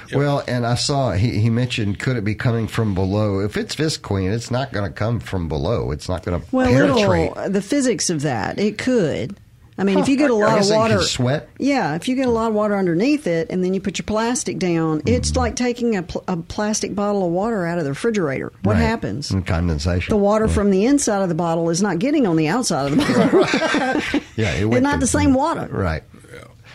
Yep. 0.09 0.17
Well, 0.19 0.43
and 0.47 0.67
I 0.67 0.75
saw 0.75 1.13
he, 1.13 1.39
he 1.39 1.49
mentioned 1.49 1.97
could 1.99 2.15
it 2.15 2.23
be 2.23 2.35
coming 2.35 2.67
from 2.67 2.93
below? 2.93 3.39
If 3.39 3.57
it's 3.57 3.75
Visqueen, 3.75 4.31
it's 4.31 4.51
not 4.51 4.71
going 4.71 4.85
to 4.87 4.93
come 4.93 5.19
from 5.19 5.47
below. 5.47 5.89
It's 5.91 6.07
not 6.07 6.23
going 6.23 6.39
to 6.41 6.47
Well, 6.51 6.67
penetrate. 6.67 7.31
it'll, 7.31 7.49
the 7.49 7.61
physics 7.61 8.11
of 8.11 8.21
that, 8.21 8.59
it 8.59 8.77
could. 8.77 9.37
I 9.77 9.83
mean, 9.83 9.99
if 9.99 10.07
you 10.07 10.15
get 10.15 10.29
a 10.31 10.33
lot 10.33 10.61
of 10.61 10.69
water, 10.69 11.01
sweat. 11.01 11.49
yeah, 11.59 11.95
if 11.95 12.07
you 12.07 12.15
get 12.15 12.27
a 12.27 12.31
lot 12.31 12.47
of 12.47 12.53
water 12.53 12.77
underneath 12.77 13.27
it, 13.27 13.47
and 13.49 13.61
then 13.61 13.73
you 13.73 13.81
put 13.81 13.97
your 13.97 14.05
plastic 14.05 14.57
down, 14.57 14.99
Mm-hmm. 14.99 15.07
it's 15.09 15.35
like 15.35 15.57
taking 15.57 15.97
a, 15.97 16.03
pl- 16.03 16.23
a 16.29 16.38
plastic 16.38 16.95
bottle 16.95 17.25
of 17.25 17.31
water 17.33 17.65
out 17.65 17.77
of 17.77 17.83
the 17.83 17.89
refrigerator. 17.91 18.53
What 18.63 18.73
Right. 18.75 18.81
happens? 18.81 19.31
And 19.31 19.45
condensation. 19.45 20.13
The 20.13 20.17
water 20.17 20.47
from 20.47 20.71
the 20.71 20.85
inside 20.85 21.21
of 21.23 21.27
the 21.29 21.35
bottle 21.35 21.69
is 21.69 21.81
not 21.81 21.99
getting 21.99 22.25
on 22.25 22.38
the 22.38 22.47
outside 22.47 22.91
of 22.93 22.97
the 22.97 23.03
bottle. 23.03 24.21
yeah, 24.38 24.53
it 24.53 24.59
It's 24.61 24.65
went 24.69 24.83
not 24.83 25.01
the 25.01 25.07
same 25.07 25.33
water. 25.33 25.67
Right. 25.69 26.03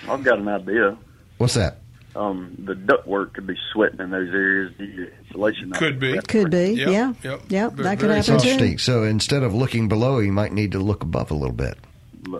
I've 0.08 0.22
got 0.22 0.38
an 0.38 0.48
idea. 0.48 0.98
What's 1.38 1.54
that? 1.54 1.78
Um, 2.16 2.54
the 2.58 2.74
ductwork 2.74 3.32
could 3.34 3.46
be 3.46 3.54
sweating 3.72 4.00
in 4.00 4.10
those 4.10 4.28
areas. 4.28 4.72
The 4.76 5.10
insulation 5.20 5.70
Could 5.72 6.00
be. 6.00 6.18
Could 6.28 6.50
be, 6.50 6.72
Yep, 6.72 6.88
yeah, 6.90 7.12
yep. 7.22 7.40
Yep, 7.48 7.76
that 7.76 7.98
could 7.98 8.08
very 8.08 8.16
happen 8.20 8.38
too. 8.40 8.48
Interesting. 8.48 8.78
So 8.78 9.04
instead 9.04 9.42
of 9.44 9.54
looking 9.54 9.88
below, 9.88 10.18
you 10.18 10.32
might 10.32 10.52
need 10.52 10.72
to 10.72 10.80
look 10.80 11.02
above 11.04 11.30
a 11.30 11.34
little 11.34 11.54
bit 11.54 11.78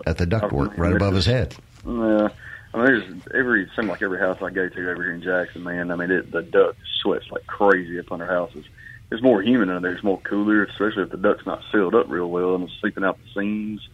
at 0.05 0.17
the 0.17 0.25
ductwork, 0.25 0.77
right 0.77 0.93
above 0.93 1.13
his 1.13 1.25
head. 1.25 1.55
Yeah. 1.85 2.29
I 2.73 2.77
mean, 2.77 2.85
there's 2.85 3.03
every 3.35 3.69
seems 3.75 3.89
like 3.89 4.01
every 4.01 4.19
house 4.19 4.37
I 4.41 4.49
go 4.49 4.69
to 4.69 4.91
over 4.91 5.03
here 5.03 5.13
in 5.13 5.21
Jackson, 5.21 5.63
man. 5.63 5.91
I 5.91 5.95
mean, 5.95 6.09
it, 6.09 6.31
the 6.31 6.41
duct 6.41 6.77
sweats 7.01 7.25
like 7.29 7.45
crazy 7.47 7.99
up 7.99 8.11
under 8.11 8.25
houses. 8.25 8.65
It's 9.11 9.21
more 9.21 9.41
humid 9.41 9.67
in 9.69 9.81
there. 9.81 9.93
It's 9.93 10.03
more 10.03 10.21
cooler, 10.21 10.63
especially 10.63 11.03
if 11.03 11.09
the 11.09 11.17
duct's 11.17 11.45
not 11.45 11.61
sealed 11.71 11.95
up 11.95 12.09
real 12.09 12.29
well 12.29 12.55
and 12.55 12.63
it's 12.63 12.73
seeping 12.81 13.03
out 13.03 13.17
the 13.17 13.41
seams. 13.41 13.87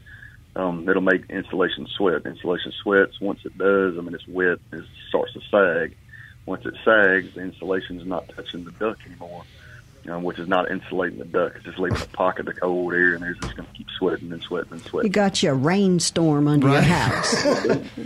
Um, 0.55 0.87
it'll 0.87 1.01
make 1.01 1.29
insulation 1.29 1.87
sweat. 1.97 2.25
Insulation 2.25 2.71
sweats. 2.83 3.19
Once 3.19 3.39
it 3.45 3.57
does, 3.57 3.97
I 3.97 4.01
mean, 4.01 4.13
it's 4.13 4.27
wet. 4.27 4.59
It 4.71 4.85
starts 5.09 5.33
to 5.33 5.41
sag. 5.49 5.95
Once 6.45 6.65
it 6.65 6.75
sags, 6.85 7.33
the 7.33 7.41
insulation's 7.41 8.05
not 8.05 8.29
touching 8.29 8.63
the 8.63 8.71
duct 8.71 9.05
anymore, 9.05 9.43
um, 10.07 10.23
which 10.23 10.39
is 10.39 10.47
not 10.47 10.71
insulating 10.71 11.19
the 11.19 11.25
duct. 11.25 11.57
It's 11.57 11.65
just 11.65 11.79
leaving 11.79 12.01
a 12.01 12.05
pocket 12.05 12.47
of 12.47 12.59
cold 12.59 12.93
air, 12.93 13.13
and 13.13 13.23
there's 13.23 13.37
just 13.39 13.55
going 13.55 13.67
to 13.67 13.73
keep 13.73 13.87
sweating 13.97 14.31
and 14.31 14.41
sweating 14.41 14.73
and 14.73 14.81
sweating. 14.81 15.09
You 15.09 15.13
got 15.13 15.43
you 15.43 15.51
a 15.51 15.53
rainstorm 15.53 16.47
under 16.47 16.67
your 16.69 16.81
house. 16.81 17.45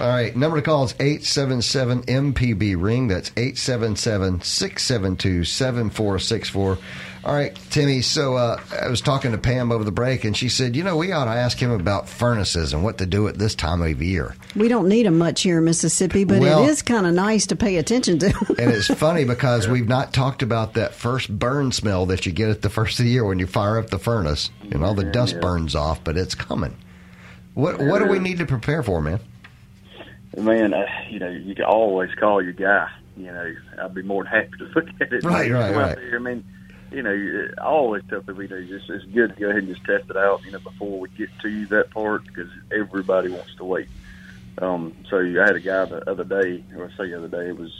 All 0.00 0.08
right, 0.08 0.34
number 0.34 0.56
to 0.56 0.62
call 0.62 0.84
is 0.84 0.94
877 0.98 2.02
MPB 2.02 2.74
ring. 2.76 3.06
That's 3.06 3.30
877 3.36 4.40
672 4.40 5.44
7464. 5.44 6.78
All 7.24 7.34
right, 7.34 7.58
Timmy. 7.70 8.02
So 8.02 8.36
uh, 8.36 8.60
I 8.82 8.88
was 8.88 9.00
talking 9.00 9.32
to 9.32 9.38
Pam 9.38 9.72
over 9.72 9.82
the 9.82 9.90
break, 9.90 10.24
and 10.24 10.36
she 10.36 10.50
said, 10.50 10.76
you 10.76 10.84
know, 10.84 10.98
we 10.98 11.10
ought 11.10 11.24
to 11.24 11.30
ask 11.30 11.58
him 11.58 11.70
about 11.70 12.06
furnaces 12.06 12.74
and 12.74 12.84
what 12.84 12.98
to 12.98 13.06
do 13.06 13.28
at 13.28 13.38
this 13.38 13.54
time 13.54 13.80
of 13.80 14.02
year. 14.02 14.36
we 14.54 14.68
don't 14.68 14.88
need 14.88 15.06
them 15.06 15.16
much 15.16 15.40
here 15.40 15.56
in 15.58 15.64
Mississippi, 15.64 16.24
but 16.24 16.40
Well- 16.40 16.64
it 16.64 16.68
is 16.68 16.82
kind 16.82 17.06
of 17.06 17.14
nice 17.14 17.46
to 17.46 17.56
pay 17.56 17.76
attention 17.76 18.18
to. 18.18 18.26
And 18.58 18.70
it's 18.70 18.88
funny 18.88 19.24
because 19.34 19.66
we've 19.66 19.88
not 19.88 20.12
talked 20.12 20.42
about 20.42 20.74
that 20.74 20.94
first 20.94 21.36
burn 21.38 21.72
smell 21.72 22.04
that 22.06 22.26
you 22.26 22.32
get 22.32 22.50
at 22.50 22.60
the 22.60 22.68
first 22.68 22.98
of 22.98 23.06
the 23.06 23.10
year 23.10 23.24
when 23.24 23.38
you 23.38 23.46
fire 23.46 23.78
up 23.78 23.88
the 23.88 23.98
furnace 23.98 24.50
and 24.70 24.84
all 24.84 24.92
the 24.94 25.04
dust 25.04 25.40
burns 25.40 25.74
off, 25.74 26.04
but 26.04 26.18
it's 26.18 26.34
coming. 26.34 26.76
What 27.54 27.78
what 27.78 28.00
do 28.00 28.06
we 28.08 28.18
need 28.18 28.38
to 28.38 28.46
prepare 28.46 28.82
for, 28.82 29.00
man? 29.00 29.20
man, 30.36 30.74
uh, 30.74 30.84
you 31.08 31.20
know, 31.20 31.30
you 31.30 31.54
can 31.54 31.64
always 31.64 32.10
call 32.18 32.42
your 32.42 32.52
guy. 32.52 32.88
You 33.16 33.26
know, 33.26 33.54
I'd 33.80 33.94
be 33.94 34.02
more 34.02 34.24
than 34.24 34.32
happy 34.32 34.50
to 34.58 34.64
look 34.74 34.88
at 35.00 35.12
it. 35.12 35.22
Right, 35.22 35.50
right, 35.50 35.74
right. 35.74 35.96
there. 35.96 36.16
I 36.16 36.18
mean, 36.18 36.44
you 36.94 37.02
know, 37.02 37.46
I 37.60 37.66
always 37.66 38.02
tell 38.08 38.20
people, 38.20 38.42
you 38.42 38.48
know, 38.48 38.60
just 38.62 38.88
it's 38.88 39.04
good 39.14 39.34
to 39.34 39.40
go 39.40 39.50
ahead 39.50 39.64
and 39.64 39.68
just 39.68 39.84
test 39.84 40.04
it 40.10 40.16
out. 40.16 40.40
You 40.44 40.52
know, 40.52 40.60
before 40.60 41.00
we 41.00 41.08
get 41.16 41.28
to 41.42 41.66
that 41.68 41.90
part, 41.92 42.22
because 42.26 42.50
everybody 42.72 43.28
wants 43.28 43.52
to 43.58 43.64
wait. 43.64 43.88
Um, 44.62 44.94
so 45.10 45.18
I 45.18 45.46
had 45.46 45.56
a 45.56 45.60
guy 45.60 45.84
the 45.86 46.02
other 46.08 46.24
day, 46.24 46.64
or 46.76 46.86
I 46.86 46.88
say 46.90 47.10
the 47.10 47.18
other 47.18 47.28
day, 47.28 47.48
it 47.48 47.58
was 47.58 47.72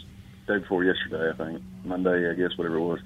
day 0.48 0.58
before 0.58 0.84
yesterday, 0.84 1.30
I 1.32 1.44
think 1.44 1.62
Monday, 1.84 2.30
I 2.30 2.34
guess, 2.34 2.56
whatever 2.56 2.76
it 2.76 2.80
was. 2.80 3.00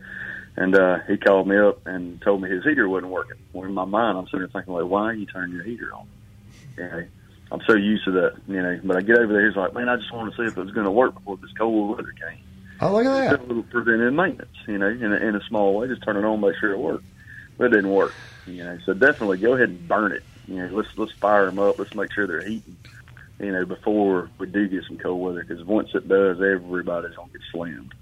And 0.57 0.75
uh, 0.75 0.99
he 1.07 1.17
called 1.19 1.47
me 1.47 1.59
up 1.59 1.83
and 1.87 2.21
told 2.23 2.43
me 2.43 2.51
his 2.51 2.65
heater 2.65 2.89
wasn't 2.89 3.13
working. 3.13 3.37
Well, 3.53 3.69
in 3.69 3.75
my 3.75 3.85
mind, 3.85 4.19
I'm 4.19 4.27
sitting 4.27 4.41
there 4.41 4.49
thinking, 4.53 4.75
like, 4.75 4.91
why 4.91 5.03
are 5.11 5.15
you 5.15 5.27
turning 5.27 5.55
your 5.55 5.65
heater 5.65 5.91
on? 5.95 6.07
You 6.79 6.85
know, 6.85 7.09
I'm 7.53 7.61
so 7.69 7.77
used 7.77 8.05
to 8.07 8.13
that, 8.13 8.33
you 8.47 8.63
know. 8.63 8.81
But 8.85 8.97
I 8.97 9.01
get 9.03 9.19
over 9.19 9.33
there, 9.33 9.47
he's 9.47 9.57
like, 9.57 9.75
man, 9.75 9.89
I 9.89 9.97
just 9.97 10.13
want 10.13 10.35
to 10.35 10.37
see 10.37 10.47
if 10.47 10.57
it 10.57 10.61
was 10.61 10.73
going 10.73 10.87
to 10.87 10.91
work 10.91 11.15
before 11.15 11.39
this 11.41 11.53
cold 11.59 11.91
weather 11.97 12.15
came. 12.29 12.48
Oh, 12.81 12.93
look 12.93 13.07
at 13.07 13.31
Just 13.31 13.43
a 13.43 13.47
little 13.47 13.63
preventive 13.65 14.13
maintenance, 14.13 14.57
you 14.67 14.79
know, 14.79 14.89
in 14.89 15.13
a, 15.13 15.17
in 15.17 15.35
a 15.35 15.43
small 15.45 15.75
way. 15.75 15.89
Just 15.89 16.03
turn 16.03 16.17
it 16.17 16.25
on, 16.25 16.41
make 16.41 16.57
sure 16.57 16.73
it 16.73 16.79
works. 16.79 17.05
But 17.57 17.67
it 17.67 17.71
didn't 17.71 17.91
work, 17.91 18.15
you 18.47 18.63
know. 18.63 18.79
So 18.87 18.95
definitely 18.95 19.39
go 19.39 19.55
ahead 19.55 19.71
and 19.71 19.89
burn 19.89 20.13
it. 20.13 20.23
You 20.47 20.57
know, 20.57 20.77
let's 20.77 20.97
let's 20.97 21.13
fire 21.13 21.47
them 21.47 21.59
up. 21.59 21.79
Let's 21.79 21.95
make 21.95 22.13
sure 22.13 22.27
they're 22.27 22.41
heating, 22.41 22.77
you 23.41 23.53
know, 23.53 23.65
before 23.65 24.31
we 24.39 24.47
do 24.47 24.69
get 24.69 24.85
some 24.85 24.97
cold 24.97 25.21
weather. 25.21 25.45
Because 25.45 25.65
once 25.65 25.91
it 25.95 26.07
does, 26.09 26.41
everybody's 26.41 27.17
gonna 27.17 27.33
get 27.33 27.43
slammed. 27.51 27.95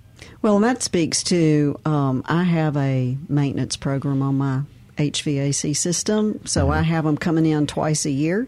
Well, 0.42 0.56
and 0.56 0.64
that 0.64 0.82
speaks 0.82 1.22
to 1.24 1.80
um, 1.84 2.22
I 2.26 2.42
have 2.42 2.76
a 2.76 3.16
maintenance 3.28 3.76
program 3.76 4.22
on 4.22 4.36
my 4.36 4.62
HVAC 4.98 5.76
system, 5.76 6.40
so 6.44 6.70
I 6.70 6.82
have 6.82 7.04
them 7.04 7.16
coming 7.16 7.46
in 7.46 7.66
twice 7.66 8.04
a 8.04 8.10
year. 8.10 8.46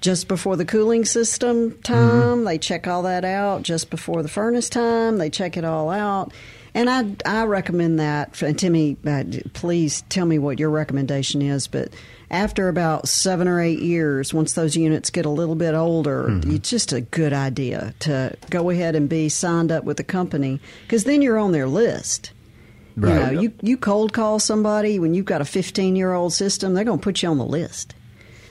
Just 0.00 0.28
before 0.28 0.56
the 0.56 0.64
cooling 0.64 1.04
system 1.04 1.78
time, 1.82 2.44
they 2.44 2.56
check 2.56 2.86
all 2.88 3.02
that 3.02 3.24
out. 3.24 3.62
Just 3.62 3.90
before 3.90 4.22
the 4.22 4.28
furnace 4.28 4.70
time, 4.70 5.18
they 5.18 5.28
check 5.28 5.56
it 5.56 5.64
all 5.64 5.90
out. 5.90 6.32
And 6.72 6.88
I, 6.88 7.16
I 7.26 7.44
recommend 7.44 7.98
that. 8.00 8.40
And 8.40 8.58
Timmy, 8.58 8.96
uh, 9.06 9.24
please 9.52 10.02
tell 10.08 10.24
me 10.24 10.38
what 10.38 10.58
your 10.58 10.70
recommendation 10.70 11.42
is. 11.42 11.66
But 11.66 11.92
after 12.30 12.68
about 12.68 13.08
seven 13.08 13.48
or 13.48 13.60
eight 13.60 13.80
years, 13.80 14.32
once 14.32 14.52
those 14.52 14.76
units 14.76 15.10
get 15.10 15.26
a 15.26 15.30
little 15.30 15.56
bit 15.56 15.74
older, 15.74 16.40
it's 16.46 16.70
just 16.70 16.92
a 16.92 17.00
good 17.00 17.32
idea 17.32 17.92
to 18.00 18.36
go 18.50 18.70
ahead 18.70 18.94
and 18.94 19.08
be 19.08 19.28
signed 19.28 19.72
up 19.72 19.84
with 19.84 19.96
the 19.96 20.04
company 20.04 20.60
because 20.82 21.04
then 21.04 21.22
you're 21.22 21.38
on 21.38 21.52
their 21.52 21.66
list. 21.66 22.32
Right. 22.96 23.12
You 23.12 23.18
know, 23.34 23.40
you, 23.42 23.52
you 23.62 23.76
cold 23.76 24.12
call 24.12 24.38
somebody 24.38 24.98
when 24.98 25.12
you've 25.14 25.24
got 25.26 25.40
a 25.40 25.44
15 25.44 25.96
year 25.96 26.12
old 26.12 26.32
system, 26.32 26.74
they're 26.74 26.84
going 26.84 27.00
to 27.00 27.04
put 27.04 27.22
you 27.22 27.28
on 27.28 27.38
the 27.38 27.44
list. 27.44 27.94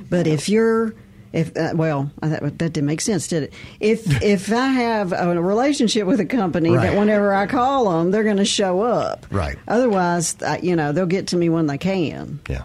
But 0.10 0.28
if 0.28 0.50
you're 0.50 0.94
if 1.34 1.56
uh, 1.58 1.72
well, 1.76 2.12
that, 2.22 2.42
that 2.42 2.74
didn't 2.74 2.86
make 2.86 3.02
sense, 3.02 3.28
did 3.28 3.44
it? 3.44 3.54
If 3.80 4.04
if 4.24 4.52
I 4.52 4.68
have 4.68 5.12
a 5.14 5.42
relationship 5.42 6.08
with 6.08 6.20
a 6.20 6.26
company 6.26 6.72
Right. 6.72 6.92
that 6.92 6.98
whenever 7.00 7.34
I 7.34 7.48
call 7.48 7.90
them, 7.92 8.12
they're 8.12 8.24
going 8.24 8.38
to 8.38 8.46
show 8.46 8.82
up. 8.82 9.26
Right. 9.32 9.58
Otherwise, 9.68 10.36
you 10.62 10.76
know, 10.76 10.92
they'll 10.92 11.06
get 11.06 11.28
to 11.28 11.38
me 11.38 11.50
when 11.50 11.68
they 11.68 11.78
can. 11.78 12.40
Yeah. 12.50 12.64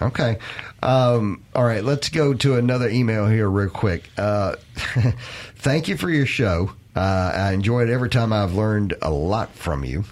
Okay. 0.00 0.38
Um, 0.82 1.42
all 1.54 1.64
right. 1.64 1.84
Let's 1.84 2.08
go 2.08 2.34
to 2.34 2.56
another 2.56 2.88
email 2.88 3.26
here, 3.28 3.48
real 3.48 3.70
quick. 3.70 4.08
Uh, 4.18 4.56
thank 5.56 5.88
you 5.88 5.96
for 5.96 6.10
your 6.10 6.26
show. 6.26 6.72
Uh, 6.96 7.32
I 7.34 7.52
enjoy 7.52 7.84
it 7.84 7.88
every 7.88 8.10
time 8.10 8.32
I've 8.32 8.52
learned 8.54 8.94
a 9.00 9.10
lot 9.10 9.54
from 9.54 9.84
you. 9.84 10.04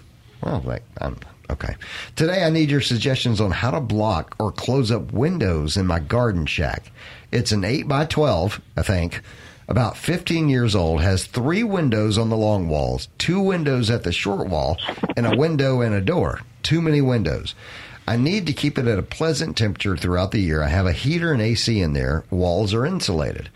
Well, 0.43 0.63
wait, 0.65 0.83
I'm, 1.01 1.17
okay. 1.51 1.75
Today, 2.17 2.45
I 2.45 2.51
need 2.51 2.71
your 2.71 2.81
suggestions 2.81 3.41
on 3.41 3.51
how 3.51 3.71
to 3.73 3.81
block 3.81 4.35
or 4.39 4.51
close 4.53 4.91
up 4.91 5.13
windows 5.13 5.77
in 5.77 5.87
my 5.87 5.99
garden 5.99 6.47
shack. 6.47 6.91
It's 7.33 7.53
an 7.53 7.65
8 7.65 7.87
by 7.87 8.07
12, 8.07 8.61
I 8.77 8.83
think. 8.83 9.23
About 9.69 9.97
15 9.97 10.49
years 10.49 10.75
old, 10.75 11.01
has 11.01 11.27
three 11.27 11.63
windows 11.63 12.19
on 12.19 12.29
the 12.29 12.37
long 12.37 12.69
walls, 12.69 13.09
two 13.19 13.41
windows 13.41 13.89
at 13.89 14.03
the 14.03 14.11
short 14.11 14.49
wall, 14.49 14.77
and 15.17 15.27
a 15.27 15.37
window 15.37 15.81
and 15.81 15.95
a 15.95 16.01
door. 16.01 16.41
Too 16.65 16.83
many 16.83 17.01
windows. 17.01 17.55
I 18.09 18.17
need 18.17 18.49
to 18.49 18.53
keep 18.53 18.79
it 18.79 18.89
at 18.89 18.99
a 18.99 19.03
pleasant 19.03 19.57
temperature 19.57 19.97
throughout 19.97 20.33
the 20.33 20.41
year. 20.41 20.61
I 20.61 20.69
have 20.69 20.87
a 20.87 20.93
heater 20.93 21.33
and 21.33 21.41
AC 21.41 21.81
in 21.81 21.93
there. 21.93 22.25
Walls 22.31 22.75
are 22.75 22.85
insulated. 22.85 23.49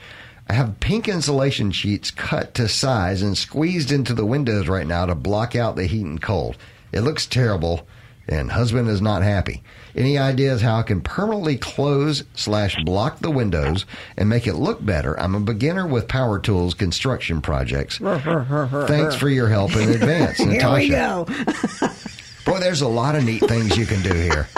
I 0.48 0.52
have 0.52 0.78
pink 0.78 1.08
insulation 1.08 1.72
sheets 1.72 2.12
cut 2.12 2.54
to 2.54 2.68
size 2.68 3.22
and 3.22 3.36
squeezed 3.36 3.90
into 3.90 4.14
the 4.14 4.26
windows 4.26 4.68
right 4.68 4.86
now 4.86 5.06
to 5.06 5.16
block 5.16 5.56
out 5.56 5.74
the 5.74 5.86
heat 5.86 6.04
and 6.04 6.22
cold. 6.22 6.56
It 6.92 7.00
looks 7.00 7.26
terrible, 7.26 7.88
and 8.28 8.52
husband 8.52 8.88
is 8.88 9.02
not 9.02 9.24
happy. 9.24 9.64
Any 9.96 10.18
ideas 10.18 10.60
how 10.60 10.78
I 10.78 10.82
can 10.82 11.00
permanently 11.00 11.56
close 11.56 12.24
slash 12.34 12.76
block 12.84 13.20
the 13.20 13.30
windows 13.30 13.86
and 14.16 14.28
make 14.28 14.46
it 14.46 14.54
look 14.54 14.84
better? 14.84 15.18
I'm 15.20 15.34
a 15.36 15.40
beginner 15.40 15.86
with 15.86 16.08
power 16.08 16.38
tools 16.40 16.74
construction 16.74 17.40
projects. 17.40 17.98
Thanks 17.98 19.14
for 19.14 19.28
your 19.28 19.48
help 19.48 19.76
in 19.76 19.90
advance, 19.90 20.36
Here 20.38 20.48
Natasha. 20.48 20.76
we 20.78 20.88
go. 20.88 21.24
Boy, 22.44 22.58
there's 22.60 22.80
a 22.82 22.88
lot 22.88 23.14
of 23.14 23.24
neat 23.24 23.40
things 23.44 23.76
you 23.76 23.86
can 23.86 24.02
do 24.02 24.12
here. 24.12 24.48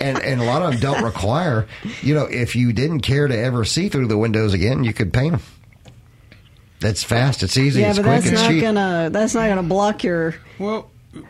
And, 0.00 0.16
and 0.22 0.40
a 0.40 0.44
lot 0.44 0.62
of 0.62 0.70
them 0.72 0.80
don't 0.80 1.02
require, 1.02 1.66
you 2.02 2.14
know, 2.14 2.26
if 2.26 2.54
you 2.54 2.72
didn't 2.72 3.00
care 3.00 3.26
to 3.26 3.36
ever 3.36 3.64
see 3.64 3.88
through 3.88 4.06
the 4.06 4.16
windows 4.16 4.54
again, 4.54 4.84
you 4.84 4.94
could 4.94 5.12
paint 5.12 5.32
them. 5.32 5.42
That's 6.80 7.02
fast. 7.02 7.42
It's 7.42 7.56
easy. 7.58 7.80
yeah, 7.80 7.90
it's 7.90 7.98
but 7.98 8.04
quick. 8.04 8.14
that's 8.22 8.32
It's 8.32 8.42
not 8.42 8.48
cheap. 8.50 8.62
gonna 8.62 9.10
that's 9.12 9.34
not 9.34 9.48
gonna 9.48 9.64
block 9.64 10.04
your. 10.04 10.36
Well, 10.60 10.88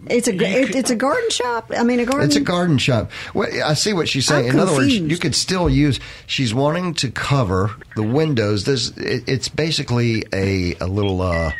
It's 0.09 0.29
a 0.29 0.33
it, 0.35 0.39
could- 0.69 0.77
it's 0.77 0.91
a 0.91 0.97
garden 0.97 1.31
shop. 1.31 1.71
I 1.77 1.83
mean, 1.83 2.01
a 2.01 2.05
garden. 2.05 2.27
It's 2.27 2.37
a 2.37 2.41
garden 2.41 2.79
shop. 2.79 3.11
Well, 3.35 3.49
I 3.65 3.75
see 3.75 3.93
what 3.93 4.09
she's 4.09 4.27
saying. 4.27 4.49
I'm 4.49 4.55
In 4.55 4.61
other 4.61 4.73
words, 4.73 4.97
you 4.97 5.17
could 5.19 5.35
still 5.35 5.69
use. 5.71 6.01
She's 6.27 6.53
wanting 6.55 6.95
to 6.95 7.11
cover 7.11 7.71
the 7.97 8.03
windows. 8.03 8.65
There's. 8.65 8.97
It, 8.99 9.25
it's 9.29 9.49
basically 9.49 10.25
a 10.33 10.75
a 10.81 10.87
little 10.87 11.21
uh, 11.23 11.53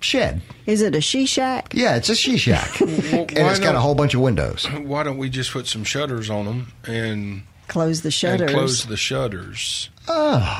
shed. 0.00 0.40
Is 0.66 0.80
it 0.82 0.94
a 0.94 1.00
she 1.00 1.26
shack? 1.26 1.72
Yeah, 1.74 1.96
it's 1.96 2.08
a 2.08 2.14
she 2.14 2.36
shack, 2.38 2.80
and 2.80 3.30
it's 3.32 3.58
got 3.58 3.74
a 3.74 3.80
whole 3.80 3.94
bunch 3.94 4.14
of 4.14 4.20
windows. 4.20 4.64
why 4.70 5.02
don't 5.02 5.18
we 5.18 5.28
just 5.28 5.50
put 5.52 5.66
some 5.66 5.82
shutters 5.84 6.30
on 6.30 6.44
them 6.44 6.72
and, 6.86 7.42
Close 7.68 8.02
the 8.02 8.06
and 8.08 8.14
shutters 8.14 8.50
close 8.52 8.84
the 8.86 8.96
shutters? 8.96 9.88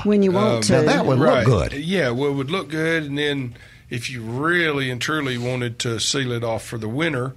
when 0.04 0.22
you 0.22 0.32
want 0.32 0.54
Um, 0.54 0.62
to. 0.62 0.72
now 0.72 0.82
that 0.92 1.06
would 1.06 1.18
right. 1.20 1.46
look 1.46 1.70
good. 1.70 1.78
Yeah, 1.80 2.10
well, 2.10 2.30
it 2.30 2.34
would 2.34 2.50
look 2.50 2.68
good. 2.68 3.04
And 3.04 3.16
then 3.18 3.54
if 3.92 4.08
you 4.08 4.22
really 4.22 4.90
and 4.90 5.00
truly 5.00 5.36
wanted 5.36 5.78
to 5.80 6.00
seal 6.00 6.32
it 6.32 6.42
off 6.42 6.64
for 6.64 6.78
the 6.78 6.88
winter, 6.88 7.34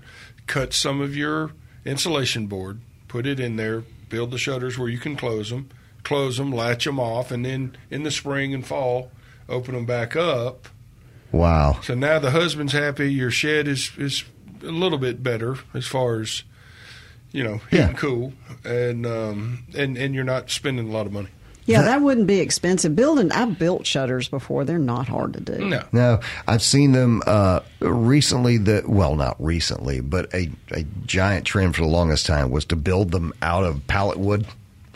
cut 0.48 0.74
some 0.74 1.02
of 1.02 1.16
your 1.16 1.52
insulation 1.84 2.48
board, 2.48 2.80
put 3.10 3.26
it 3.28 3.40
in 3.40 3.58
there, 3.58 3.84
build 4.10 4.32
the 4.32 4.38
shutters 4.38 4.78
where 4.80 4.88
you 4.88 4.98
can 4.98 5.16
close 5.18 5.50
them, 5.50 5.70
close 6.04 6.38
them, 6.38 6.52
latch 6.52 6.86
them 6.86 6.98
off, 7.00 7.30
and 7.30 7.44
then 7.46 7.76
in 7.92 8.04
the 8.04 8.12
spring 8.12 8.54
and 8.54 8.66
fall, 8.66 9.12
open 9.50 9.74
them 9.76 9.86
back 9.86 10.16
up. 10.16 10.70
Wow. 11.32 11.80
So 11.84 11.94
now 11.94 12.20
the 12.20 12.32
husband's 12.32 12.72
happy. 12.74 13.12
Your 13.12 13.32
shed 13.32 13.68
is 13.68 13.92
is 13.98 14.24
a 14.64 14.68
little 14.72 14.98
bit 14.98 15.22
better 15.22 15.58
as 15.74 15.86
far 15.86 16.22
as 16.22 16.44
you 17.34 17.44
know, 17.44 17.58
heat 17.70 17.78
Yeah. 17.80 17.90
and 17.90 17.98
cool, 17.98 18.32
and 18.64 19.06
um, 19.06 19.66
and 19.76 19.98
and 19.98 20.16
you're 20.16 20.24
not 20.24 20.50
spending 20.50 20.88
a 20.88 20.92
lot 20.94 21.06
of 21.06 21.12
money. 21.12 21.28
Yeah, 21.66 21.82
that 21.82 22.02
wouldn't 22.02 22.28
be 22.28 22.40
expensive. 22.40 22.96
Building, 22.96 23.32
I've 23.32 23.58
built 23.58 23.86
shutters 23.88 24.28
before. 24.28 24.66
They're 24.66 24.78
not 24.78 25.08
hard 25.08 25.34
to 25.34 25.40
do. 25.40 25.66
No. 25.66 25.84
No, 25.92 26.20
I've 26.48 26.62
seen 26.62 26.92
them 26.92 27.24
uh, 27.26 27.62
recently. 27.80 28.58
That 28.58 28.88
well, 28.88 29.16
not 29.16 29.36
recently, 29.44 30.02
but 30.02 30.34
a, 30.34 30.52
a 30.72 30.84
giant 31.06 31.46
trend 31.46 31.76
for 31.76 31.82
the 31.82 31.88
longest 31.88 32.26
time 32.26 32.52
was 32.52 32.66
to 32.66 32.76
build 32.76 33.12
them 33.12 33.34
out 33.42 33.64
of 33.64 33.86
pallet 33.88 34.20
wood. 34.20 34.46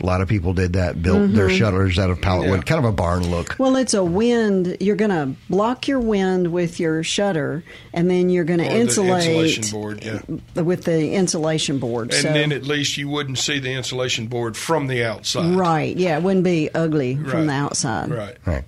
A 0.00 0.06
lot 0.06 0.20
of 0.22 0.28
people 0.28 0.54
did 0.54 0.72
that, 0.74 1.02
built 1.02 1.32
their 1.32 1.48
mm-hmm. 1.48 1.56
shutters 1.58 1.98
out 1.98 2.08
of 2.08 2.20
pallet 2.22 2.48
wood, 2.48 2.64
kind 2.64 2.78
of 2.78 2.90
a 2.90 2.92
barn 2.92 3.30
look. 3.30 3.56
Well, 3.58 3.76
it's 3.76 3.92
a 3.92 4.02
wind. 4.02 4.78
You're 4.80 4.96
going 4.96 5.10
to 5.10 5.38
block 5.50 5.88
your 5.88 6.00
wind 6.00 6.52
with 6.52 6.80
your 6.80 7.02
shutter, 7.02 7.62
and 7.92 8.10
then 8.10 8.30
you're 8.30 8.44
going 8.44 8.60
to 8.60 8.66
Or 8.66 8.70
the 8.70 8.76
insulate 8.76 9.70
board, 9.70 10.02
yeah. 10.02 10.62
with 10.62 10.84
the 10.84 11.12
insulation 11.12 11.78
board. 11.78 12.12
And 12.12 12.22
so, 12.22 12.32
then 12.32 12.52
at 12.52 12.62
least 12.62 12.96
you 12.96 13.08
wouldn't 13.08 13.38
see 13.38 13.58
the 13.58 13.72
insulation 13.72 14.26
board 14.26 14.56
from 14.56 14.86
the 14.86 15.04
outside. 15.04 15.54
right, 15.54 15.94
yeah, 15.96 16.16
it 16.16 16.22
wouldn't 16.22 16.44
be 16.44 16.70
ugly 16.74 17.16
Right. 17.16 17.30
from 17.30 17.46
the 17.46 17.52
outside. 17.52 18.10
Right. 18.10 18.36
Right. 18.46 18.64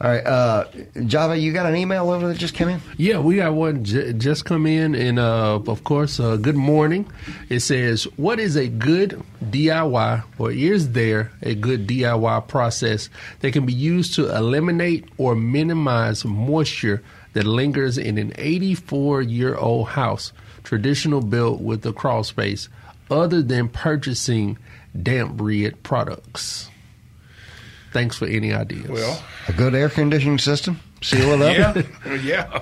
All 0.00 0.10
right, 0.10 0.26
uh, 0.26 0.64
Java, 1.06 1.36
you 1.38 1.52
got 1.52 1.66
an 1.66 1.76
email 1.76 2.10
over 2.10 2.28
that 2.28 2.36
just 2.36 2.52
came 2.54 2.68
in? 2.68 2.80
Yeah, 2.96 3.20
we 3.20 3.36
got 3.36 3.54
one 3.54 3.84
j- 3.84 4.12
just 4.12 4.44
come 4.44 4.66
in, 4.66 4.94
and 4.94 5.18
uh, 5.20 5.60
of 5.66 5.84
course, 5.84 6.18
uh, 6.18 6.36
good 6.36 6.56
morning. 6.56 7.06
It 7.48 7.60
says, 7.60 8.04
"What 8.16 8.40
is 8.40 8.56
a 8.56 8.66
good 8.68 9.22
DIY, 9.50 10.24
or 10.38 10.50
is 10.50 10.92
there 10.92 11.30
a 11.42 11.54
good 11.54 11.86
DIY 11.86 12.48
process 12.48 13.08
that 13.40 13.52
can 13.52 13.66
be 13.66 13.72
used 13.72 14.14
to 14.14 14.34
eliminate 14.34 15.04
or 15.16 15.36
minimize 15.36 16.24
moisture 16.24 17.00
that 17.34 17.44
lingers 17.44 17.96
in 17.96 18.18
an 18.18 18.32
84-year-old 18.32 19.88
house, 19.88 20.32
traditional 20.64 21.20
built 21.20 21.60
with 21.60 21.86
a 21.86 21.92
crawl 21.92 22.24
space, 22.24 22.68
other 23.10 23.42
than 23.42 23.68
purchasing 23.68 24.58
DampRid 24.98 25.82
products?" 25.84 26.68
Thanks 27.94 28.18
for 28.18 28.26
any 28.26 28.52
ideas. 28.52 28.88
Well, 28.90 29.22
A 29.48 29.52
good 29.52 29.74
air 29.74 29.88
conditioning 29.88 30.38
system? 30.38 30.80
Seal 31.00 31.40
it 31.40 31.60
up? 31.60 31.76
yeah, 32.06 32.14
yeah. 32.16 32.60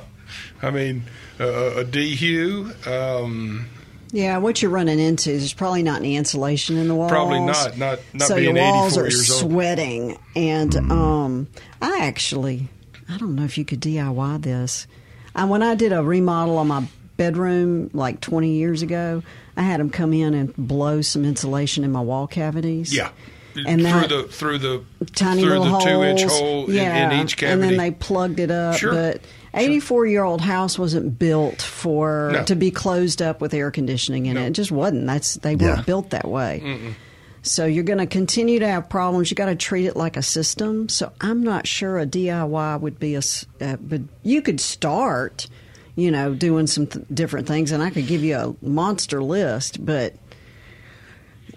I 0.62 0.70
mean, 0.70 1.02
uh, 1.40 1.72
a 1.78 1.84
DHU, 1.84 2.70
um, 2.86 3.66
Yeah, 4.12 4.38
what 4.38 4.62
you're 4.62 4.70
running 4.70 4.98
into 5.00 5.30
is 5.30 5.52
probably 5.52 5.82
not 5.82 6.00
any 6.00 6.14
insulation 6.16 6.76
in 6.76 6.86
the 6.86 6.94
walls. 6.94 7.10
Probably 7.10 7.40
not, 7.40 7.76
not- 7.78 7.98
not 8.12 8.28
so 8.28 8.36
being 8.36 8.54
your 8.56 8.64
walls 8.64 8.96
are 8.98 9.02
years 9.08 9.30
old. 9.30 9.50
sweating, 9.50 10.18
and 10.36 10.76
um, 10.76 11.48
I 11.80 12.00
actually, 12.06 12.68
I 13.08 13.16
don't 13.18 13.34
know 13.34 13.44
if 13.44 13.56
you 13.58 13.64
could 13.64 13.80
DIY 13.80 14.42
this. 14.42 14.86
I, 15.34 15.46
when 15.46 15.62
I 15.62 15.74
did 15.74 15.92
a 15.92 16.02
remodel 16.02 16.58
on 16.58 16.68
my 16.68 16.84
bedroom 17.16 17.90
like 17.94 18.20
20 18.20 18.50
years 18.50 18.82
ago, 18.82 19.22
I 19.56 19.62
had 19.62 19.80
them 19.80 19.88
come 19.90 20.12
in 20.12 20.34
and 20.34 20.54
blow 20.56 21.00
some 21.00 21.24
insulation 21.24 21.84
in 21.84 21.90
my 21.92 22.00
wall 22.02 22.26
cavities. 22.26 22.94
yeah. 22.94 23.10
And 23.56 23.80
through 23.80 24.06
the 24.08 24.22
through 24.24 24.58
the 24.58 24.82
tiny 25.14 25.42
through 25.42 25.58
little 25.58 25.78
the 25.78 25.84
two 25.84 26.02
inch 26.02 26.20
holes. 26.22 26.38
hole 26.40 26.66
in- 26.66 26.74
yeah, 26.76 27.10
in, 27.12 27.24
each 27.24 27.36
cavity. 27.36 27.52
and 27.52 27.62
then 27.62 27.76
they 27.78 27.90
plugged 27.90 28.40
it 28.40 28.50
up. 28.50 28.76
Sure. 28.76 28.92
But 28.92 29.20
84 29.54 30.06
year 30.06 30.24
old 30.24 30.40
house 30.40 30.78
wasn't 30.78 31.18
built 31.18 31.60
for 31.62 32.30
No. 32.32 32.44
to 32.44 32.54
be 32.54 32.70
closed 32.70 33.20
up 33.20 33.40
with 33.40 33.52
air 33.54 33.70
conditioning 33.70 34.26
in 34.26 34.36
it. 34.36 34.46
It 34.48 34.52
just 34.52 34.72
wasn't. 34.72 35.06
That's 35.06 35.34
they 35.34 35.54
Yeah. 35.54 35.74
weren't 35.74 35.86
built 35.86 36.10
that 36.10 36.26
way. 36.26 36.94
So 37.42 37.66
you're 37.66 37.82
going 37.84 37.98
to 37.98 38.06
continue 38.06 38.60
to 38.60 38.68
have 38.68 38.88
problems. 38.88 39.30
You 39.30 39.34
got 39.34 39.46
to 39.46 39.56
treat 39.56 39.86
it 39.86 39.96
like 39.96 40.16
a 40.16 40.22
system. 40.22 40.88
So 40.88 41.10
I'm 41.20 41.42
not 41.42 41.66
sure 41.66 41.98
a 41.98 42.06
DIY 42.06 42.80
would 42.80 43.00
be 43.00 43.16
a, 43.16 43.20
Uh, 43.60 43.76
but 43.80 44.00
you 44.22 44.42
could 44.42 44.60
start, 44.60 45.48
you 45.96 46.12
know, 46.12 46.34
doing 46.34 46.68
some 46.68 46.86
th- 46.86 47.04
different 47.12 47.48
things, 47.48 47.72
and 47.72 47.82
I 47.82 47.90
could 47.90 48.06
give 48.06 48.22
you 48.22 48.36
a 48.36 48.54
monster 48.64 49.20
list. 49.22 49.84
But 49.84 50.14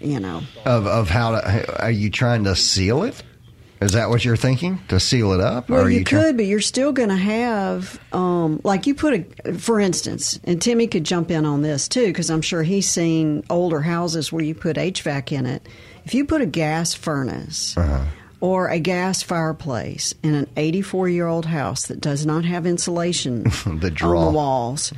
you 0.00 0.20
know, 0.20 0.42
Of, 0.64 0.86
of 0.86 1.08
how 1.08 1.32
to, 1.32 1.82
are 1.82 1.90
you 1.90 2.10
trying 2.10 2.44
to 2.44 2.54
seal 2.56 3.02
it? 3.02 3.22
Is 3.80 3.92
that 3.92 4.08
what 4.08 4.24
you're 4.24 4.36
thinking? 4.38 4.80
To 4.88 4.98
seal 4.98 5.32
it 5.32 5.40
up? 5.40 5.68
Well, 5.68 5.88
you, 5.90 6.02
try- 6.02 6.22
could, 6.22 6.36
but 6.38 6.46
you're 6.46 6.60
still 6.62 6.92
going 6.92 7.10
to 7.10 7.16
have, 7.16 8.00
um, 8.10 8.58
like 8.64 8.86
you 8.86 8.94
put 8.94 9.26
a, 9.44 9.52
for 9.54 9.78
instance, 9.80 10.40
and 10.44 10.62
Timmy 10.62 10.86
could 10.86 11.04
jump 11.04 11.30
in 11.30 11.44
on 11.44 11.60
this 11.60 11.86
too, 11.86 12.06
because 12.06 12.30
I'm 12.30 12.40
sure 12.40 12.62
he's 12.62 12.88
seen 12.88 13.44
older 13.50 13.82
houses 13.82 14.32
where 14.32 14.42
you 14.42 14.54
put 14.54 14.76
HVAC 14.76 15.32
in 15.32 15.44
it. 15.44 15.68
If 16.06 16.14
you 16.14 16.24
put 16.24 16.40
a 16.40 16.46
gas 16.46 16.94
furnace 16.94 17.76
or 18.40 18.68
a 18.68 18.78
gas 18.78 19.22
fireplace 19.22 20.14
in 20.22 20.34
an 20.34 20.46
84 20.56 21.08
year 21.10 21.26
old 21.26 21.44
house 21.44 21.86
that 21.88 22.00
does 22.00 22.24
not 22.24 22.44
have 22.46 22.64
insulation 22.64 23.42
The 23.64 23.94
on 24.02 24.24
the 24.24 24.30
walls, 24.30 24.92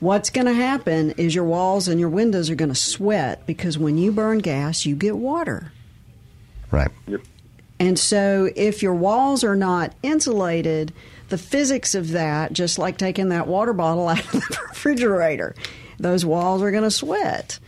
what's 0.00 0.30
going 0.30 0.46
to 0.46 0.52
happen 0.52 1.12
is 1.12 1.34
your 1.34 1.44
walls 1.44 1.88
and 1.88 1.98
your 1.98 2.08
windows 2.08 2.50
are 2.50 2.54
going 2.54 2.70
to 2.70 2.74
sweat 2.74 3.46
because 3.46 3.78
when 3.78 3.98
you 3.98 4.12
burn 4.12 4.38
gas, 4.38 4.86
you 4.86 4.96
get 4.96 5.16
water. 5.16 5.72
Right. 6.70 6.90
And 7.80 7.98
so, 7.98 8.50
if 8.56 8.82
your 8.82 8.94
walls 8.94 9.44
are 9.44 9.56
not 9.56 9.94
insulated, 10.02 10.92
the 11.28 11.38
physics 11.38 11.94
of 11.94 12.10
that, 12.10 12.52
just 12.52 12.78
like 12.78 12.98
taking 12.98 13.30
that 13.30 13.46
water 13.46 13.72
bottle 13.72 14.08
out 14.08 14.24
of 14.24 14.30
the 14.32 14.58
refrigerator, 14.68 15.54
those 15.98 16.24
walls 16.24 16.62
are 16.62 16.70
going 16.70 16.84
to 16.84 16.90
sweat. 16.90 17.58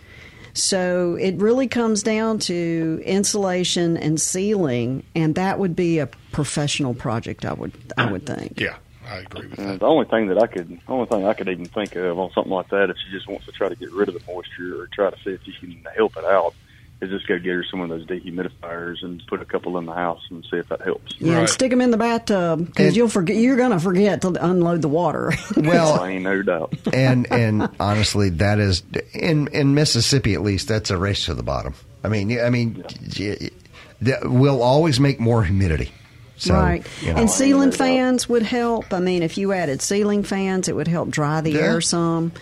So, 0.55 1.17
it 1.21 1.37
really 1.37 1.69
comes 1.69 2.03
down 2.03 2.39
to 2.41 3.03
insulation 3.05 3.97
and 3.97 4.21
sealing, 4.21 5.05
and 5.15 5.35
that 5.35 5.59
would 5.59 5.77
be 5.77 5.99
a 5.99 6.07
professional 6.33 6.95
project, 6.95 7.45
I 7.45 7.53
would, 7.53 7.73
I 7.99 8.11
would 8.11 8.29
uh, 8.31 8.37
think. 8.37 8.61
yeah, 8.61 8.77
I 9.09 9.19
agree 9.19 9.47
with 9.49 9.59
Uh, 9.61 9.65
that. 9.73 9.81
the 9.81 9.87
only 9.87 10.07
thing 10.07 10.29
that 10.29 10.39
I 10.39 10.47
could, 10.47 10.69
the 10.69 10.79
only 10.89 11.07
thing 11.07 11.27
I 11.27 11.33
could 11.35 11.49
even 11.49 11.69
think 11.69 11.95
of 11.97 12.19
on 12.19 12.31
something 12.35 12.53
like 12.53 12.69
that, 12.71 12.91
if 12.91 12.97
she 13.05 13.11
just 13.17 13.29
wants 13.29 13.47
to 13.47 13.53
try 13.53 13.69
to 13.69 13.77
get 13.77 13.93
rid 13.93 14.09
of 14.09 14.15
the 14.15 14.21
moisture 14.33 14.81
or 14.81 14.89
try 14.93 15.11
to 15.11 15.17
see 15.25 15.31
if 15.31 15.41
she 15.45 15.53
can 15.61 15.85
help 15.97 16.17
it 16.17 16.25
out, 16.25 16.55
is 17.03 17.11
just 17.11 17.27
go 17.29 17.37
get 17.39 17.53
her 17.53 17.63
some 17.71 17.83
of 17.83 17.91
those 17.91 18.07
dehumidifiers 18.07 19.03
and 19.05 19.23
put 19.29 19.43
a 19.43 19.45
couple 19.45 19.77
in 19.77 19.85
the 19.85 19.93
house 19.93 20.23
and 20.31 20.43
see 20.51 20.57
if 20.57 20.67
that 20.71 20.81
helps. 20.81 21.15
Yeah, 21.19 21.33
and 21.33 21.41
Right. 21.41 21.49
stick 21.51 21.69
them 21.71 21.83
in 21.83 21.91
the 21.91 21.99
bathtub 21.99 22.65
because 22.67 22.97
you'll 22.97 23.09
forget. 23.11 23.37
You're 23.37 23.59
going 23.59 23.73
to 23.73 23.79
forget 23.81 24.23
to 24.23 24.29
unload 24.45 24.81
the 24.83 24.89
water. 24.89 25.33
Well, 25.59 26.01
I 26.01 26.11
ain't 26.13 26.25
no 26.25 26.41
doubt. 26.43 26.73
and 26.95 27.31
and 27.31 27.69
honestly, 27.79 28.31
that 28.31 28.59
is 28.59 28.83
in 29.13 29.49
in 29.49 29.75
Mississippi 29.75 30.33
at 30.35 30.41
least. 30.43 30.69
That's 30.69 30.91
a 30.91 30.97
race 30.97 31.27
to 31.27 31.35
the 31.35 31.43
bottom. 31.43 31.75
I 32.03 32.09
mean, 32.09 32.41
I 32.41 32.49
mean, 32.49 32.83
y- 33.19 33.51
that 34.01 34.31
we'll 34.31 34.63
always 34.63 34.99
make 34.99 35.21
more 35.21 35.45
humidity. 35.45 35.91
So, 36.37 36.55
right. 36.55 36.87
you 37.01 37.13
know. 37.13 37.21
And 37.21 37.31
ceiling 37.31 37.73
fans 37.73 38.29
would 38.29 38.43
help. 38.43 38.93
I 38.93 39.01
mean, 39.01 39.23
if 39.23 39.39
you 39.39 39.53
added 39.53 39.81
ceiling 39.81 40.23
fans, 40.23 40.69
it 40.69 40.77
would 40.77 40.89
help 40.89 41.09
dry 41.09 41.41
the 41.41 41.53
Yeah. 41.53 41.61
air 41.61 41.81
some. 41.81 42.33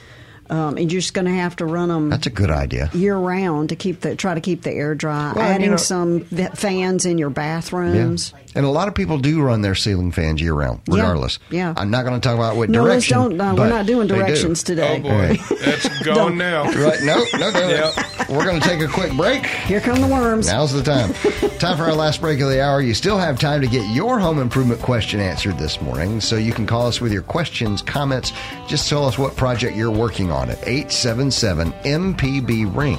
Um, 0.51 0.77
and 0.77 0.93
you're 0.93 1.01
just 1.01 1.15
going 1.15 1.25
to 1.25 1.33
have 1.33 1.57
to 1.57 1.65
run 1.65 1.89
them 1.89 2.11
that's 2.11 2.27
a 2.27 2.31
good 2.31 2.51
idea. 2.51 2.91
year 2.93 3.17
round 3.17 3.71
to 3.71 3.77
keep 3.77 4.01
the 4.01 4.15
try 4.15 4.35
to 4.35 4.41
keep 4.43 4.63
the 4.63 4.71
air 4.73 4.95
dry. 4.95 5.33
Well, 5.35 5.43
Adding 5.45 5.65
you 5.65 5.71
know- 5.71 5.77
some 5.79 6.21
fans 6.25 7.07
in 7.07 7.17
your 7.19 7.31
bathrooms. 7.31 8.33
Yeah. 8.35 8.41
And 8.57 8.65
a 8.65 8.69
lot 8.69 8.87
of 8.87 8.95
people 8.95 9.19
do 9.19 9.43
run 9.43 9.63
their 9.63 9.75
ceiling 9.75 10.13
fans 10.13 10.41
year 10.41 10.55
round, 10.55 10.81
regardless. 10.87 11.41
yeah. 11.51 11.75
I'm 11.77 11.91
not 11.91 12.05
going 12.05 12.21
to 12.21 12.25
talk 12.29 12.37
about 12.37 12.55
what 12.57 12.71
No, 12.71 12.85
let's 12.85 13.05
direction. 13.09 13.37
don't. 13.37 13.37
No, 13.37 13.55
we're 13.61 13.69
not 13.69 13.85
doing 13.87 14.07
they 14.07 14.15
do. 14.15 14.21
directions 14.21 14.63
Oh 14.63 14.67
today. 14.67 14.99
boy, 15.03 15.57
that's 15.65 15.89
gone 16.05 16.15
Don't. 16.15 16.39
now. 16.39 16.65
Right? 16.71 17.01
No, 17.03 17.25
no, 17.35 17.51
no. 17.51 17.69
Yep. 17.69 18.29
We're 18.29 18.45
going 18.45 18.61
to 18.61 18.69
take 18.69 18.81
a 18.81 18.87
quick 18.87 19.13
break. 19.17 19.45
Here 19.45 19.81
come 19.81 20.01
the 20.01 20.07
worms. 20.07 20.47
Now's 20.47 20.73
the 20.73 20.83
time. 20.85 21.13
time 21.59 21.77
for 21.77 21.83
our 21.83 21.95
last 21.95 22.21
break 22.21 22.39
of 22.41 22.49
the 22.49 22.63
hour. 22.63 22.81
You 22.81 22.95
still 22.95 23.19
have 23.19 23.41
time 23.41 23.61
to 23.61 23.67
get 23.67 23.93
your 23.93 24.21
home 24.21 24.39
improvement 24.39 24.81
question 24.81 25.19
answered 25.19 25.59
this 25.59 25.81
morning, 25.83 26.21
so 26.21 26.37
you 26.37 26.53
can 26.53 26.65
call 26.67 26.87
us 26.87 27.01
with 27.01 27.13
your 27.13 27.23
questions, 27.23 27.83
comments. 27.83 28.33
Just 28.69 28.89
tell 28.89 29.05
us 29.05 29.19
what 29.19 29.35
project 29.37 29.77
you're 29.77 29.91
working 29.91 30.31
on 30.31 30.34
at 30.43 30.59
877 30.67 31.73
MPB 31.73 32.77
Ring. 32.77 32.99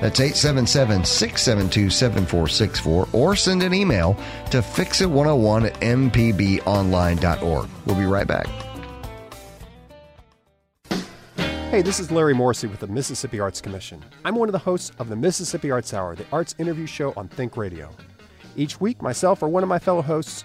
That's 0.00 0.20
877 0.20 1.04
672 1.04 1.90
7464, 1.90 3.08
or 3.12 3.36
send 3.36 3.62
an 3.62 3.72
email 3.72 4.14
to 4.50 4.58
fixit101 4.58 5.66
at 5.66 5.80
mpbonline.org. 5.80 7.68
We'll 7.86 7.96
be 7.96 8.04
right 8.04 8.26
back. 8.26 8.46
Hey, 11.70 11.82
this 11.82 11.98
is 11.98 12.10
Larry 12.10 12.32
Morrisey 12.32 12.70
with 12.70 12.80
the 12.80 12.86
Mississippi 12.86 13.40
Arts 13.40 13.60
Commission. 13.60 14.02
I'm 14.24 14.36
one 14.36 14.48
of 14.48 14.52
the 14.52 14.58
hosts 14.58 14.92
of 14.98 15.08
the 15.08 15.16
Mississippi 15.16 15.70
Arts 15.70 15.92
Hour, 15.92 16.14
the 16.14 16.24
arts 16.30 16.54
interview 16.58 16.86
show 16.86 17.12
on 17.16 17.28
Think 17.28 17.56
Radio. 17.56 17.90
Each 18.54 18.80
week, 18.80 19.02
myself 19.02 19.42
or 19.42 19.48
one 19.48 19.62
of 19.62 19.68
my 19.68 19.78
fellow 19.78 20.00
hosts 20.00 20.44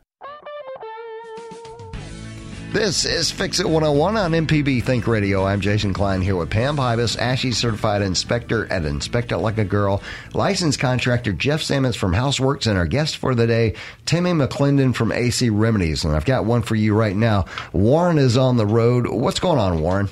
This 2.71 3.03
is 3.03 3.29
Fix 3.29 3.59
It 3.59 3.65
101 3.65 4.15
on 4.15 4.31
MPB 4.31 4.81
Think 4.83 5.05
Radio. 5.05 5.45
I'm 5.45 5.59
Jason 5.59 5.93
Klindt 5.93 6.23
here 6.23 6.37
with 6.37 6.49
Pam 6.49 6.77
Pybus, 6.77 7.17
ASHI 7.17 7.53
certified 7.53 8.01
inspector 8.01 8.65
at 8.71 8.85
Inspect 8.85 9.33
It 9.33 9.39
Like 9.39 9.57
a 9.57 9.65
Girl, 9.65 10.01
licensed 10.33 10.79
contractor 10.79 11.33
Jeff 11.33 11.61
Sammons 11.61 11.97
from 11.97 12.13
Houseworks, 12.13 12.67
and 12.67 12.77
our 12.77 12.85
guest 12.87 13.17
for 13.17 13.35
the 13.35 13.45
day, 13.45 13.75
Timmy 14.05 14.31
McClendon 14.31 14.95
from 14.95 15.11
AC 15.11 15.49
Remedies. 15.49 16.05
And 16.05 16.15
I've 16.15 16.23
got 16.23 16.45
one 16.45 16.61
for 16.61 16.75
you 16.75 16.95
right 16.95 17.15
now. 17.15 17.43
Warren 17.73 18.17
is 18.17 18.37
on 18.37 18.55
the 18.55 18.65
road. 18.65 19.05
What's 19.05 19.39
going 19.39 19.59
on, 19.59 19.81
Warren? 19.81 20.07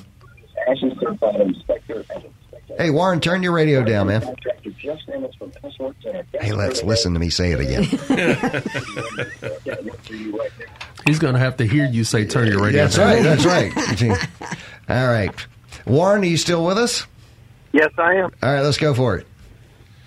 ASHI 0.68 1.00
certified 1.00 1.40
inspector 1.40 2.04
at 2.10 2.24
Inspect 2.24 2.70
It. 2.72 2.78
Hey, 2.78 2.90
Warren, 2.90 3.20
turn 3.20 3.42
your 3.42 3.52
radio 3.52 3.82
down, 3.82 4.08
man. 4.08 4.20
Contractor 4.20 4.70
Jeff 4.72 4.98
Sammons 5.06 5.34
from 5.36 5.50
Houseworks 5.52 6.04
and 6.04 6.26
Hey, 6.38 6.52
let's 6.52 6.82
listen 6.82 7.14
to 7.14 7.20
me 7.20 7.30
say 7.30 7.52
it 7.52 7.60
again. 7.60 7.86
day. 11.04 11.06
Got 11.06 11.06
one 11.06 11.06
for 11.06 11.06
you 11.06 11.06
right 11.06 11.06
now. 11.06 11.10
He's 11.10 11.18
going 11.18 11.34
to 11.34 11.40
have 11.40 11.56
to 11.58 11.66
hear 11.66 11.86
you 11.86 12.04
say 12.04 12.24
turn 12.24 12.48
your 12.48 12.62
radio 12.62 12.82
That's 12.84 12.96
down. 12.96 13.06
right. 13.06 13.22
That's 13.22 14.02
right. 14.02 14.28
All 14.88 15.06
right. 15.08 15.46
Warren, 15.86 16.22
are 16.22 16.26
you 16.26 16.36
still 16.36 16.64
with 16.64 16.78
us? 16.78 17.06
Yes, 17.72 17.90
I 17.98 18.14
am. 18.14 18.30
All 18.42 18.52
right, 18.52 18.60
let's 18.62 18.78
go 18.78 18.94
for 18.94 19.16
it. 19.16 19.26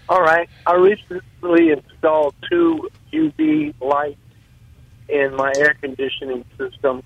All 0.09 0.21
right. 0.21 0.49
I 0.65 0.75
recently 0.75 1.71
installed 1.71 2.35
two 2.49 2.89
UV 3.13 3.73
lights 3.81 4.19
in 5.09 5.35
my 5.35 5.51
air 5.57 5.75
conditioning 5.81 6.43
system, 6.57 7.03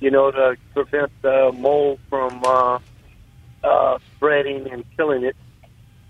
you 0.00 0.10
know, 0.10 0.30
to 0.30 0.56
prevent 0.74 1.12
the 1.22 1.52
mold 1.56 2.00
from 2.10 2.42
uh, 2.44 2.78
uh, 3.62 3.98
spreading 4.16 4.68
and 4.70 4.84
killing 4.96 5.24
it. 5.24 5.36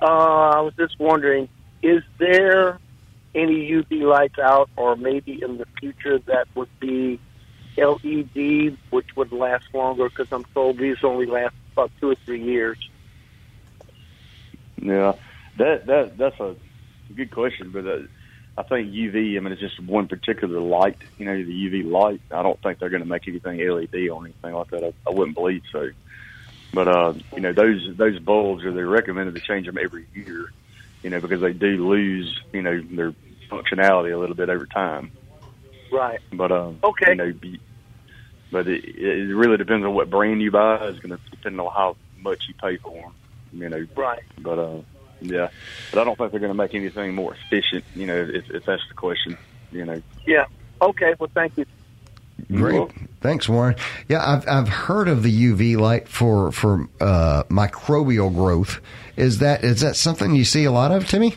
Uh, 0.01 0.07
I 0.07 0.61
was 0.61 0.73
just 0.77 0.99
wondering, 0.99 1.49
is 1.83 2.03
there 2.19 2.79
any 3.35 3.70
UV 3.70 4.03
lights 4.03 4.39
out 4.39 4.70
or 4.76 4.97
maybe 4.97 5.43
in 5.43 5.59
the 5.59 5.66
future 5.80 6.18
that 6.26 6.47
would 6.55 6.68
be 6.80 7.20
LED, 7.76 8.76
which 8.91 9.16
would 9.16 9.32
last 9.32 9.64
longer? 9.72 10.09
Because 10.09 10.28
I'm 10.30 10.45
told 10.55 10.78
these 10.78 10.97
only 11.03 11.26
last 11.26 11.55
about 11.72 11.91
two 12.01 12.11
or 12.11 12.16
three 12.24 12.43
years. 12.43 12.78
Yeah, 14.80 15.14
that 15.59 15.87
that 15.87 16.16
that's 16.18 16.39
a 16.41 16.57
good 17.14 17.30
question, 17.30 17.70
but 17.70 17.87
uh, 17.87 17.99
I 18.57 18.62
think 18.62 18.93
UV. 18.93 19.37
I 19.37 19.41
mean, 19.41 19.53
it's 19.53 19.61
just 19.61 19.80
one 19.80 20.09
particular 20.09 20.61
light. 20.61 20.99
You 21.18 21.26
know, 21.26 21.37
the 21.37 21.45
UV 21.45 21.91
light. 21.91 22.20
I 22.30 22.43
don't 22.43 22.61
think 22.62 22.78
they're 22.78 22.91
going 22.91 23.03
to 23.03 23.09
make 23.09 23.26
anything 23.26 23.59
LED 23.59 24.09
or 24.09 24.24
anything 24.24 24.53
like 24.53 24.70
that. 24.70 24.85
I, 24.85 24.93
I 25.09 25.12
wouldn't 25.12 25.37
believe 25.37 25.62
so. 25.72 25.91
But 26.72 26.89
uh, 26.89 27.14
you 27.35 27.41
know, 27.41 27.53
those 27.53 27.97
those 27.97 28.18
bulbs 28.18 28.64
are 28.64 28.72
they 28.72 28.82
recommended 28.82 29.35
to 29.35 29.41
change 29.41 29.66
them 29.66 29.78
every 29.78 30.07
year. 30.14 30.53
You 31.05 31.11
know, 31.11 31.21
because 31.21 31.41
they 31.41 31.53
do 31.53 31.87
lose 31.89 32.41
you 32.53 32.63
know 32.63 32.81
their 32.83 33.15
functionality 33.51 34.13
a 34.13 34.17
little 34.19 34.35
bit 34.35 34.49
over 34.49 34.67
time. 34.67 35.13
Right. 35.93 36.19
But 36.33 36.51
um, 36.51 36.79
Okay. 36.83 37.11
you 37.11 37.15
know, 37.15 37.33
be, 37.33 37.61
but 38.51 38.67
it, 38.67 38.85
it 38.97 39.35
really 39.35 39.57
depends 39.59 39.85
on 39.87 39.95
what 39.95 40.11
brand 40.11 40.43
you 40.43 40.51
buy. 40.51 40.77
It's 40.89 40.99
going 40.99 41.17
to 41.17 41.31
depend 41.31 41.61
on 41.61 41.71
how 41.73 41.97
much 42.21 42.49
you 42.49 42.55
pay 42.55 42.79
for 42.79 42.91
them. 42.91 43.13
You 43.53 43.69
know, 43.69 43.87
Right. 43.95 44.23
but 44.41 44.59
uh, 44.59 44.79
yeah, 45.21 45.51
but 45.93 46.01
I 46.01 46.05
don't 46.05 46.17
think 46.19 46.33
they're 46.33 46.41
going 46.41 46.51
to 46.51 46.57
make 46.59 46.75
anything 46.75 47.15
more 47.15 47.35
efficient. 47.35 47.85
You 47.95 48.07
know, 48.07 48.17
if, 48.17 48.51
if 48.51 48.65
that's 48.65 48.83
the 48.89 48.95
question. 48.95 49.37
You 49.71 49.85
know, 49.85 50.03
Yeah. 50.27 50.47
Okay. 50.83 51.15
Well, 51.19 51.31
thank 51.35 51.57
you. 51.59 51.67
Great. 52.53 52.91
Thanks, 53.21 53.49
Warren. 53.49 53.77
Yeah, 54.09 54.23
I've 54.29 54.47
I've 54.49 54.69
heard 54.69 55.09
of 55.09 55.23
the 55.23 55.53
UV 55.53 55.77
light 55.79 56.09
for 56.09 56.51
for 56.51 56.89
uh, 57.01 57.45
microbial 57.45 58.35
growth. 58.35 58.81
Is 59.17 59.39
that 59.39 59.65
is 59.65 59.81
that 59.81 59.97
something 59.97 60.35
you 60.35 60.45
see 60.45 60.65
a 60.65 60.73
lot 60.73 60.93
of, 60.93 61.09
Timmy? 61.09 61.37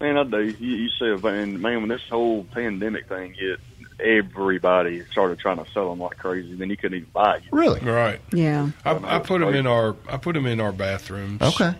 man, 0.00 0.18
I 0.18 0.24
do. 0.24 0.42
You, 0.42 0.76
you 0.76 0.88
see, 0.90 1.22
man, 1.22 1.60
man, 1.60 1.80
when 1.80 1.88
this 1.88 2.02
whole 2.10 2.44
pandemic 2.44 3.08
thing 3.08 3.34
hit, 3.34 3.60
everybody 4.00 5.04
started 5.06 5.38
trying 5.38 5.64
to 5.64 5.70
sell 5.72 5.90
them 5.90 6.00
like 6.00 6.18
crazy. 6.18 6.54
Then 6.54 6.70
you 6.70 6.76
couldn't 6.76 6.98
even 6.98 7.10
buy 7.12 7.36
it. 7.36 7.44
Really? 7.52 7.80
Right. 7.80 8.20
Yeah. 8.32 8.70
I, 8.84 9.16
I 9.16 9.18
put 9.20 9.40
them 9.40 9.54
in 9.54 9.66
our 9.66 9.96
I 10.08 10.16
put 10.16 10.34
them 10.34 10.46
in 10.46 10.60
our 10.60 10.72
bathrooms. 10.72 11.40
Okay. 11.40 11.74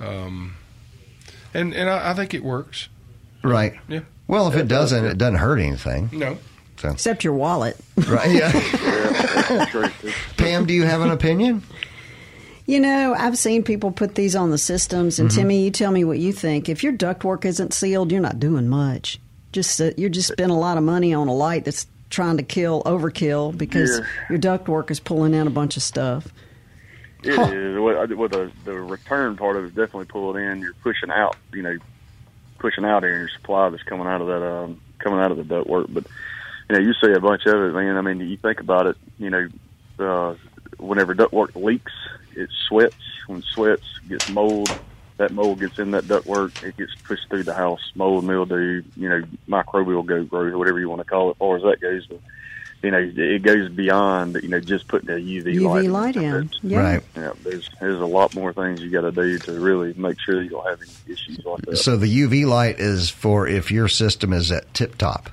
Um, 0.00 0.54
and 1.54 1.74
and 1.74 1.88
I, 1.88 2.10
I 2.10 2.14
think 2.14 2.34
it 2.34 2.42
works. 2.42 2.88
Right. 3.42 3.74
Yeah. 3.88 4.00
Well, 4.26 4.48
if 4.48 4.56
it 4.56 4.68
doesn't, 4.68 5.04
it 5.04 5.18
doesn't 5.18 5.36
hurt 5.36 5.58
anything. 5.58 6.10
No. 6.12 6.38
So 6.76 6.90
Except 6.90 7.24
your 7.24 7.34
wallet. 7.34 7.76
right. 8.08 8.30
Yeah. 8.30 9.90
Pam, 10.36 10.66
do 10.66 10.72
you 10.72 10.84
have 10.84 11.02
an 11.02 11.10
opinion? 11.10 11.62
You 12.70 12.78
know, 12.78 13.14
I've 13.18 13.36
seen 13.36 13.64
people 13.64 13.90
put 13.90 14.14
these 14.14 14.36
on 14.36 14.50
the 14.50 14.58
systems, 14.58 15.18
and 15.18 15.28
Mhm. 15.28 15.34
Timmy, 15.34 15.64
you 15.64 15.72
tell 15.72 15.90
me 15.90 16.04
what 16.04 16.20
you 16.20 16.32
think. 16.32 16.68
If 16.68 16.84
your 16.84 16.92
ductwork 16.92 17.44
isn't 17.44 17.74
sealed, 17.74 18.12
you're 18.12 18.20
not 18.20 18.38
doing 18.38 18.68
much. 18.68 19.18
Just 19.50 19.80
uh, 19.80 19.90
you're 19.96 20.08
just 20.08 20.28
spending 20.32 20.56
a 20.56 20.60
lot 20.60 20.78
of 20.78 20.84
money 20.84 21.12
on 21.12 21.26
a 21.26 21.34
light 21.34 21.64
that's 21.64 21.88
trying 22.10 22.36
to 22.36 22.44
kill 22.44 22.80
overkill 22.84 23.58
because 23.58 23.98
Yeah. 23.98 24.04
your 24.30 24.38
ductwork 24.38 24.92
is 24.92 25.00
pulling 25.00 25.34
in 25.34 25.48
a 25.48 25.50
bunch 25.50 25.76
of 25.76 25.82
stuff. 25.82 26.28
It 27.24 27.36
is. 27.52 27.76
What, 27.76 28.16
what 28.16 28.30
the 28.30 28.52
the 28.64 28.74
return 28.74 29.36
part 29.36 29.56
of 29.56 29.64
it 29.64 29.66
is 29.66 29.72
definitely 29.72 30.04
pulled 30.04 30.36
in. 30.36 30.60
You're 30.60 30.74
pushing 30.84 31.10
out, 31.10 31.34
you 31.52 31.62
know, 31.62 31.76
pushing 32.60 32.84
out 32.84 33.02
air 33.02 33.14
in 33.14 33.18
your 33.22 33.28
supply 33.30 33.68
that's 33.70 33.82
coming 33.82 34.06
out 34.06 34.20
of 34.20 34.28
that 34.28 34.46
um 34.46 34.80
coming 35.00 35.18
out 35.18 35.32
of 35.32 35.38
the 35.38 35.42
ductwork. 35.42 35.92
But 35.92 36.04
you 36.68 36.76
know, 36.76 36.82
you 36.82 36.94
see 36.94 37.10
a 37.10 37.18
bunch 37.18 37.46
of 37.46 37.54
it, 37.60 37.74
man. 37.74 37.96
I 37.96 38.00
mean, 38.00 38.20
you 38.20 38.36
think 38.36 38.60
about 38.60 38.86
it. 38.86 38.96
You 39.18 39.30
know, 39.30 39.48
uh, 39.98 40.34
whenever 40.78 41.16
ductwork 41.16 41.56
leaks, 41.60 41.92
it 42.36 42.50
sweats. 42.68 42.96
When 43.26 43.42
sweats 43.42 43.86
gets 44.08 44.28
mold, 44.28 44.70
that 45.18 45.32
mold 45.32 45.60
gets 45.60 45.78
in 45.78 45.90
that 45.92 46.04
ductwork. 46.04 46.62
It 46.62 46.76
gets 46.76 46.94
pushed 47.04 47.28
through 47.28 47.44
the 47.44 47.54
house. 47.54 47.92
Mold, 47.94 48.24
mildew, 48.24 48.82
you 48.96 49.08
know, 49.08 49.22
microbial 49.48 50.04
go 50.04 50.24
growth, 50.24 50.54
whatever 50.54 50.80
you 50.80 50.88
want 50.88 51.00
to 51.00 51.04
call 51.04 51.28
it, 51.28 51.32
as 51.32 51.36
far 51.36 51.56
as 51.56 51.62
that 51.62 51.80
goes. 51.80 52.06
But 52.06 52.20
you 52.82 52.90
know, 52.90 53.12
it 53.14 53.42
goes 53.42 53.68
beyond 53.68 54.38
you 54.42 54.48
know 54.48 54.60
just 54.60 54.88
putting 54.88 55.10
a 55.10 55.14
UV, 55.14 55.44
UV 55.44 55.64
light. 55.64 56.14
light 56.14 56.16
in. 56.16 56.50
Yeah. 56.62 56.78
Right. 56.78 57.02
Yeah, 57.14 57.32
there's 57.42 57.68
there's 57.80 58.00
a 58.00 58.06
lot 58.06 58.34
more 58.34 58.52
things 58.52 58.80
you 58.80 58.90
got 58.90 59.02
to 59.02 59.12
do 59.12 59.38
to 59.40 59.60
really 59.60 59.92
make 59.94 60.18
sure 60.18 60.42
you 60.42 60.50
don't 60.50 60.66
have 60.66 60.80
any 60.80 61.12
issues 61.12 61.44
like 61.44 61.62
that. 61.62 61.76
So 61.76 61.96
the 61.96 62.06
UV 62.22 62.46
light 62.46 62.80
is 62.80 63.10
for 63.10 63.46
if 63.46 63.70
your 63.70 63.88
system 63.88 64.32
is 64.32 64.50
at 64.50 64.72
tip 64.72 64.96
top. 64.96 65.30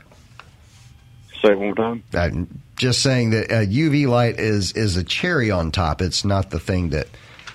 Say 1.41 1.51
it 1.51 1.59
one 1.59 1.67
more 1.67 1.75
time. 1.75 2.03
Uh, 2.13 2.29
Just 2.77 3.01
saying 3.01 3.31
that 3.31 3.51
a 3.51 3.65
UV 3.65 4.07
light 4.07 4.39
is 4.39 4.71
is 4.73 4.97
a 4.97 5.03
cherry 5.03 5.49
on 5.51 5.71
top. 5.71 6.01
It's 6.01 6.23
not 6.23 6.51
the 6.51 6.59
thing 6.59 6.89
that. 6.89 7.07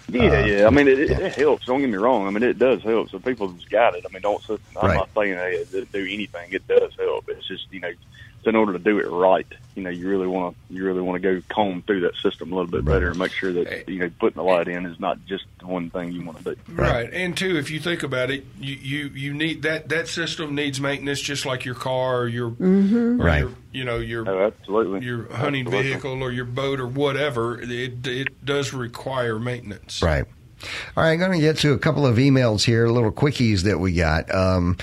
Yeah, 0.09 0.23
uh, 0.25 0.45
yeah. 0.45 0.67
I 0.67 0.71
mean, 0.71 0.89
it, 0.89 0.99
it, 0.99 1.11
it 1.13 1.35
helps. 1.37 1.65
Don't 1.67 1.81
get 1.81 1.89
me 1.89 1.97
wrong. 1.97 2.27
I 2.27 2.31
mean, 2.31 2.43
it 2.43 2.59
does 2.59 2.83
help. 2.83 3.09
So 3.11 3.19
people's 3.19 3.65
got 3.67 3.95
it. 3.95 4.05
I 4.09 4.13
mean, 4.13 4.21
don't. 4.21 4.43
I'm 4.51 4.59
Right. 4.75 4.97
not 4.97 5.09
saying 5.15 5.35
hey, 5.35 5.53
it 5.55 5.73
doesn't 5.73 5.93
do 5.93 6.05
anything. 6.05 6.53
It 6.53 6.67
does 6.67 6.93
help. 6.99 7.29
It's 7.29 7.47
just 7.47 7.67
you 7.73 7.81
know, 7.81 7.93
it's 8.43 8.49
in 8.49 8.57
order 8.57 8.73
to 8.73 8.79
do 8.81 8.99
it 8.99 9.07
right. 9.09 9.47
You 9.77 9.85
know, 9.85 9.91
you 9.91 10.09
really 10.09 10.27
want 10.27 10.57
to 10.69 10.75
you 10.75 10.85
really 10.85 11.01
want 11.01 11.23
to 11.23 11.35
go 11.35 11.43
comb 11.49 11.81
through 11.83 12.01
that 12.01 12.17
system 12.17 12.53
a 12.53 12.57
little 12.57 12.71
bit 12.71 12.85
better 12.85 13.09
and 13.11 13.19
make 13.19 13.31
sure 13.33 13.53
that 13.53 13.89
you 13.89 14.01
know 14.01 14.11
putting 14.19 14.37
the 14.37 14.43
light 14.43 14.67
in 14.69 14.85
is 14.85 14.99
not 15.01 15.25
just 15.27 15.45
one 15.63 15.89
thing 15.91 16.13
you 16.13 16.25
want 16.25 16.39
to 16.39 16.55
do. 16.55 16.57
Right. 16.75 17.09
And 17.13 17.37
two, 17.37 17.57
if 17.57 17.71
you 17.71 17.79
think 17.81 18.03
about 18.03 18.31
it, 18.31 18.45
you, 18.59 18.75
you, 18.75 19.07
you 19.15 19.33
need 19.35 19.63
that 19.63 19.89
that 19.91 20.09
system 20.09 20.55
needs 20.57 20.81
maintenance 20.81 21.21
just 21.21 21.47
like 21.47 21.65
your 21.65 21.75
car 21.77 22.23
or 22.23 22.29
your 22.29 22.51
Mhm. 22.51 23.21
or 23.21 23.25
Right. 23.25 23.39
your 23.41 23.53
you 23.73 23.85
know 23.85 23.99
your 23.99 24.29
Oh, 24.29 24.47
absolutely. 24.49 25.07
your 25.07 25.33
hunting 25.33 25.67
Absolutely. 25.67 25.91
vehicle 25.93 26.23
or 26.23 26.33
your 26.33 26.45
boat 26.45 26.81
or 26.81 26.87
whatever. 26.89 27.61
It 27.63 28.07
it 28.07 28.45
does 28.45 28.73
require 28.75 29.39
maintenance. 29.39 30.03
Right. 30.03 30.25
All 30.97 31.03
right, 31.03 31.13
I'm 31.13 31.19
going 31.19 31.33
to 31.33 31.41
get 31.41 31.57
to 31.59 31.73
a 31.73 31.79
couple 31.79 32.07
of 32.07 32.19
emails 32.19 32.63
here, 32.65 32.87
little 32.89 33.11
quickies 33.11 33.63
that 33.63 33.81
we 33.81 33.95
got. 33.95 34.33
Um, 34.33 34.77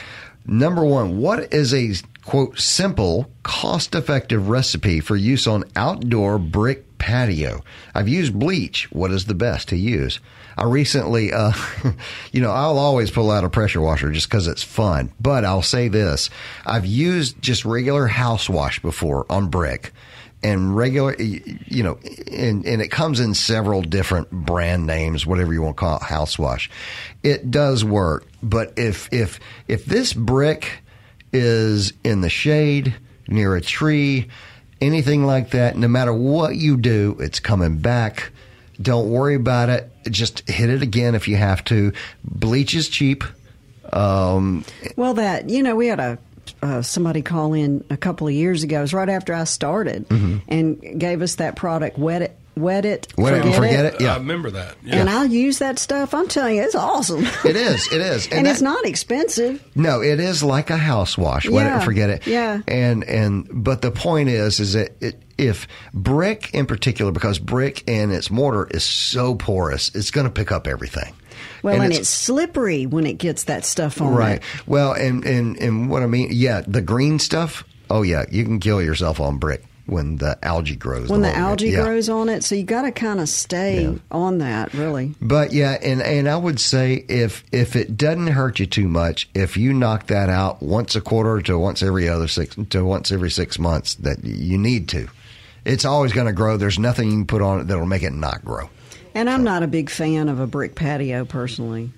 number 0.45 0.84
one, 0.84 1.20
what 1.20 1.53
is 1.53 1.74
a 1.74 1.93
quote 2.30 2.59
simple, 2.59 3.27
cost 3.41 3.95
effective 3.95 4.49
recipe 4.49 4.99
for 4.99 5.15
use 5.15 5.47
on 5.47 5.63
outdoor 5.75 6.38
brick 6.38 6.99
patio? 6.99 7.63
I've 7.95 8.07
used 8.07 8.38
bleach. 8.38 8.88
What 8.91 9.09
is 9.09 9.25
the 9.25 9.34
best 9.34 9.69
to 9.69 9.75
use? 9.75 10.19
I 10.55 10.65
recently, 10.65 11.34
uh, 11.34 11.53
you 12.32 12.39
know, 12.39 12.51
I'll 12.51 12.77
always 12.77 13.09
pull 13.09 13.32
out 13.32 13.45
a 13.45 13.49
pressure 13.49 13.82
washer 13.82 14.11
just 14.11 14.30
because 14.30 14.45
it's 14.45 14.61
fun. 14.61 15.11
But 15.19 15.43
I'll 15.43 15.63
say 15.63 15.88
this: 15.88 16.30
I've 16.67 16.86
used 16.86 17.41
just 17.41 17.65
regular 17.65 18.05
house 18.05 18.47
wash 18.47 18.80
before 18.80 19.25
on 19.27 19.47
brick 19.47 19.91
and 20.43 20.75
regular, 20.75 21.15
you 21.19 21.82
know, 21.82 21.97
and, 22.32 22.63
and 22.63 22.80
it 22.80 22.91
comes 22.91 23.19
in 23.19 23.34
several 23.34 23.82
different 23.82 24.30
brand 24.30 24.86
names, 24.86 25.25
whatever 25.25 25.51
you 25.51 25.63
want 25.63 25.77
to 25.77 25.80
call 25.80 25.97
it, 25.97 26.03
house 26.03 26.38
wash. 26.38 26.69
It 27.23 27.49
does 27.49 27.84
work, 27.84 28.27
but 28.43 28.73
if 28.77 29.11
if 29.11 29.39
if 29.67 29.86
this 29.86 30.13
brick 30.13 30.84
is 31.34 31.93
in 32.03 32.21
the 32.21 32.30
shade 32.30 32.93
near 33.27 33.55
a 33.55 33.61
tree, 33.61 34.27
anything 34.82 35.25
like 35.25 35.51
that, 35.51 35.77
no 35.77 35.88
matter 35.88 36.13
what 36.13 36.55
you 36.55 36.77
do, 36.77 37.15
it's 37.19 37.39
coming 37.39 37.77
back. 37.77 38.32
Don't 38.82 39.09
worry 39.09 39.36
about 39.36 39.69
it. 39.69 39.91
Just 40.09 40.47
hit 40.49 40.69
it 40.69 40.82
again 40.82 41.13
if 41.15 41.27
you 41.27 41.36
have 41.36 41.63
to. 41.65 41.91
Bleach 42.23 42.73
is 42.73 42.88
cheap. 42.88 43.23
Um, 43.91 44.63
Well, 44.95 45.15
that 45.15 45.49
you 45.49 45.63
know, 45.63 45.75
we 45.75 45.88
had 45.88 45.99
a 45.99 46.17
uh, 46.63 46.82
somebody 46.82 47.21
call 47.21 47.53
in 47.53 47.84
a 47.89 47.97
couple 47.97 48.27
of 48.27 48.34
years 48.34 48.63
ago. 48.63 48.80
It 48.80 48.82
was 48.82 48.93
right 48.93 49.09
after 49.09 49.34
I 49.34 49.43
started, 49.43 50.07
Mhm. 50.09 50.41
and 50.47 50.99
gave 50.99 51.21
us 51.21 51.36
that 51.36 51.55
product, 51.55 51.97
wet 51.99 52.21
it, 52.23 52.38
wet 52.60 52.86
it, 52.86 53.07
Wet 53.18 53.34
it 53.34 53.45
and 53.45 53.55
forget 53.55 53.86
it, 53.86 54.01
yeah. 54.01 54.14
I 54.14 54.18
remember 54.18 54.51
that. 54.51 54.76
Yeah. 54.84 54.97
And 54.97 55.10
I'll 55.10 55.26
use 55.26 55.60
that 55.60 55.80
stuff. 55.80 56.14
I'm 56.14 56.28
telling 56.28 56.57
you, 56.57 56.64
it's 56.64 56.76
awesome. 56.76 57.26
It 57.45 57.55
is. 57.55 57.91
It 57.91 58.01
is. 58.01 58.28
and 58.32 58.45
that- 58.45 58.51
it's 58.51 58.62
not 58.62 58.86
expensive. 58.86 59.64
No, 59.76 60.01
it 60.01 60.20
is 60.20 60.43
like 60.43 60.70
a 60.70 60.78
house 60.78 61.18
wash. 61.18 61.47
Wet 61.49 61.66
it 61.66 61.70
Yeah, 61.70 61.76
and 61.76 61.84
forget 61.84 62.10
it. 62.10 62.28
yeah. 62.28 62.62
And 62.68 63.03
and 63.03 63.47
but 63.51 63.82
the 63.82 63.91
point 63.91 64.30
is, 64.30 64.60
is 64.60 64.74
that 64.74 65.01
it, 65.01 65.22
if 65.38 65.68
brick 65.93 66.53
in 66.53 66.66
particular, 66.66 67.12
because 67.12 67.39
brick 67.39 67.84
and 67.88 68.12
its 68.12 68.30
mortar 68.30 68.68
is 68.70 68.84
so 68.84 69.36
porous, 69.36 69.93
it's 69.95 70.12
going 70.12 70.28
to 70.28 70.32
pick 70.32 70.51
up 70.51 70.68
everything. 70.68 71.14
Well, 71.64 71.82
and, 71.82 71.93
it's, 71.93 72.10
slippery 72.10 72.86
when 72.86 73.05
it 73.05 73.14
gets 73.14 73.45
that 73.45 73.66
stuff 73.66 74.01
on 74.01 74.14
right. 74.14 74.38
it. 74.38 74.68
Well, 74.68 74.93
and 74.93 75.26
and 75.26 75.57
and 75.57 75.89
what 75.89 76.03
I 76.03 76.07
mean, 76.07 76.30
yeah, 76.32 76.62
the 76.68 76.82
green 76.82 77.20
stuff. 77.20 77.64
Oh 77.89 78.01
yeah, 78.01 78.26
you 78.30 78.43
can 78.43 78.60
kill 78.60 78.82
yourself 78.82 79.20
on 79.20 79.38
brick 79.38 79.64
when 79.89 80.17
the 80.17 80.37
algae 80.43 80.75
grows. 80.75 81.09
When 81.09 81.21
the 81.21 81.31
whole- 81.31 81.49
algae 81.49 81.69
yeah. 81.69 81.83
grows 81.83 82.09
on 82.09 82.29
it, 82.29 82.43
so 82.43 82.55
you 82.55 82.63
got 82.63 82.83
to 82.83 82.91
kind 82.91 83.19
of 83.19 83.27
stay 83.27 83.97
on 84.11 84.37
that, 84.39 84.73
really. 84.73 85.15
But 85.21 85.51
yeah, 85.51 85.77
and 85.81 86.01
and 86.01 86.29
I 86.29 86.37
would 86.37 86.59
say 86.59 87.05
if 87.07 87.43
if 87.51 87.75
it 87.75 87.97
doesn't 87.97 88.27
hurt 88.27 88.59
you 88.59 88.65
too 88.65 88.87
much, 88.87 89.29
if 89.33 89.57
you 89.57 89.73
knock 89.73 90.07
that 90.07 90.29
out 90.29 90.61
once 90.61 90.95
a 90.95 91.01
quarter 91.01 91.41
to 91.41 91.57
once 91.57 91.83
every 91.83 92.07
other 92.07 92.27
six 92.27 92.55
to 92.69 92.85
once 92.85 93.11
every 93.11 93.31
six 93.31 93.59
months, 93.59 93.95
that 93.95 94.23
you 94.23 94.57
need 94.57 94.87
to. 94.89 95.07
It's 95.65 95.85
always 95.85 96.13
going 96.13 96.27
to 96.27 96.33
grow. 96.33 96.57
There's 96.57 96.79
nothing 96.79 97.09
you 97.09 97.17
can 97.17 97.25
put 97.27 97.41
on 97.41 97.59
it 97.59 97.67
that'll 97.67 97.85
make 97.85 98.03
it 98.03 98.13
not 98.13 98.43
grow. 98.45 98.69
And 99.13 99.29
I'm 99.29 99.43
not 99.43 99.63
a 99.63 99.67
big 99.67 99.89
fan 99.89 100.29
of 100.29 100.39
a 100.39 100.47
brick 100.47 100.75
patio 100.75 101.25
personally 101.25 101.91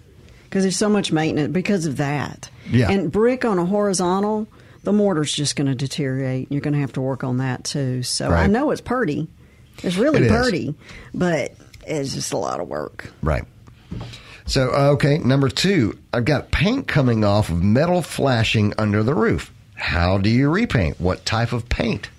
because 0.45 0.63
there's 0.63 0.77
so 0.77 0.89
much 0.89 1.11
maintenance 1.11 1.53
because 1.53 1.85
of 1.85 1.97
that. 1.97 2.49
Yeah. 2.69 2.89
And 2.89 3.11
brick 3.11 3.45
on 3.45 3.59
a 3.59 3.65
horizontal, 3.65 4.47
the 4.83 4.91
mortar's 4.91 5.31
just 5.31 5.55
going 5.55 5.67
to 5.67 5.75
deteriorate. 5.75 6.51
You're 6.51 6.61
going 6.61 6.73
to 6.73 6.79
have 6.79 6.93
to 6.93 7.01
work 7.01 7.23
on 7.23 7.37
that 7.37 7.63
too. 7.63 8.03
So 8.03 8.29
I 8.31 8.47
know 8.47 8.71
it's 8.71 8.81
pretty. 8.81 9.27
It's 9.83 9.95
really 9.95 10.19
It 10.25 10.31
is. 10.31 10.41
pretty, 10.41 10.75
but 11.13 11.53
it's 11.87 12.13
just 12.13 12.33
a 12.33 12.37
lot 12.37 12.59
of 12.59 12.67
work. 12.67 13.11
Right. 13.21 13.43
So 14.45 14.69
okay, 14.71 15.17
number 15.17 15.49
two, 15.49 15.97
I've 16.13 16.25
got 16.25 16.51
paint 16.51 16.87
coming 16.87 17.23
off 17.23 17.49
of 17.49 17.63
metal 17.63 18.01
flashing 18.01 18.73
under 18.77 19.01
the 19.03 19.13
roof. 19.13 19.51
How 19.75 20.17
do 20.17 20.29
you 20.29 20.49
repaint? 20.49 20.99
What 20.99 21.25
type 21.25 21.53
of 21.53 21.69
paint? 21.69 22.09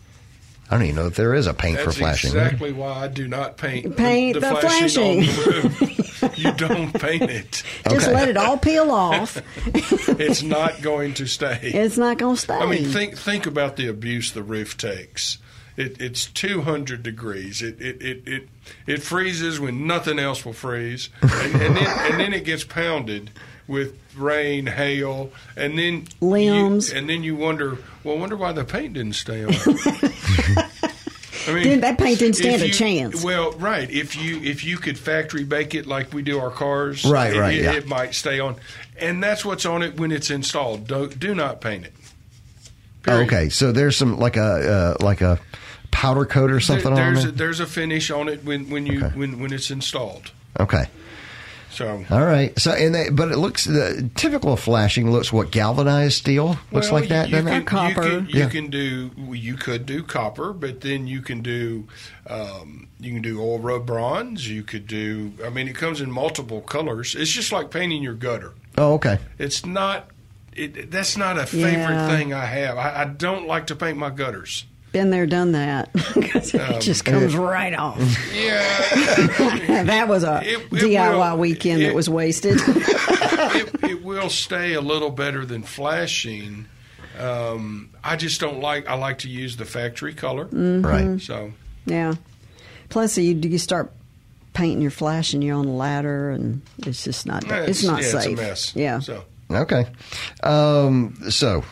I 0.71 0.77
don't 0.77 0.85
even 0.85 0.97
know 0.97 1.07
if 1.07 1.17
there 1.17 1.35
is 1.35 1.47
a 1.47 1.53
paint 1.55 1.77
That's 1.77 1.85
for 1.85 1.93
flashing. 2.01 2.31
exactly 2.31 2.73
why 2.73 3.05
I 3.05 3.09
do 3.09 3.29
not 3.29 3.59
paint, 3.59 3.95
Paint 3.97 4.41
the 4.41 4.57
flashing. 4.57 5.21
on 5.21 5.27
the 5.27 5.79
roof. 5.79 5.99
you 6.37 6.53
don't 6.53 6.93
paint 6.93 7.23
it. 7.23 7.63
Just 7.89 8.11
let 8.11 8.29
it 8.29 8.37
all 8.37 8.59
peel 8.59 8.91
off. 8.91 9.41
It's 10.23 10.43
not 10.43 10.83
going 10.83 11.15
to 11.15 11.27
stay. 11.27 11.59
It's 11.63 11.97
not 11.99 12.19
going 12.19 12.37
to 12.37 12.41
stay. 12.41 12.55
I 12.55 12.67
mean, 12.67 12.85
think 12.85 13.17
think 13.17 13.47
about 13.47 13.77
the 13.77 13.89
abuse 13.89 14.33
the 14.33 14.43
roof 14.43 14.77
takes. 14.77 15.39
It, 15.77 16.01
it's 16.01 16.27
200 16.27 17.03
degrees. 17.03 17.63
It, 17.63 17.81
it, 17.81 18.03
it, 18.03 18.23
it, 18.29 18.49
it 18.87 19.03
freezes 19.03 19.59
when 19.59 19.87
nothing 19.87 20.19
else 20.19 20.45
will 20.45 20.53
freeze, 20.53 21.09
and, 21.23 21.33
and 21.33 21.77
then 21.77 21.87
and 22.13 22.21
then 22.21 22.33
it 22.35 22.45
gets 22.45 22.63
pounded 22.65 23.31
with 23.67 23.97
rain, 24.17 24.67
hail, 24.67 25.31
and 25.57 25.79
then 25.79 26.07
you- 26.21 26.29
Limbs. 26.29 26.93
and 26.93 27.09
then 27.09 27.23
you 27.23 27.35
wonder, 27.37 27.79
well, 28.05 28.17
I 28.17 28.21
wonder 28.21 28.37
why 28.37 28.53
the 28.53 28.65
paint 28.65 28.95
didn't 28.95 29.15
stay 29.15 29.45
on. 29.45 29.53
I 31.49 31.53
mean, 31.55 31.81
that 31.81 31.99
paint 31.99 32.19
didn't 32.19 32.37
stand 32.37 32.63
if 32.63 32.71
a 32.71 32.73
chance. 32.73 33.25
Well, 33.25 33.53
right. 33.53 33.91
If 33.91 34.17
you 34.17 34.41
if 34.43 34.65
you 34.65 34.77
could 34.79 34.99
factory 34.99 35.45
bake 35.45 35.75
it 35.75 35.87
like 35.87 36.13
we 36.13 36.23
do 36.23 36.39
our 36.39 36.51
cars, 36.51 37.05
Right, 37.05 37.35
it, 37.35 37.39
right, 37.41 37.55
it, 37.55 37.63
yeah. 37.65 37.73
it 37.73 37.87
might 37.87 38.15
stay 38.15 38.39
on, 38.41 38.57
and 38.99 39.23
that's 39.23 39.45
what's 39.45 39.67
on 39.67 39.83
it 39.83 39.99
when 39.99 40.13
it's 40.13 40.31
installed. 40.31 40.87
Do, 40.87 41.09
do 41.09 41.35
not 41.35 41.61
paint 41.61 41.87
it. 41.87 41.93
Oh, 43.09 43.21
okay, 43.23 43.49
so 43.49 43.73
there's 43.73 43.97
some 43.97 44.19
like 44.19 44.37
a 44.37 44.97
uh, 45.01 45.05
like 45.05 45.21
a 45.21 45.41
powder 45.91 46.25
coat 46.25 46.51
or 46.51 46.61
something 46.61 46.95
There- 46.95 47.05
on 47.05 47.17
it. 47.17 47.25
a, 47.25 47.31
there's 47.33 47.61
a 47.61 47.67
finish 47.67 48.11
on 48.11 48.29
it 48.29 48.45
when 48.45 48.71
when 48.71 48.87
you 48.87 49.01
when 49.01 49.41
when 49.41 49.53
it's 49.53 49.71
installed. 49.71 50.31
okay. 50.61 50.87
So 51.73 52.05
All 52.11 52.25
right. 52.25 52.57
So, 52.59 52.73
and 52.73 52.95
they, 52.95 53.09
but 53.09 53.33
it 53.33 53.39
looks 53.39 53.65
the 53.65 54.11
typical 54.15 54.57
flashing 54.57 55.11
looks 55.11 55.33
what 55.33 55.51
galvanized 55.51 56.19
steel 56.19 56.59
looks 56.71 56.91
Well, 56.93 57.01
like 57.01 57.09
that, 57.09 57.29
you, 57.31 57.37
doesn't 57.37 57.51
you 57.51 57.59
it? 57.61 57.67
can, 57.67 57.89
You 57.89 57.95
can, 57.95 58.27
you 58.29 58.41
Yeah. 58.41 58.49
can 58.51 58.69
do 58.71 59.11
you 59.33 59.55
could 59.55 59.87
do 59.87 60.03
copper, 60.03 60.53
but 60.53 60.83
then 60.83 61.07
you 61.07 61.23
can 61.23 61.41
do 61.41 61.89
um, 62.27 62.89
you 63.01 63.13
can 63.15 63.23
do 63.23 63.41
oil 63.41 63.59
rub 63.59 63.87
bronze. 63.87 64.49
You 64.49 64.63
could 64.63 64.87
do. 64.87 65.33
I 65.45 65.49
mean, 65.49 65.67
it 65.67 65.75
comes 65.75 66.01
in 66.01 66.11
multiple 66.11 66.61
colors. 66.61 67.15
It's 67.15 67.31
just 67.33 67.51
like 67.53 67.71
painting 67.71 68.03
your 68.03 68.15
gutter. 68.15 68.53
Oh, 68.77 68.95
okay. 68.95 69.19
It's 69.39 69.65
not. 69.65 70.09
It, 70.55 70.91
that's 70.91 71.17
not 71.17 71.39
a 71.39 71.47
favorite 71.47 71.95
Yeah. 71.95 72.09
thing 72.17 72.35
I 72.35 72.45
have. 72.45 72.77
I, 72.77 73.01
I 73.03 73.05
don't 73.07 73.47
like 73.47 73.69
to 73.69 73.75
paint 73.77 73.97
my 73.97 74.11
gutters. 74.11 74.67
Been 74.93 75.09
there, 75.11 75.25
done 75.27 75.53
that. 75.53 75.91
'Cause 75.95 76.55
Um, 76.55 76.61
it 76.61 76.81
just 76.83 77.05
comes 77.05 77.35
right 77.35 77.73
off. 77.75 77.99
Yeah, 78.35 78.63
that 79.85 80.07
was 80.09 80.23
a 80.23 80.43
It- 80.45 80.61
it 80.61 80.71
DIY 80.71 81.33
will- 81.33 81.39
weekend 81.39 81.83
it- 81.83 81.87
that 81.87 81.95
was 81.95 82.09
wasted. 82.11 82.61
it, 82.67 83.83
it 83.85 84.05
will 84.05 84.29
stay 84.29 84.75
a 84.75 84.81
little 84.83 85.11
better 85.11 85.45
than 85.47 85.63
flashing. 85.63 86.67
Um, 87.19 87.91
I 88.05 88.17
just 88.17 88.41
don't 88.41 88.61
like. 88.61 88.89
I 88.89 88.95
like 88.95 89.19
to 89.19 89.29
use 89.29 89.57
the 89.57 89.65
factory 89.65 90.15
color. 90.15 90.47
Mhm. 90.47 90.85
Right. 90.85 91.21
So 91.21 91.53
yeah. 91.87 92.15
Plus, 92.91 93.17
you 93.17 93.35
you 93.35 93.59
start 93.59 93.93
painting 94.53 94.83
your 94.83 94.91
flash 94.91 95.33
and 95.33 95.43
you're 95.43 95.57
on 95.57 95.67
a 95.67 95.75
ladder, 95.75 96.31
and 96.31 96.61
it's 96.87 97.05
just 97.05 97.25
not. 97.27 97.45
It's, 97.45 97.83
it's- 97.83 97.85
not 97.85 98.01
yeah, 98.01 98.05
it's 98.07 98.15
a 98.15 98.21
safe. 98.23 98.37
mess. 98.39 98.73
Yeah. 98.77 98.99
So 99.01 99.25
Okay. 99.51 99.87
Um, 100.43 101.15
so, 101.31 101.63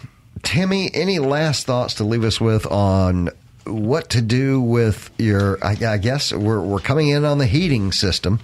Timmy, 0.42 0.90
any 0.94 1.18
last 1.18 1.66
thoughts 1.66 1.94
to 1.94 2.04
leave 2.04 2.24
us 2.24 2.40
with 2.40 2.66
on 2.66 3.30
what 3.66 4.10
to 4.10 4.22
do 4.22 4.60
with 4.60 5.10
your? 5.18 5.64
I, 5.64 5.76
I 5.84 5.98
guess 5.98 6.32
we're 6.32 6.60
we're 6.60 6.80
coming 6.80 7.08
in 7.08 7.24
on 7.24 7.38
the 7.38 7.46
heating 7.46 7.92
system 7.92 8.40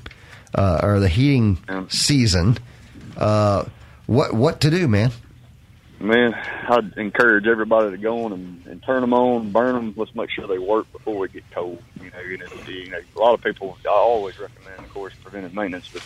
uh, 0.54 0.80
or 0.82 1.00
the 1.00 1.08
heating 1.08 1.58
season. 1.88 2.58
Uh, 3.16 3.64
what 4.06 4.32
what 4.34 4.60
to 4.60 4.70
do, 4.70 4.88
man? 4.88 5.10
Man, 5.98 6.34
I'd 6.68 6.92
encourage 6.98 7.46
everybody 7.46 7.90
to 7.90 7.96
go 7.96 8.24
on 8.24 8.32
and, 8.34 8.66
and 8.66 8.82
turn 8.82 9.00
them 9.00 9.14
on, 9.14 9.50
burn 9.50 9.74
them. 9.74 9.94
Let's 9.96 10.14
make 10.14 10.30
sure 10.30 10.46
they 10.46 10.58
work 10.58 10.92
before 10.92 11.16
we 11.16 11.28
get 11.28 11.50
cold. 11.52 11.82
You 11.98 12.10
know, 12.10 12.20
you 12.20 12.36
know, 12.36 12.46
you 12.68 12.90
know, 12.90 13.00
a 13.16 13.18
lot 13.18 13.32
of 13.32 13.42
people. 13.42 13.78
I 13.86 13.88
always 13.88 14.38
recommend, 14.38 14.78
of 14.80 14.92
course, 14.92 15.14
preventive 15.22 15.54
maintenance, 15.54 15.88
but 15.90 16.02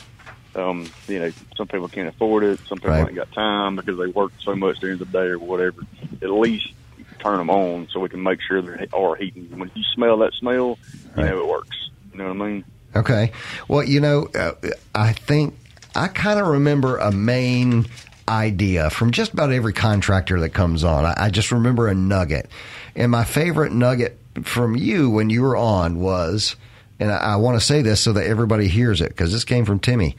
um, 0.54 0.90
you 1.08 1.18
know, 1.18 1.32
some 1.56 1.68
people 1.68 1.88
can't 1.88 2.08
afford 2.08 2.44
it. 2.44 2.60
Some 2.68 2.78
people 2.78 2.90
Right. 2.90 3.06
ain't 3.06 3.14
got 3.14 3.30
time 3.32 3.76
because 3.76 3.98
they 3.98 4.06
work 4.06 4.32
so 4.40 4.54
much 4.54 4.78
during 4.80 4.98
the 4.98 5.04
day 5.04 5.28
or 5.28 5.38
whatever. 5.38 5.82
At 6.22 6.30
least 6.30 6.72
turn 7.20 7.38
them 7.38 7.50
on 7.50 7.88
so 7.92 8.00
we 8.00 8.08
can 8.08 8.22
make 8.22 8.40
sure 8.40 8.62
they 8.62 8.86
are 8.92 9.14
heating. 9.14 9.48
When 9.58 9.70
you 9.74 9.82
smell 9.94 10.18
that 10.18 10.32
smell, 10.34 10.78
you 11.16 11.24
know 11.24 11.40
it 11.40 11.46
works. 11.48 11.90
You 12.12 12.18
know 12.18 12.32
what 12.32 12.42
I 12.42 12.48
mean? 12.48 12.64
Okay. 12.96 13.32
Well, 13.68 13.84
you 13.84 14.00
know, 14.00 14.28
uh, 14.34 14.52
I 14.94 15.12
think 15.12 15.56
I 15.94 16.08
kind 16.08 16.40
of 16.40 16.46
remember 16.48 16.96
a 16.96 17.12
main 17.12 17.86
idea 18.28 18.90
from 18.90 19.10
just 19.10 19.32
about 19.32 19.52
every 19.52 19.72
contractor 19.72 20.40
that 20.40 20.50
comes 20.50 20.84
on. 20.84 21.04
I, 21.04 21.14
I 21.16 21.30
just 21.30 21.52
remember 21.52 21.88
a 21.88 21.94
nugget. 21.94 22.48
And 22.96 23.10
my 23.10 23.24
favorite 23.24 23.72
nugget 23.72 24.18
from 24.42 24.76
you 24.76 25.10
when 25.10 25.30
you 25.30 25.42
were 25.42 25.56
on 25.56 25.98
was, 26.00 26.56
and 27.00 27.10
I, 27.10 27.16
I 27.16 27.36
want 27.36 27.58
to 27.58 27.64
say 27.64 27.82
this 27.82 28.00
so 28.00 28.12
that 28.12 28.26
everybody 28.26 28.68
hears 28.68 29.00
it 29.00 29.08
because 29.08 29.32
this 29.32 29.44
came 29.44 29.64
from 29.64 29.80
Timmy. 29.80 30.16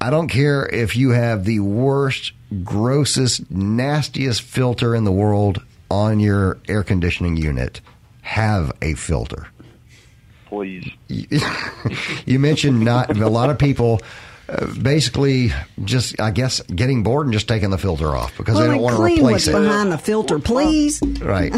I 0.00 0.10
don't 0.10 0.28
care 0.28 0.66
if 0.66 0.96
you 0.96 1.10
have 1.10 1.44
the 1.44 1.60
worst, 1.60 2.32
grossest, 2.64 3.50
nastiest 3.50 4.42
filter 4.42 4.94
in 4.94 5.04
the 5.04 5.12
world 5.12 5.62
on 5.90 6.18
your 6.20 6.58
air 6.66 6.82
conditioning 6.82 7.36
unit. 7.36 7.80
Have 8.22 8.72
a 8.80 8.94
filter 8.94 9.48
Please. 10.50 10.90
you 12.26 12.40
mentioned 12.40 12.80
not 12.80 13.16
a 13.16 13.28
lot 13.28 13.50
of 13.50 13.58
people 13.58 14.00
uh, 14.48 14.66
basically 14.82 15.52
just 15.84 16.20
I 16.20 16.32
guess 16.32 16.60
getting 16.62 17.04
bored 17.04 17.26
and 17.26 17.32
just 17.32 17.46
taking 17.46 17.70
the 17.70 17.78
filter 17.78 18.16
off 18.16 18.36
because 18.36 18.56
well, 18.56 18.64
they 18.64 18.74
don't 18.74 18.82
want 18.82 18.96
to 18.96 19.02
replace 19.02 19.22
what's 19.22 19.46
it. 19.46 19.52
behind 19.52 19.92
the 19.92 19.98
filter, 19.98 20.40
please. 20.40 21.00
Right. 21.20 21.54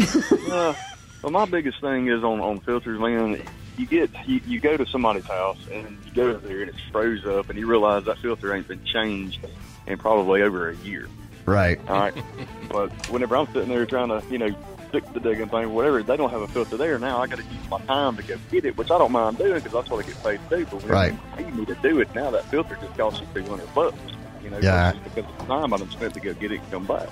uh, 0.51 0.75
well, 1.23 1.31
my 1.31 1.45
biggest 1.45 1.81
thing 1.81 2.07
is 2.07 2.23
on 2.23 2.39
on 2.39 2.59
filters, 2.59 2.99
man. 2.99 3.41
You 3.77 3.85
get 3.87 4.09
you, 4.27 4.39
you 4.45 4.59
go 4.59 4.77
to 4.77 4.85
somebody's 4.85 5.25
house 5.25 5.57
and 5.71 5.97
you 6.05 6.11
go 6.13 6.33
there 6.37 6.61
and 6.61 6.69
it's 6.69 6.79
froze 6.91 7.25
up, 7.25 7.49
and 7.49 7.57
you 7.57 7.67
realize 7.67 8.05
that 8.05 8.19
filter 8.19 8.53
ain't 8.53 8.67
been 8.67 8.83
changed 8.83 9.39
in 9.87 9.97
probably 9.97 10.41
over 10.41 10.69
a 10.69 10.75
year. 10.77 11.07
Right. 11.45 11.79
All 11.87 11.99
right, 11.99 12.13
but 12.69 12.89
whenever 13.09 13.35
I'm 13.35 13.47
sitting 13.47 13.69
there 13.69 13.85
trying 13.85 14.09
to, 14.09 14.23
you 14.29 14.37
know, 14.37 14.55
fix 14.91 15.07
the 15.13 15.19
digging 15.19 15.49
thing, 15.49 15.73
whatever, 15.73 16.03
they 16.03 16.15
don't 16.15 16.29
have 16.29 16.41
a 16.41 16.47
filter 16.47 16.77
there. 16.77 16.99
Now 16.99 17.21
I 17.21 17.27
got 17.27 17.39
to 17.39 17.43
use 17.45 17.69
my 17.69 17.79
time 17.81 18.15
to 18.17 18.23
go 18.23 18.35
get 18.51 18.63
it, 18.63 18.77
which 18.77 18.91
I 18.91 18.97
don't 18.97 19.11
mind 19.11 19.39
doing 19.39 19.55
because 19.55 19.71
that's 19.73 19.89
what 19.89 20.05
I 20.05 20.07
get 20.07 20.23
paid 20.23 20.39
to 20.49 20.57
do. 20.57 20.65
But 20.65 20.83
when 20.83 20.91
Right. 20.91 21.13
you 21.13 21.19
pay 21.35 21.51
me 21.51 21.65
to 21.65 21.75
do 21.75 21.99
it, 21.99 22.13
now 22.15 22.29
that 22.31 22.45
filter 22.45 22.77
just 22.79 22.95
costs 22.95 23.21
you 23.21 23.27
two 23.33 23.49
hundred 23.49 23.73
bucks. 23.73 23.97
You 24.43 24.49
know, 24.51 24.59
Yeah. 24.59 24.91
just 24.91 25.03
because 25.15 25.25
of 25.29 25.37
the 25.39 25.45
time 25.47 25.73
I 25.73 25.77
done 25.77 25.89
spent 25.89 26.13
to 26.13 26.19
go 26.19 26.33
get 26.33 26.51
it 26.51 26.61
and 26.61 26.71
come 26.71 26.85
back. 26.85 27.09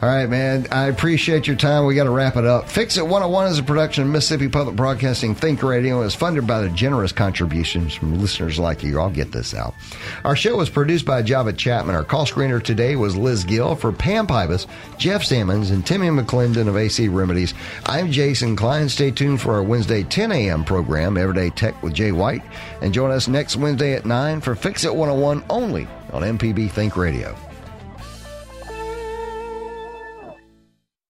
All 0.00 0.08
right, 0.08 0.28
man. 0.28 0.68
I 0.70 0.86
appreciate 0.86 1.48
your 1.48 1.56
time. 1.56 1.84
We 1.84 1.96
got 1.96 2.04
to 2.04 2.10
wrap 2.10 2.36
it 2.36 2.44
up. 2.44 2.68
Fix 2.68 2.96
It 2.98 3.02
101 3.02 3.48
is 3.48 3.58
a 3.58 3.64
production 3.64 4.04
of 4.04 4.10
Mississippi 4.10 4.46
Public 4.46 4.76
Broadcasting 4.76 5.34
Think 5.34 5.60
Radio. 5.60 6.02
It's 6.02 6.14
funded 6.14 6.46
by 6.46 6.60
the 6.60 6.68
generous 6.68 7.10
contributions 7.10 7.94
from 7.94 8.20
listeners 8.20 8.60
like 8.60 8.84
you. 8.84 9.00
I'll 9.00 9.10
get 9.10 9.32
this 9.32 9.54
out. 9.54 9.74
Our 10.22 10.36
show 10.36 10.56
was 10.56 10.70
produced 10.70 11.04
by 11.04 11.22
Java 11.22 11.52
Chapman. 11.52 11.96
Our 11.96 12.04
call 12.04 12.26
screener 12.26 12.62
today 12.62 12.94
was 12.94 13.16
Liz 13.16 13.42
Gill 13.42 13.74
for 13.74 13.90
Pam 13.90 14.28
Pybus, 14.28 14.68
Jeff 14.98 15.24
Sammons, 15.24 15.70
and 15.72 15.84
Timmy 15.84 16.06
McClendon 16.10 16.68
of 16.68 16.76
AC 16.76 17.08
Remedies. 17.08 17.52
I'm 17.84 18.12
Jason 18.12 18.54
Klindt. 18.54 18.90
Stay 18.90 19.10
tuned 19.10 19.40
for 19.40 19.54
our 19.54 19.64
Wednesday 19.64 20.04
10 20.04 20.30
a.m. 20.30 20.64
program, 20.64 21.16
Everyday 21.16 21.50
Tech 21.50 21.82
with 21.82 21.94
Jay 21.94 22.12
White. 22.12 22.44
And 22.82 22.94
join 22.94 23.10
us 23.10 23.26
next 23.26 23.56
Wednesday 23.56 23.94
at 23.94 24.06
9 24.06 24.42
for 24.42 24.54
Fix 24.54 24.84
It 24.84 24.94
101 24.94 25.42
only 25.50 25.88
on 26.12 26.22
MPB 26.22 26.70
Think 26.70 26.96
Radio. 26.96 27.36